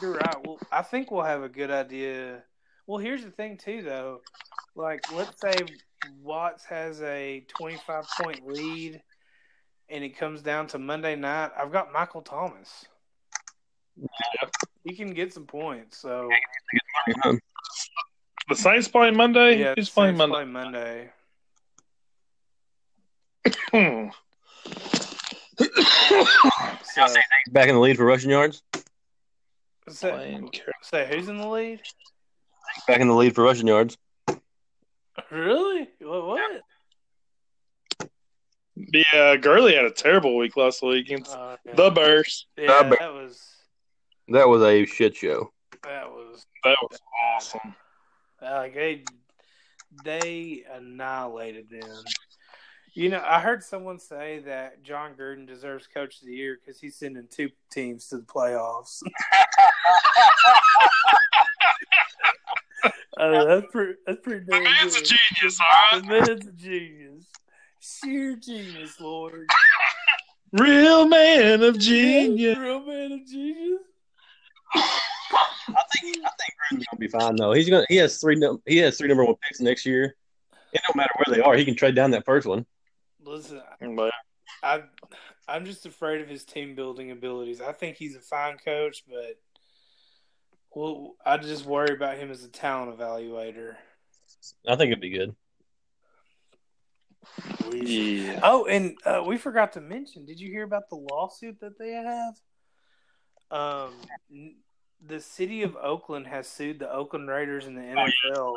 You're 0.00 0.14
right. 0.14 0.36
Well, 0.44 0.58
I 0.70 0.82
think 0.82 1.10
we'll 1.10 1.24
have 1.24 1.42
a 1.42 1.48
good 1.48 1.70
idea. 1.70 2.42
Well, 2.86 2.98
here's 2.98 3.24
the 3.24 3.30
thing 3.30 3.56
too, 3.56 3.82
though. 3.82 4.20
Like, 4.74 5.10
let's 5.12 5.40
say 5.40 5.54
Watts 6.22 6.64
has 6.66 7.00
a 7.02 7.44
25 7.48 8.04
point 8.20 8.46
lead, 8.46 9.02
and 9.88 10.02
it 10.04 10.16
comes 10.18 10.42
down 10.42 10.66
to 10.68 10.78
Monday 10.78 11.16
night. 11.16 11.50
I've 11.56 11.72
got 11.72 11.92
Michael 11.92 12.22
Thomas. 12.22 12.84
Yeah. 13.96 14.48
He 14.84 14.94
can 14.94 15.12
get 15.14 15.32
some 15.32 15.46
points. 15.46 15.96
So 15.98 16.28
The 18.48 18.54
Saints 18.54 18.88
playing 18.88 19.16
Monday. 19.16 19.58
yeah, 19.60 19.74
Who's 19.76 19.86
Saints 19.86 19.90
playing 19.90 20.16
Monday? 20.16 20.34
play 20.34 20.44
Monday. 20.44 21.10
Hmm. 23.72 24.08
So, 26.82 27.04
Back 27.50 27.68
in 27.68 27.74
the 27.74 27.80
lead 27.80 27.96
for 27.98 28.06
rushing 28.06 28.30
yards. 28.30 28.62
say, 29.88 30.40
say 30.82 31.06
who's 31.10 31.28
in 31.28 31.36
the 31.36 31.46
lead? 31.46 31.82
Back 32.88 33.00
in 33.00 33.08
the 33.08 33.14
lead 33.14 33.34
for 33.34 33.44
rushing 33.44 33.66
yards. 33.66 33.98
Really? 35.30 35.88
What? 36.00 36.26
what? 36.26 36.60
Yeah, 38.76 39.36
Gurley 39.36 39.74
had 39.74 39.84
a 39.86 39.90
terrible 39.90 40.36
week 40.36 40.56
last 40.56 40.82
week 40.82 41.06
against 41.06 41.32
Uh, 41.34 41.56
yeah. 41.64 41.74
the 41.74 41.90
Bears. 41.90 42.46
yeah, 42.58 42.82
the- 42.82 42.96
that 43.00 43.12
was 43.12 43.42
That 44.28 44.48
was 44.48 44.62
a 44.62 44.84
shit 44.84 45.16
show. 45.16 45.52
that 45.82 46.10
was 46.10 46.46
That 46.64 46.76
was 46.82 47.00
awesome. 47.34 47.74
Like 48.42 48.74
they, 48.74 49.04
they 50.04 50.64
annihilated 50.70 51.70
them. 51.70 52.04
You 52.92 53.08
know, 53.10 53.22
I 53.24 53.40
heard 53.40 53.62
someone 53.62 53.98
say 53.98 54.40
that 54.40 54.82
Jon 54.82 55.14
Gruden 55.14 55.46
deserves 55.46 55.86
Coach 55.86 56.20
of 56.20 56.26
the 56.26 56.32
Year 56.34 56.58
because 56.58 56.80
he's 56.80 56.96
sending 56.96 57.26
two 57.30 57.50
teams 57.70 58.08
to 58.08 58.16
the 58.18 58.24
playoffs. 58.24 59.02
uh, 63.18 63.44
that's 63.44 63.66
pretty. 63.70 63.94
That's 64.06 64.20
pretty 64.20 64.44
damn 64.46 64.62
man's 64.62 64.96
a 64.96 65.02
genius, 65.02 65.58
all 65.60 66.00
The 66.00 66.06
man's 66.06 66.46
a 66.46 66.52
genius. 66.52 67.24
Sheer 67.86 68.36
genius, 68.36 69.00
Lord. 69.00 69.48
Real 70.52 71.06
man 71.06 71.62
of 71.62 71.78
genius. 71.78 72.58
Real 72.58 72.80
man 72.80 73.12
of 73.12 73.26
genius. 73.26 73.80
I 74.74 75.82
think 75.92 76.16
I 76.24 76.30
think 76.30 76.54
Gruden's 76.72 76.86
gonna 76.90 76.98
be 76.98 77.08
fine 77.08 77.36
though. 77.36 77.52
He's 77.52 77.68
gonna 77.68 77.86
he 77.88 77.96
has 77.96 78.18
three 78.18 78.40
he 78.66 78.78
has 78.78 78.98
three 78.98 79.08
number 79.08 79.24
one 79.24 79.36
picks 79.42 79.60
next 79.60 79.86
year. 79.86 80.16
It 80.72 80.80
don't 80.86 80.96
matter 80.96 81.12
where 81.16 81.36
they 81.36 81.42
are. 81.42 81.56
He 81.56 81.64
can 81.64 81.74
trade 81.74 81.94
down 81.94 82.10
that 82.12 82.24
first 82.24 82.46
one. 82.46 82.66
Listen, 83.24 83.62
mm, 83.82 83.96
But 83.96 84.12
I 84.62 84.82
I'm 85.48 85.64
just 85.64 85.86
afraid 85.86 86.20
of 86.20 86.28
his 86.28 86.44
team 86.44 86.74
building 86.74 87.10
abilities. 87.10 87.60
I 87.60 87.72
think 87.72 87.96
he's 87.96 88.16
a 88.16 88.20
fine 88.20 88.56
coach, 88.58 89.04
but 89.08 89.38
well, 90.74 91.14
I 91.24 91.36
just 91.38 91.64
worry 91.64 91.94
about 91.94 92.18
him 92.18 92.30
as 92.30 92.44
a 92.44 92.48
talent 92.48 92.96
evaluator. 92.98 93.76
I 94.66 94.76
think 94.76 94.90
it'd 94.90 95.00
be 95.00 95.10
good. 95.10 95.34
Yeah. 97.72 98.40
Oh, 98.42 98.66
and 98.66 98.96
uh, 99.04 99.22
we 99.26 99.36
forgot 99.36 99.72
to 99.72 99.80
mention. 99.80 100.24
Did 100.24 100.40
you 100.40 100.50
hear 100.50 100.64
about 100.64 100.88
the 100.88 100.96
lawsuit 100.96 101.60
that 101.60 101.78
they 101.78 101.92
have? 101.92 102.34
Um, 103.50 103.94
n- 104.30 104.56
the 105.06 105.20
city 105.20 105.62
of 105.62 105.76
Oakland 105.76 106.26
has 106.26 106.48
sued 106.48 106.78
the 106.78 106.90
Oakland 106.90 107.28
Raiders 107.28 107.66
and 107.66 107.76
the 107.76 107.82
NFL, 107.82 108.56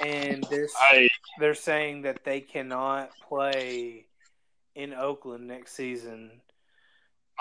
and 0.00 0.44
they're 0.50 0.68
Hey, 0.90 1.08
they're 1.38 1.54
saying 1.54 2.02
that 2.02 2.24
they 2.24 2.40
cannot 2.40 3.10
play 3.28 4.06
in 4.74 4.94
Oakland 4.94 5.46
next 5.46 5.74
season. 5.74 6.30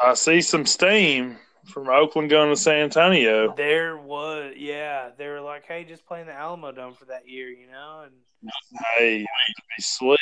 I 0.04 0.14
see 0.14 0.42
some 0.42 0.66
steam 0.66 1.38
from 1.68 1.90
Oakland 1.90 2.30
going 2.30 2.50
to 2.50 2.56
San 2.56 2.84
Antonio. 2.84 3.54
There 3.56 3.98
was, 3.98 4.54
yeah, 4.58 5.10
they 5.18 5.28
were 5.28 5.42
like, 5.42 5.66
"Hey, 5.66 5.84
just 5.84 6.06
playing 6.06 6.28
the 6.28 6.34
Alamodome 6.34 6.96
for 6.98 7.06
that 7.06 7.28
year," 7.28 7.50
you 7.50 7.68
know. 7.68 8.04
And 8.06 8.14
Hey, 8.96 9.20
that'd 9.20 9.66
be 9.78 9.82
sweet. 9.82 10.20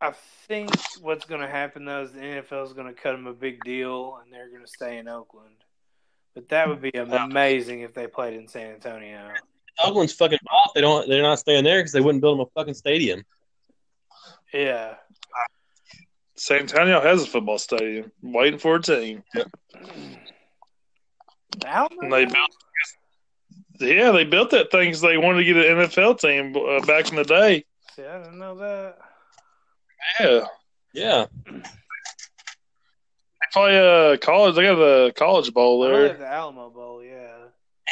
I 0.00 0.12
think 0.48 0.70
what's 1.02 1.26
going 1.26 1.42
to 1.42 1.48
happen 1.48 1.84
though 1.84 2.02
is 2.02 2.12
the 2.12 2.20
NFL 2.20 2.66
is 2.66 2.72
going 2.72 2.86
to 2.86 2.94
cut 2.94 3.12
them 3.12 3.26
a 3.26 3.34
big 3.34 3.62
deal, 3.64 4.18
and 4.22 4.32
they're 4.32 4.48
going 4.48 4.64
to 4.64 4.70
stay 4.70 4.98
in 4.98 5.08
Oakland. 5.08 5.54
But 6.34 6.48
that 6.48 6.68
would 6.68 6.80
be 6.80 6.90
amazing 6.90 7.80
if 7.80 7.92
they 7.92 8.06
played 8.06 8.34
in 8.34 8.48
San 8.48 8.72
Antonio. 8.72 9.32
Oakland's 9.84 10.12
fucking 10.12 10.38
off. 10.50 10.72
They 10.74 10.80
don't. 10.80 11.08
They're 11.08 11.22
not 11.22 11.38
staying 11.38 11.64
there 11.64 11.80
because 11.80 11.92
they 11.92 12.00
wouldn't 12.00 12.22
build 12.22 12.38
them 12.38 12.46
a 12.46 12.60
fucking 12.60 12.74
stadium. 12.74 13.24
Yeah, 14.52 14.94
San 16.40 16.60
Antonio 16.60 17.02
has 17.02 17.22
a 17.22 17.26
football 17.26 17.58
stadium, 17.58 18.10
waiting 18.22 18.58
for 18.58 18.76
a 18.76 18.82
team. 18.82 19.22
Alamo. 19.34 20.19
And 22.02 22.12
they 22.12 22.24
built, 22.24 22.50
yeah, 23.80 24.10
they 24.10 24.24
built 24.24 24.50
that 24.50 24.70
thing 24.70 24.88
because 24.88 25.00
they 25.00 25.16
wanted 25.18 25.44
to 25.44 25.44
get 25.44 25.56
an 25.56 25.78
NFL 25.78 26.20
team 26.20 26.54
uh, 26.56 26.84
back 26.86 27.08
in 27.10 27.16
the 27.16 27.24
day. 27.24 27.64
See, 27.94 28.04
I 28.04 28.18
didn't 28.18 28.38
know 28.38 28.56
that. 28.56 28.98
Yeah, 30.18 30.46
Yeah, 30.94 31.26
they 31.46 31.62
play 33.52 33.78
uh 34.12 34.16
college. 34.18 34.54
They 34.56 34.62
got 34.62 34.76
the 34.76 35.12
College 35.16 35.52
Bowl 35.52 35.82
I 35.84 35.88
they 35.88 35.92
there. 35.94 36.08
have 36.08 36.18
the 36.18 36.26
Alamo 36.26 36.70
Bowl. 36.70 37.02
Yeah. 37.04 37.36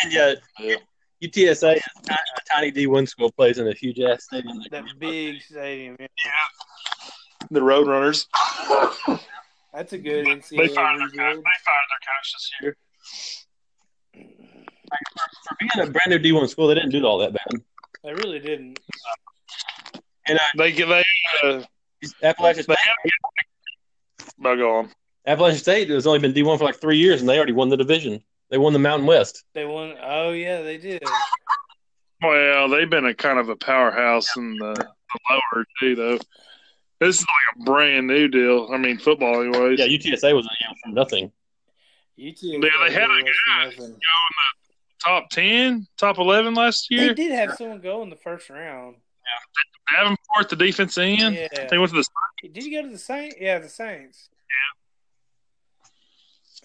and 0.02 0.12
yeah, 0.12 0.34
Yeah. 0.58 0.76
UTSA, 1.22 1.72
a 1.72 2.02
ti- 2.02 2.14
a 2.14 2.40
tiny 2.54 2.70
D 2.70 2.86
one 2.86 3.06
school, 3.06 3.32
plays 3.32 3.58
in 3.58 3.66
a 3.68 3.72
huge 3.74 3.98
ass 4.00 4.24
stadium. 4.24 4.60
That 4.70 4.84
big 4.98 5.42
stadium. 5.42 5.96
Yeah. 5.98 6.06
The 7.50 7.60
Roadrunners. 7.60 8.26
That's 9.74 9.92
a 9.92 9.98
good 9.98 10.26
They 10.26 10.30
NCAA 10.36 10.74
fired 10.74 11.00
their 11.00 11.08
coach. 11.08 11.12
They 11.16 11.22
rebuild. 11.24 11.44
fired 11.64 11.86
their 11.90 12.02
coach 12.06 12.32
this 12.34 12.50
year. 12.62 12.76
For 15.48 15.56
being 15.58 15.88
a 15.88 15.90
brand 15.90 16.10
new 16.10 16.18
D 16.18 16.32
one 16.32 16.48
school, 16.48 16.68
they 16.68 16.74
didn't 16.74 16.90
do 16.90 17.04
all 17.04 17.18
that 17.18 17.32
bad. 17.32 17.62
They 18.02 18.12
really 18.12 18.38
didn't. 18.38 18.78
And 20.26 20.38
uh, 20.38 20.42
They 20.56 20.72
get 20.72 20.88
they 20.88 21.02
uh, 21.44 21.62
Appalachian 22.22 22.64
they 22.68 22.74
State, 22.74 22.76
have 24.18 24.32
bug 24.38 24.60
on. 24.60 24.90
Appalachian 25.26 25.58
State 25.58 25.90
has 25.90 26.06
only 26.06 26.18
been 26.18 26.32
D 26.32 26.42
one 26.42 26.58
for 26.58 26.64
like 26.64 26.80
three 26.80 26.98
years, 26.98 27.20
and 27.20 27.28
they 27.28 27.36
already 27.36 27.52
won 27.52 27.68
the 27.68 27.76
division. 27.76 28.22
They 28.50 28.58
won 28.58 28.72
the 28.72 28.78
Mountain 28.78 29.06
West. 29.06 29.44
They 29.54 29.64
won. 29.64 29.94
Oh 30.02 30.30
yeah, 30.30 30.62
they 30.62 30.78
did. 30.78 31.02
Well, 32.22 32.68
they've 32.68 32.88
been 32.90 33.06
a 33.06 33.14
kind 33.14 33.38
of 33.38 33.48
a 33.48 33.56
powerhouse 33.56 34.36
in 34.36 34.56
the, 34.56 34.74
the 34.74 35.18
lower 35.30 35.64
too, 35.78 35.94
though. 35.94 36.18
This 37.00 37.20
is 37.20 37.26
like 37.26 37.60
a 37.60 37.64
brand 37.64 38.08
new 38.08 38.26
deal. 38.26 38.68
I 38.72 38.76
mean, 38.76 38.98
football, 38.98 39.40
anyways. 39.40 39.78
Yeah, 39.78 39.86
UTSA 39.86 40.34
was 40.34 40.44
you 40.44 40.66
know, 40.66 40.74
from 40.82 40.94
nothing. 40.94 41.26
UT. 42.18 42.36
Yeah, 42.40 42.58
they 42.60 42.92
had 42.92 43.08
a 43.08 43.22
guy. 43.46 43.72
Top 45.04 45.30
ten, 45.30 45.86
top 45.96 46.18
eleven 46.18 46.54
last 46.54 46.90
year. 46.90 47.00
They 47.00 47.04
year. 47.06 47.14
did 47.14 47.32
have 47.32 47.56
someone 47.56 47.80
go 47.80 48.02
in 48.02 48.10
the 48.10 48.16
first 48.16 48.50
round. 48.50 48.96
Yeah, 49.92 50.00
Davenport, 50.02 50.48
the 50.50 50.56
defense 50.56 50.98
end. 50.98 51.34
Yeah. 51.34 51.66
They 51.70 51.78
went 51.78 51.90
to 51.92 51.96
the. 51.96 52.04
Did 52.52 52.64
you 52.64 52.72
go 52.80 52.82
to 52.86 52.92
the 52.92 52.98
Saints? 52.98 53.36
Yeah, 53.38 53.58
the 53.58 53.68
Saints. 53.68 54.28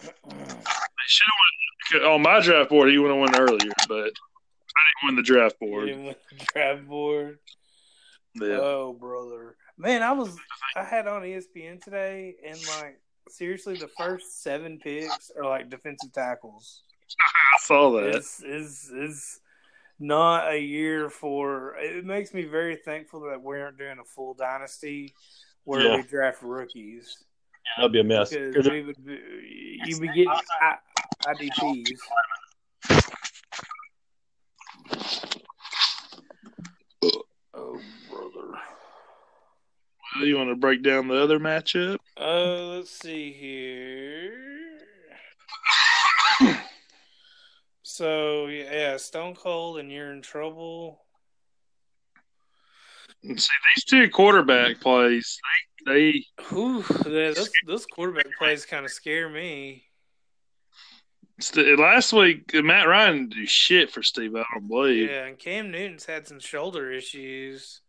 They 0.02 0.08
should 1.06 1.26
have 1.92 2.02
went 2.02 2.12
on 2.12 2.22
my 2.22 2.40
draft 2.40 2.70
board. 2.70 2.90
He 2.90 2.98
would 2.98 3.10
have 3.10 3.18
won 3.20 3.36
earlier, 3.36 3.70
but 3.88 3.96
I 3.96 4.02
didn't 4.08 5.04
win 5.04 5.16
the 5.16 5.22
draft 5.22 5.56
You 5.60 5.68
board. 5.68 5.86
didn't 5.86 6.04
win 6.04 6.14
the 6.38 6.44
draft 6.52 6.86
board. 6.86 7.38
Yeah. 8.34 8.58
Oh, 8.60 8.96
brother. 8.98 9.56
Man, 9.78 10.02
I 10.02 10.12
was 10.12 10.36
I 10.76 10.82
had 10.84 11.06
on 11.06 11.22
ESPN 11.22 11.80
today, 11.82 12.34
and 12.46 12.56
like 12.80 13.00
seriously, 13.28 13.76
the 13.76 13.88
first 13.98 14.42
seven 14.42 14.78
picks 14.78 15.30
are 15.36 15.44
like 15.44 15.70
defensive 15.70 16.12
tackles. 16.12 16.82
I 17.54 17.58
saw 17.60 17.90
that. 17.92 18.14
It's 18.16 18.42
is 18.42 18.90
is 18.90 19.40
not 19.98 20.50
a 20.52 20.58
year 20.58 21.08
for. 21.10 21.76
It 21.78 22.04
makes 22.04 22.34
me 22.34 22.44
very 22.44 22.76
thankful 22.76 23.20
that 23.30 23.42
we 23.42 23.60
aren't 23.60 23.78
doing 23.78 23.98
a 24.00 24.04
full 24.04 24.34
dynasty 24.34 25.14
where 25.64 25.80
Yeah. 25.82 25.96
we 25.96 26.02
draft 26.02 26.42
rookies 26.42 27.24
Yeah, 27.64 27.70
that'd 27.82 27.92
be 27.92 28.00
a 28.00 28.04
mess. 28.04 28.30
because 28.30 28.54
'Cause 28.54 28.68
we 28.70 28.82
would 28.82 29.04
be, 29.06 29.80
you 29.86 29.98
would 30.00 30.12
get 30.14 30.28
I, 30.60 30.76
IDPs. 31.26 31.98
Oh, 37.02 37.80
brother. 38.10 38.58
Well, 40.16 40.26
you 40.26 40.36
want 40.36 40.50
to 40.50 40.56
break 40.56 40.82
down 40.82 41.08
the 41.08 41.22
other 41.22 41.38
matchup? 41.38 41.98
Uh, 42.16 42.76
let's 42.76 42.90
see 42.90 43.32
here. 43.32 44.53
So 47.94 48.46
yeah, 48.48 48.96
Stone 48.96 49.36
Cold, 49.36 49.78
and 49.78 49.88
you're 49.88 50.12
in 50.12 50.20
trouble. 50.20 50.98
See, 53.22 53.30
these 53.32 53.84
two 53.88 54.10
quarterback 54.10 54.80
plays, 54.80 55.38
they, 55.86 55.92
they 55.92 56.26
yeah, 56.50 56.82
those 57.04 57.50
those 57.68 57.86
quarterback 57.86 58.26
plays 58.36 58.66
kind 58.66 58.84
of 58.84 58.90
scare 58.90 59.28
me. 59.28 59.84
st- 61.38 61.78
last 61.78 62.12
week 62.12 62.50
Matt 62.52 62.88
Ryan 62.88 63.28
didn't 63.28 63.48
shit 63.48 63.92
for 63.92 64.02
Steve. 64.02 64.34
I 64.34 64.42
don't 64.52 64.66
believe. 64.66 65.08
Yeah, 65.08 65.26
and 65.26 65.38
Cam 65.38 65.70
Newton's 65.70 66.04
had 66.04 66.26
some 66.26 66.40
shoulder 66.40 66.90
issues. 66.90 67.80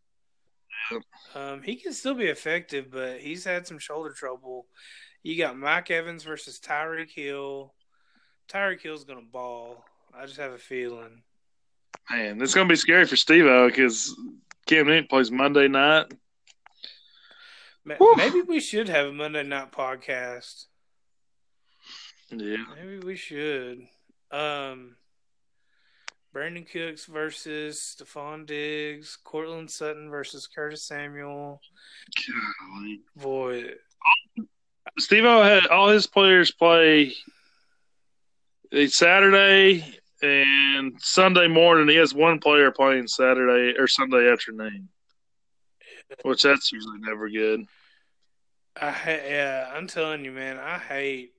Yep. 0.91 1.01
Um, 1.33 1.63
he 1.63 1.77
can 1.77 1.93
still 1.93 2.13
be 2.13 2.27
effective, 2.27 2.91
but 2.91 3.21
he's 3.21 3.43
had 3.43 3.65
some 3.65 3.79
shoulder 3.79 4.11
trouble. 4.11 4.67
You 5.23 5.35
got 5.35 5.57
Mike 5.57 5.89
Evans 5.89 6.23
versus 6.23 6.59
Tyreek 6.59 7.09
Hill. 7.09 7.73
Tyreek 8.47 8.81
Hill's 8.81 9.03
gonna 9.03 9.21
ball. 9.21 9.83
I 10.17 10.25
just 10.25 10.37
have 10.39 10.53
a 10.53 10.57
feeling. 10.57 11.21
Man, 12.09 12.41
it's 12.41 12.53
gonna 12.53 12.69
be 12.69 12.75
scary 12.75 13.05
for 13.05 13.15
Steve 13.15 13.45
because 13.67 14.15
Cam 14.65 14.87
Newton 14.87 15.07
plays 15.07 15.31
Monday 15.31 15.67
night. 15.67 16.05
Ma- 17.83 17.95
Maybe 18.15 18.41
we 18.41 18.59
should 18.59 18.89
have 18.89 19.07
a 19.07 19.13
Monday 19.13 19.43
night 19.43 19.71
podcast. 19.71 20.65
Yeah. 22.31 22.57
Maybe 22.75 22.99
we 22.99 23.15
should. 23.15 23.87
Um, 24.31 24.95
Brandin 26.33 26.69
Cooks 26.69 27.05
versus 27.05 27.95
Stefon 27.97 28.45
Diggs, 28.45 29.17
Courtland 29.23 29.69
Sutton 29.69 30.09
versus 30.09 30.47
Curtis 30.47 30.83
Samuel. 30.83 31.61
Golly. 32.73 33.01
Boy, 33.15 33.71
Steve 34.97 35.23
had 35.23 35.67
all 35.67 35.89
his 35.89 36.07
players 36.07 36.51
play 36.51 37.13
Saturday 38.87 39.85
and 40.21 40.93
Sunday 40.99 41.47
morning. 41.47 41.87
He 41.87 41.95
has 41.95 42.13
one 42.13 42.39
player 42.39 42.71
playing 42.71 43.07
Saturday 43.07 43.77
or 43.77 43.87
Sunday 43.87 44.31
afternoon, 44.31 44.89
which 46.23 46.43
that's 46.43 46.71
usually 46.71 46.99
never 46.99 47.29
good. 47.29 47.65
I 48.79 48.91
ha- 48.91 49.23
yeah, 49.25 49.71
I'm 49.73 49.87
telling 49.87 50.25
you, 50.25 50.31
man, 50.31 50.57
I 50.57 50.77
hate, 50.77 51.33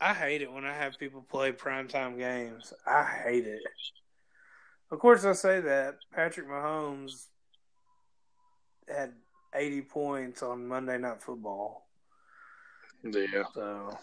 I 0.00 0.14
hate 0.14 0.42
it 0.42 0.52
when 0.52 0.64
I 0.64 0.72
have 0.72 0.98
people 0.98 1.22
play 1.22 1.52
primetime 1.52 2.16
games. 2.16 2.72
I 2.86 3.04
hate 3.04 3.46
it. 3.46 3.60
Of 4.90 4.98
course, 4.98 5.24
I 5.24 5.32
say 5.32 5.60
that 5.60 5.96
Patrick 6.12 6.48
Mahomes 6.48 7.26
had 8.88 9.12
80 9.54 9.82
points 9.82 10.42
on 10.42 10.66
Monday 10.66 10.98
Night 10.98 11.22
Football. 11.22 11.88
Yeah. 13.02 13.44
So 13.54 13.98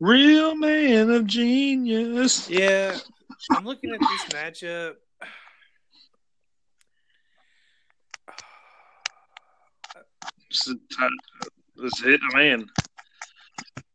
Real 0.00 0.54
man 0.54 1.10
of 1.10 1.26
genius. 1.26 2.48
yeah, 2.48 2.96
I'm 3.50 3.64
looking 3.64 3.92
at 3.92 4.00
this 4.00 4.24
matchup. 4.26 4.94
It's, 10.50 10.72
it's 11.78 12.00
hit 12.02 12.20
man. 12.32 12.64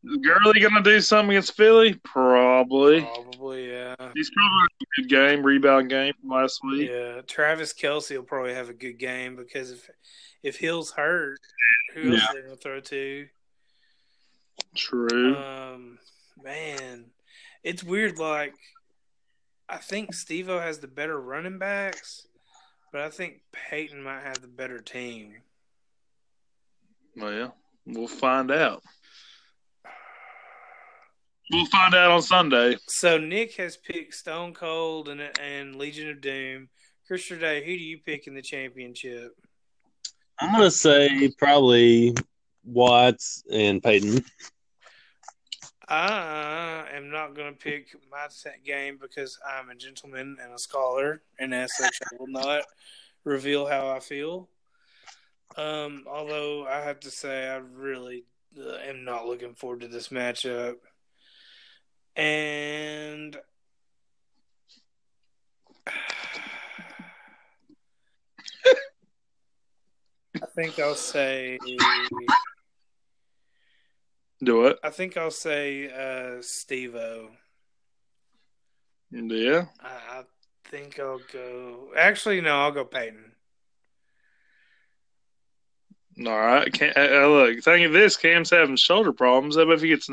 Is 0.05 0.17
Gurley 0.17 0.59
gonna 0.59 0.83
do 0.83 0.99
something 0.99 1.31
against 1.31 1.55
Philly? 1.55 1.93
Probably. 2.03 3.01
Probably, 3.01 3.69
yeah. 3.71 3.95
He's 4.13 4.29
probably 4.31 4.67
a 4.81 5.01
good 5.01 5.09
game, 5.09 5.43
rebound 5.43 5.89
game 5.89 6.13
from 6.19 6.29
last 6.29 6.59
week. 6.63 6.89
Yeah, 6.89 7.21
Travis 7.25 7.73
Kelce 7.73 8.15
will 8.15 8.23
probably 8.23 8.53
have 8.53 8.69
a 8.69 8.73
good 8.73 8.99
game 8.99 9.35
because 9.35 9.71
if 9.71 9.89
if 10.43 10.57
Hill's 10.57 10.91
hurt, 10.91 11.39
who 11.93 12.11
else 12.11 12.21
Yeah. 12.21 12.29
are 12.29 12.33
they 12.35 12.41
gonna 12.41 12.55
throw 12.57 12.79
to? 12.81 13.27
True. 14.75 15.35
Um, 15.35 15.99
man, 16.43 17.05
it's 17.63 17.83
weird. 17.83 18.17
Like, 18.17 18.53
I 19.69 19.77
think 19.77 20.13
Steve-O 20.13 20.59
has 20.59 20.79
the 20.79 20.87
better 20.87 21.19
running 21.19 21.57
backs, 21.59 22.27
but 22.91 23.01
I 23.01 23.09
think 23.09 23.41
Peyton 23.51 24.01
might 24.03 24.23
have 24.23 24.41
the 24.41 24.47
better 24.47 24.79
team. 24.79 25.35
well, 27.15 27.55
we'll 27.85 28.07
find 28.07 28.51
out. 28.51 28.83
We'll 31.51 31.65
find 31.65 31.93
out 31.93 32.09
on 32.09 32.21
Sunday. 32.21 32.77
So 32.87 33.17
Nick 33.17 33.55
has 33.57 33.75
picked 33.75 34.15
Stone 34.15 34.53
Cold 34.53 35.09
and 35.09 35.21
and 35.41 35.75
Legion 35.75 36.09
of 36.09 36.21
Doom. 36.21 36.69
Christopher 37.05 37.41
Day, 37.41 37.59
who 37.59 37.77
do 37.77 37.83
you 37.83 37.99
pick 37.99 38.27
in 38.27 38.33
the 38.33 38.41
championship? 38.41 39.33
I'm 40.39 40.53
gonna 40.53 40.71
say 40.71 41.31
probably 41.37 42.15
Watts 42.63 43.43
and 43.51 43.83
Peyton. 43.83 44.23
I 45.87 46.85
am 46.93 47.09
not 47.09 47.35
going 47.35 47.53
to 47.53 47.59
pick 47.59 47.95
my 48.09 48.27
set 48.29 48.63
game 48.63 48.97
because 49.01 49.37
I'm 49.45 49.69
a 49.69 49.75
gentleman 49.75 50.37
and 50.41 50.53
a 50.53 50.59
scholar, 50.59 51.21
and 51.39 51.53
as 51.53 51.75
such, 51.75 51.99
I 52.01 52.15
will 52.17 52.27
not 52.27 52.63
reveal 53.23 53.65
how 53.65 53.89
I 53.89 53.99
feel. 53.99 54.49
Um, 55.57 56.05
although 56.07 56.65
I 56.65 56.81
have 56.81 56.99
to 57.01 57.11
say, 57.11 57.47
I 57.47 57.57
really 57.57 58.23
uh, 58.57 58.77
am 58.87 59.03
not 59.03 59.27
looking 59.27 59.53
forward 59.55 59.81
to 59.81 59.87
this 59.87 60.07
matchup. 60.09 60.75
And 62.15 63.37
I 70.35 70.45
think 70.55 70.79
I'll 70.79 70.95
say 70.95 71.59
Do 74.43 74.65
it. 74.65 74.79
I 74.83 74.89
think 74.89 75.15
I'll 75.15 75.31
say 75.31 75.89
uh, 75.89 76.41
Steve-O. 76.41 77.29
Yeah. 79.11 79.65
I, 79.79 80.19
I 80.19 80.23
think 80.65 80.99
I'll 80.99 81.21
go. 81.31 81.91
Actually, 81.97 82.41
no, 82.41 82.61
I'll 82.61 82.71
go 82.71 82.83
Peyton. 82.83 83.31
All 86.25 86.39
right. 86.39 86.71
Cam, 86.73 86.93
uh, 86.95 86.99
uh, 86.99 87.27
look, 87.27 87.63
thing 87.63 87.85
of 87.85 87.93
this, 87.93 88.17
Cam's 88.17 88.49
having 88.49 88.75
shoulder 88.75 89.13
problems. 89.13 89.55
How 89.55 89.61
about 89.61 89.75
if 89.75 89.81
he 89.81 89.89
gets 89.89 90.09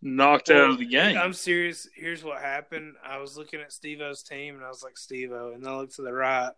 knocked 0.00 0.50
out 0.50 0.70
of 0.70 0.78
the 0.78 0.86
game? 0.86 1.16
I'm 1.16 1.32
serious. 1.32 1.88
Here's 1.94 2.24
what 2.24 2.42
happened. 2.42 2.94
I 3.04 3.18
was 3.18 3.36
looking 3.36 3.60
at 3.60 3.72
Steve 3.72 4.00
O's 4.00 4.22
team, 4.22 4.56
and 4.56 4.64
I 4.64 4.68
was 4.68 4.82
like, 4.82 4.98
Steve 4.98 5.32
O. 5.32 5.52
And 5.54 5.64
then 5.64 5.72
I 5.72 5.76
looked 5.76 5.96
to 5.96 6.02
the 6.02 6.12
right, 6.12 6.52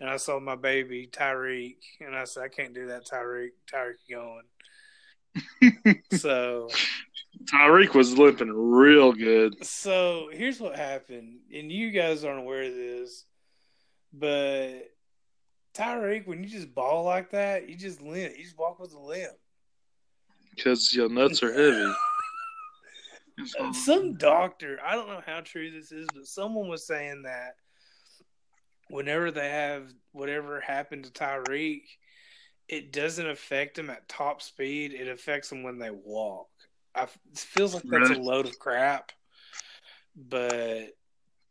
and 0.00 0.08
I 0.08 0.18
saw 0.18 0.38
my 0.40 0.56
baby, 0.56 1.08
Tyreek. 1.10 1.78
And 2.00 2.14
I 2.14 2.24
said, 2.24 2.44
I 2.44 2.48
can't 2.48 2.74
do 2.74 2.88
that, 2.88 3.06
Tyreek. 3.06 3.52
Tyreek 3.72 3.94
going. 4.10 4.42
so, 6.12 6.68
Tyreek 7.44 7.94
was 7.94 8.16
limping 8.16 8.50
real 8.50 9.12
good. 9.12 9.64
so 9.64 10.28
here's 10.32 10.60
what 10.60 10.76
happened. 10.76 11.40
And 11.52 11.70
you 11.70 11.90
guys 11.90 12.24
aren't 12.24 12.40
aware 12.40 12.62
of 12.62 12.74
this, 12.74 13.24
but 14.12 14.90
Tyreek, 15.74 16.26
when 16.26 16.42
you 16.42 16.48
just 16.48 16.74
ball 16.74 17.04
like 17.04 17.30
that, 17.30 17.68
you 17.68 17.76
just 17.76 18.00
limp. 18.00 18.36
You 18.36 18.44
just 18.44 18.58
walk 18.58 18.78
with 18.78 18.94
a 18.94 18.98
limp. 18.98 19.32
Because 20.54 20.94
your 20.94 21.08
nuts 21.08 21.42
are 21.42 21.52
heavy. 21.52 21.92
Some 23.72 24.14
doctor 24.14 24.78
i 24.84 24.94
don't 24.94 25.08
know 25.08 25.22
how 25.24 25.40
true 25.40 25.70
this 25.70 25.90
is 25.90 26.06
but 26.14 26.26
someone 26.26 26.68
was 26.68 26.86
saying 26.86 27.22
that 27.22 27.56
whenever 28.88 29.30
they 29.30 29.48
have 29.48 29.92
whatever 30.12 30.60
happened 30.60 31.04
to 31.04 31.10
tyreek 31.10 31.82
it 32.68 32.92
doesn't 32.92 33.28
affect 33.28 33.76
them 33.76 33.90
at 33.90 34.08
top 34.08 34.40
speed 34.42 34.92
it 34.92 35.08
affects 35.08 35.48
them 35.50 35.62
when 35.62 35.78
they 35.78 35.90
walk 35.90 36.48
I, 36.94 37.02
it 37.04 37.10
feels 37.38 37.74
like 37.74 37.82
that's 37.84 38.08
Really? 38.10 38.20
a 38.20 38.24
load 38.24 38.46
of 38.46 38.58
crap 38.58 39.12
but 40.16 40.94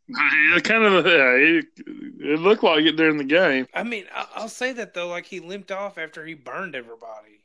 Yeah, 0.08 0.58
kind 0.62 0.84
of. 0.84 1.06
Yeah, 1.06 1.32
it, 1.34 1.66
it 1.76 2.38
looked 2.40 2.62
like 2.64 2.84
it 2.84 2.96
during 2.96 3.16
the 3.18 3.24
game. 3.24 3.66
i 3.74 3.82
mean 3.82 4.04
I, 4.14 4.26
i'll 4.34 4.48
say 4.48 4.72
that 4.72 4.94
though 4.94 5.08
like 5.08 5.26
he 5.26 5.40
limped 5.40 5.70
off 5.70 5.98
after 5.98 6.24
he 6.26 6.34
burned 6.34 6.74
everybody 6.74 7.44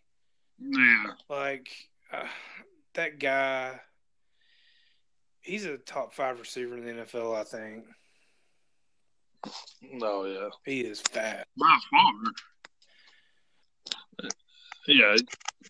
Yeah. 0.59 1.05
like 1.29 1.69
uh, 2.11 2.25
that 2.95 3.19
guy 3.19 3.79
he's 5.41 5.65
a 5.65 5.77
top 5.77 6.13
five 6.13 6.39
receiver 6.39 6.75
in 6.77 6.85
the 6.85 7.03
nfl 7.03 7.35
i 7.39 7.43
think 7.43 7.85
Oh 10.01 10.25
yeah. 10.25 10.49
he 10.65 10.81
is 10.81 10.99
fat 11.01 11.47
By 11.57 11.77
far. 11.91 12.11
Yeah. 14.89 15.15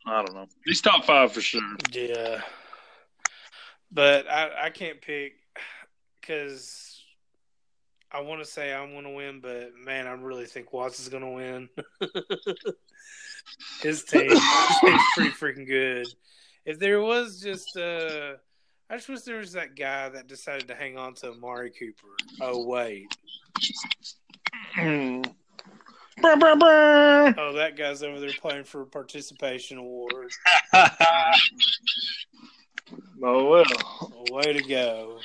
I 0.06 0.24
don't 0.24 0.34
know. 0.34 0.48
He's 0.66 0.82
top 0.82 1.06
five 1.06 1.32
for 1.32 1.42
sure. 1.42 1.62
Yeah, 1.92 2.42
but 3.92 4.30
I 4.30 4.66
I 4.66 4.70
can't 4.70 5.02
pick 5.02 5.34
because 6.22 7.04
I 8.12 8.22
want 8.22 8.42
to 8.42 8.50
say 8.50 8.74
I'm 8.74 8.92
going 8.92 9.04
to 9.04 9.12
win, 9.12 9.40
but 9.42 9.72
man, 9.84 10.08
I 10.08 10.12
really 10.12 10.46
think 10.46 10.74
Watts 10.74 11.00
is 11.00 11.10
going 11.10 11.24
to 11.24 11.30
win. 11.30 11.70
his 13.82 14.04
team, 14.04 14.30
his 14.30 14.80
team's 14.82 15.04
pretty 15.14 15.32
freaking 15.32 15.68
good. 15.68 16.08
If 16.66 16.80
there 16.80 17.02
was 17.02 17.42
just, 17.42 17.78
uh, 17.78 18.34
I 18.90 18.96
just 18.96 19.10
wish 19.10 19.22
there 19.22 19.38
was 19.38 19.54
that 19.54 19.76
guy 19.76 20.10
that 20.10 20.28
decided 20.28 20.68
to 20.70 20.76
hang 20.76 20.98
on 20.98 21.14
to 21.16 21.32
Amari 21.32 21.72
Cooper. 21.72 22.16
Oh 22.42 22.66
wait, 22.66 23.16
Brr, 26.22 26.36
brr, 26.38 26.56
brr. 26.56 27.36
oh 27.38 27.54
that 27.54 27.76
guy's 27.78 28.04
over 28.04 28.20
there 28.20 28.32
playing 28.40 28.64
for 28.64 28.82
a 28.82 28.86
participation 28.86 29.78
award. 29.78 30.32
Oh 33.22 33.50
well. 33.50 34.26
Way 34.32 34.54
to 34.54 34.64
go! 34.64 35.20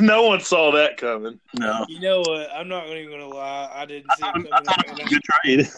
No 0.00 0.24
one 0.26 0.40
saw 0.40 0.70
that 0.72 0.96
coming. 0.96 1.40
no, 1.58 1.84
You 1.88 2.00
know 2.00 2.20
what? 2.20 2.50
I'm 2.54 2.68
not 2.68 2.86
even 2.88 3.08
going 3.08 3.20
to 3.20 3.28
lie. 3.34 3.70
I 3.74 3.86
didn't 3.86 4.10
see 4.16 4.26
it 4.26 4.32
coming. 4.32 4.52
and 4.52 4.68
I- 4.68 5.04
good 5.08 5.22
trade. 5.22 5.68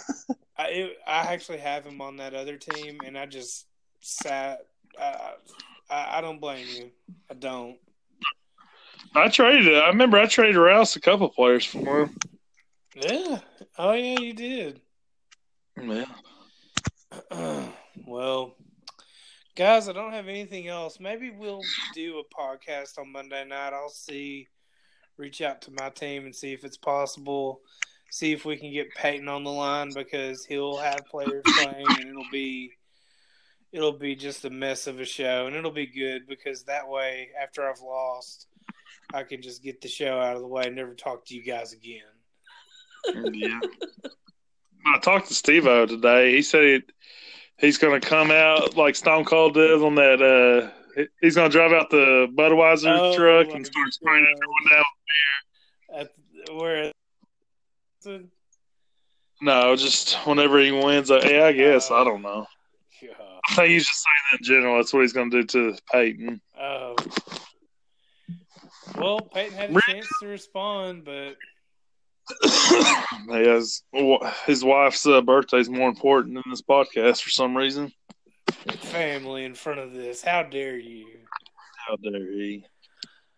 I 0.59 0.67
it, 0.69 0.99
I 1.07 1.33
actually 1.33 1.59
have 1.59 1.85
him 1.87 2.01
on 2.01 2.17
that 2.17 2.35
other 2.35 2.57
team, 2.57 2.99
and 3.07 3.17
I 3.17 3.27
just 3.27 3.67
sat. 4.01 4.67
I, 5.01 5.35
I 5.89 6.19
I 6.19 6.21
don't 6.21 6.41
blame 6.41 6.67
you. 6.75 6.91
I 7.31 7.35
don't. 7.35 7.77
I 9.15 9.29
traded. 9.29 9.75
I 9.79 9.87
remember 9.87 10.19
I 10.19 10.27
traded 10.27 10.57
Rouse 10.57 10.97
a 10.97 11.01
couple 11.01 11.29
players 11.29 11.65
for 11.65 12.03
him. 12.03 12.17
Yeah. 13.01 13.39
Oh 13.79 13.93
yeah, 13.93 14.19
you 14.19 14.33
did. 14.33 14.81
Yeah. 15.81 16.07
well, 18.07 18.57
Guys, 19.59 19.89
I 19.89 19.93
don't 19.93 20.13
have 20.13 20.29
anything 20.29 20.69
else. 20.69 21.01
Maybe 21.01 21.31
we'll 21.31 21.63
do 21.93 22.21
a 22.21 22.41
podcast 22.41 22.97
on 22.97 23.11
Monday 23.11 23.45
night. 23.45 23.73
I'll 23.73 23.89
see, 23.89 24.47
reach 25.17 25.43
out 25.43 25.61
to 25.63 25.73
my 25.73 25.89
team 25.89 26.27
and 26.27 26.35
see 26.35 26.53
if 26.53 26.63
it's 26.63 26.77
possible. 26.77 27.61
See 28.13 28.31
if 28.31 28.45
we 28.45 28.57
can 28.57 28.73
get 28.73 28.95
Peyton 28.95 29.27
on 29.27 29.43
the 29.43 29.51
line 29.51 29.91
because 29.93 30.45
he'll 30.45 30.77
have 30.77 31.01
players 31.11 31.43
playing 31.61 31.87
and 31.89 32.09
it'll 32.09 32.31
be 32.31 32.71
it'll 33.73 33.99
be 33.99 34.15
just 34.15 34.45
a 34.45 34.51
mess 34.51 34.87
of 34.87 35.01
a 35.01 35.05
show 35.05 35.49
and 35.49 35.57
it'll 35.57 35.73
be 35.73 35.89
good 35.89 36.29
because 36.29 36.63
that 36.63 36.89
way 36.89 37.31
after 37.43 37.69
I've 37.69 37.81
lost 37.81 38.47
I 39.13 39.25
can 39.25 39.43
just 39.43 39.65
get 39.65 39.81
the 39.81 39.89
show 39.89 40.21
out 40.21 40.37
of 40.37 40.43
the 40.43 40.47
way 40.47 40.67
and 40.67 40.77
never 40.77 40.95
talk 40.95 41.25
to 41.27 41.35
you 41.35 41.43
guys 41.43 41.73
again. 41.73 42.18
Yeah. 43.33 43.61
I 44.87 44.99
talked 45.01 45.29
to 45.29 45.35
Steve 45.35 45.67
O 45.67 45.87
today. 45.87 46.33
He 46.33 46.43
said 46.43 46.63
he, 46.63 46.83
he's 47.59 47.79
going 47.79 48.01
to 48.01 48.07
come 48.07 48.31
out 48.31 48.77
like 48.77 48.97
Stone 48.97 49.25
Cold 49.25 49.55
did 49.55 49.83
on 49.83 49.95
that. 49.97 50.23
Uh, 50.23 51.05
he's 51.21 51.35
going 51.35 51.51
to 51.51 51.57
drive 51.57 51.73
out 51.73 51.91
the 51.91 52.29
Budweiser 52.35 52.99
Oh, 52.99 53.17
truck 53.17 53.55
and 53.55 53.67
start 53.67 53.93
spraying 53.93 54.27
everyone 54.27 54.71
down. 54.71 54.85
At 56.01 56.55
where 56.55 56.93
No, 59.41 59.77
just 59.77 60.15
whenever 60.27 60.59
he 60.59 60.73
wins. 60.73 61.11
Uh, 61.11 61.21
yeah, 61.25 61.45
I 61.45 61.53
guess. 61.53 61.91
Oh. 61.91 61.97
I 61.97 62.05
don't 62.05 62.23
know. 62.23 62.47
God. 63.03 63.41
I 63.49 63.55
think 63.55 63.69
he's 63.71 63.87
just 63.87 64.05
saying 64.05 64.23
that 64.33 64.39
in 64.41 64.45
general. 64.45 64.77
That's 64.77 64.93
what 64.93 65.03
he's 65.03 65.13
going 65.13 65.31
to 65.31 65.43
do 65.43 65.73
to 65.73 65.79
Peyton. 65.93 66.41
Oh. 66.61 66.97
Well, 68.97 69.21
Peyton 69.21 69.57
had 69.57 69.77
a 69.77 69.81
chance 69.83 70.09
to 70.21 70.27
respond, 70.27 71.05
but 71.05 71.37
he 73.29 73.47
has, 73.47 73.83
his 74.47 74.65
wife's 74.65 75.07
uh, 75.07 75.21
birthday 75.21 75.59
is 75.59 75.69
more 75.69 75.89
important 75.89 76.35
than 76.35 76.45
this 76.51 76.63
podcast 76.63 77.23
for 77.23 77.31
some 77.31 77.57
reason. 77.57 77.93
family 78.79 79.45
in 79.45 79.55
front 79.55 79.81
of 79.81 79.93
this. 79.93 80.23
How 80.23 80.43
dare 80.43 80.79
you? 80.79 81.07
How 81.87 81.97
dare 81.97 82.33
he? 82.33 82.65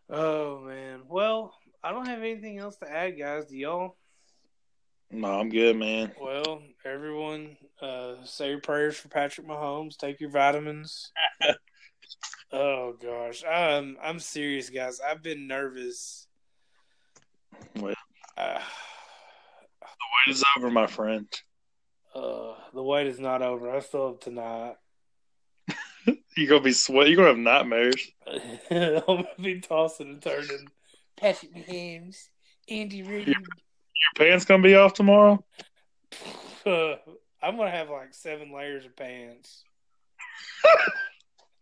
Oh 0.09 0.61
man. 0.61 1.03
Well, 1.09 1.55
I 1.83 1.93
don't 1.93 2.07
have 2.07 2.19
anything 2.19 2.59
else 2.59 2.77
to 2.77 2.91
add, 2.91 3.19
guys. 3.19 3.47
Do 3.47 3.57
y'all? 3.57 3.97
No, 5.13 5.41
I'm 5.41 5.49
good, 5.49 5.77
man. 5.77 6.13
Well, 6.21 6.63
everyone, 6.85 7.57
uh, 7.83 8.15
say 8.25 8.51
your 8.51 8.61
prayers 8.61 8.97
for 8.97 9.09
Patrick 9.09 9.47
Mahomes. 9.47 9.97
Take 9.97 10.21
your 10.21 10.31
vitamins. 10.31 11.11
oh 12.53 12.95
gosh, 13.01 13.45
I'm 13.45 13.97
I'm 14.03 14.21
serious, 14.21 14.71
guys. 14.71 15.01
I've 15.01 15.23
been 15.23 15.47
nervous. 15.47 16.27
Well. 17.77 17.95
Uh, 18.37 18.59
the 19.81 19.87
Wait 20.27 20.35
is 20.35 20.45
over, 20.57 20.71
my 20.71 20.87
friend. 20.87 21.27
uh, 22.15 22.55
the 22.75 22.83
wait 22.83 23.07
is 23.07 23.21
not 23.21 23.43
over. 23.43 23.71
I 23.71 23.81
still 23.81 24.09
have 24.09 24.21
tonight. 24.21 24.77
You're 26.37 26.49
gonna 26.49 26.61
be 26.61 26.73
sweat. 26.73 27.09
You're 27.09 27.17
gonna 27.17 27.29
have 27.29 27.39
nightmares. 27.39 28.11
I'm 28.71 29.03
gonna 29.07 29.27
be 29.41 29.61
tossing 29.61 30.09
and 30.09 30.23
turning. 30.23 30.69
Patrick 31.17 31.55
Mahomes, 31.55 32.29
Andy 32.69 33.03
Reid. 33.03 33.29
Your 33.29 33.37
pants 34.17 34.45
gonna 34.45 34.63
be 34.63 34.75
off 34.75 34.95
tomorrow. 34.95 35.45
I'm 36.67 37.57
gonna 37.57 37.71
have 37.71 37.91
like 37.91 38.15
seven 38.15 38.53
layers 38.53 38.85
of 38.85 38.97
pants. 38.97 39.65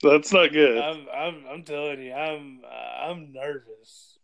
That's 0.02 0.32
not 0.32 0.52
good. 0.52 0.78
I'm 0.78 1.06
I'm 1.12 1.44
I'm 1.50 1.62
telling 1.64 2.02
you, 2.02 2.12
I'm 2.12 2.60
I'm 2.64 3.32
nervous. 3.32 4.17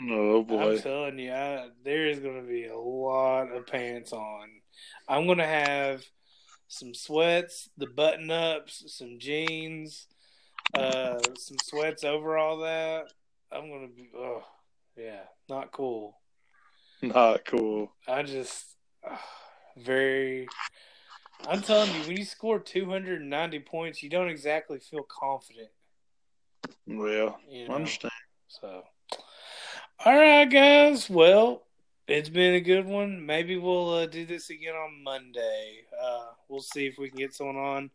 Oh 0.00 0.42
boy. 0.42 0.76
I'm 0.76 0.78
telling 0.80 1.18
you, 1.18 1.32
I, 1.32 1.68
there 1.84 2.06
is 2.06 2.20
gonna 2.20 2.42
be 2.42 2.66
a 2.66 2.78
lot 2.78 3.52
of 3.52 3.66
pants 3.66 4.12
on. 4.12 4.48
I'm 5.08 5.26
gonna 5.26 5.46
have 5.46 6.04
some 6.68 6.94
sweats, 6.94 7.68
the 7.76 7.86
button 7.86 8.30
ups, 8.30 8.84
some 8.86 9.18
jeans, 9.18 10.06
uh, 10.74 11.18
some 11.38 11.58
sweats 11.62 12.04
over 12.04 12.38
all 12.38 12.58
that. 12.58 13.12
I'm 13.50 13.68
gonna 13.68 13.88
be, 13.88 14.10
oh 14.16 14.42
yeah, 14.96 15.20
not 15.48 15.72
cool. 15.72 16.18
Not 17.02 17.44
cool. 17.44 17.92
I 18.06 18.22
just 18.22 18.76
uh, 19.08 19.16
very. 19.76 20.48
I'm 21.48 21.60
telling 21.60 21.92
you, 21.94 22.06
when 22.06 22.16
you 22.16 22.24
score 22.24 22.60
290 22.60 23.58
points, 23.60 24.02
you 24.02 24.08
don't 24.08 24.28
exactly 24.28 24.78
feel 24.78 25.02
confident. 25.02 25.70
Well, 26.86 27.40
You 27.48 27.66
I 27.66 27.74
understand. 27.74 28.12
So, 28.46 28.84
all 30.04 30.16
right, 30.16 30.44
guys. 30.44 31.08
Well, 31.08 31.62
it's 32.08 32.28
been 32.28 32.54
a 32.54 32.60
good 32.60 32.86
one. 32.86 33.24
Maybe 33.24 33.56
we'll 33.56 33.90
uh, 33.90 34.06
do 34.06 34.26
this 34.26 34.50
again 34.50 34.74
on 34.74 35.02
Monday. 35.04 35.84
Uh, 36.00 36.26
we'll 36.48 36.60
see 36.60 36.86
if 36.86 36.98
we 36.98 37.08
can 37.08 37.18
get 37.18 37.34
someone 37.34 37.56
on. 37.56 37.90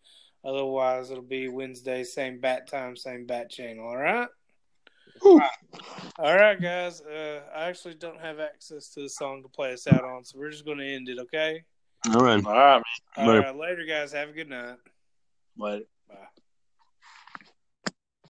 Otherwise, 0.45 1.11
it'll 1.11 1.23
be 1.23 1.49
Wednesday, 1.49 2.03
same 2.03 2.39
bat 2.39 2.69
time, 2.69 2.95
same 2.95 3.25
bat 3.25 3.49
channel. 3.49 3.85
All 3.85 3.97
right. 3.97 4.27
Whew. 5.21 5.41
All 6.19 6.35
right, 6.35 6.61
guys. 6.61 7.01
Uh, 7.01 7.41
I 7.55 7.65
actually 7.65 7.95
don't 7.95 8.21
have 8.21 8.39
access 8.39 8.89
to 8.89 9.01
the 9.01 9.09
song 9.09 9.41
to 9.43 9.49
play 9.49 9.73
us 9.73 9.87
out 9.87 10.03
on, 10.03 10.23
so 10.23 10.37
we're 10.37 10.51
just 10.51 10.65
going 10.65 10.77
to 10.77 10.87
end 10.87 11.09
it. 11.09 11.19
Okay. 11.19 11.63
All 12.13 12.21
right. 12.21 12.45
All 12.45 12.53
right, 12.53 12.81
All 13.17 13.59
Later. 13.59 13.85
guys. 13.87 14.13
Have 14.13 14.29
a 14.29 14.33
good 14.33 14.49
night. 14.49 14.77
Later. 15.57 15.79
Bye. 15.79 15.96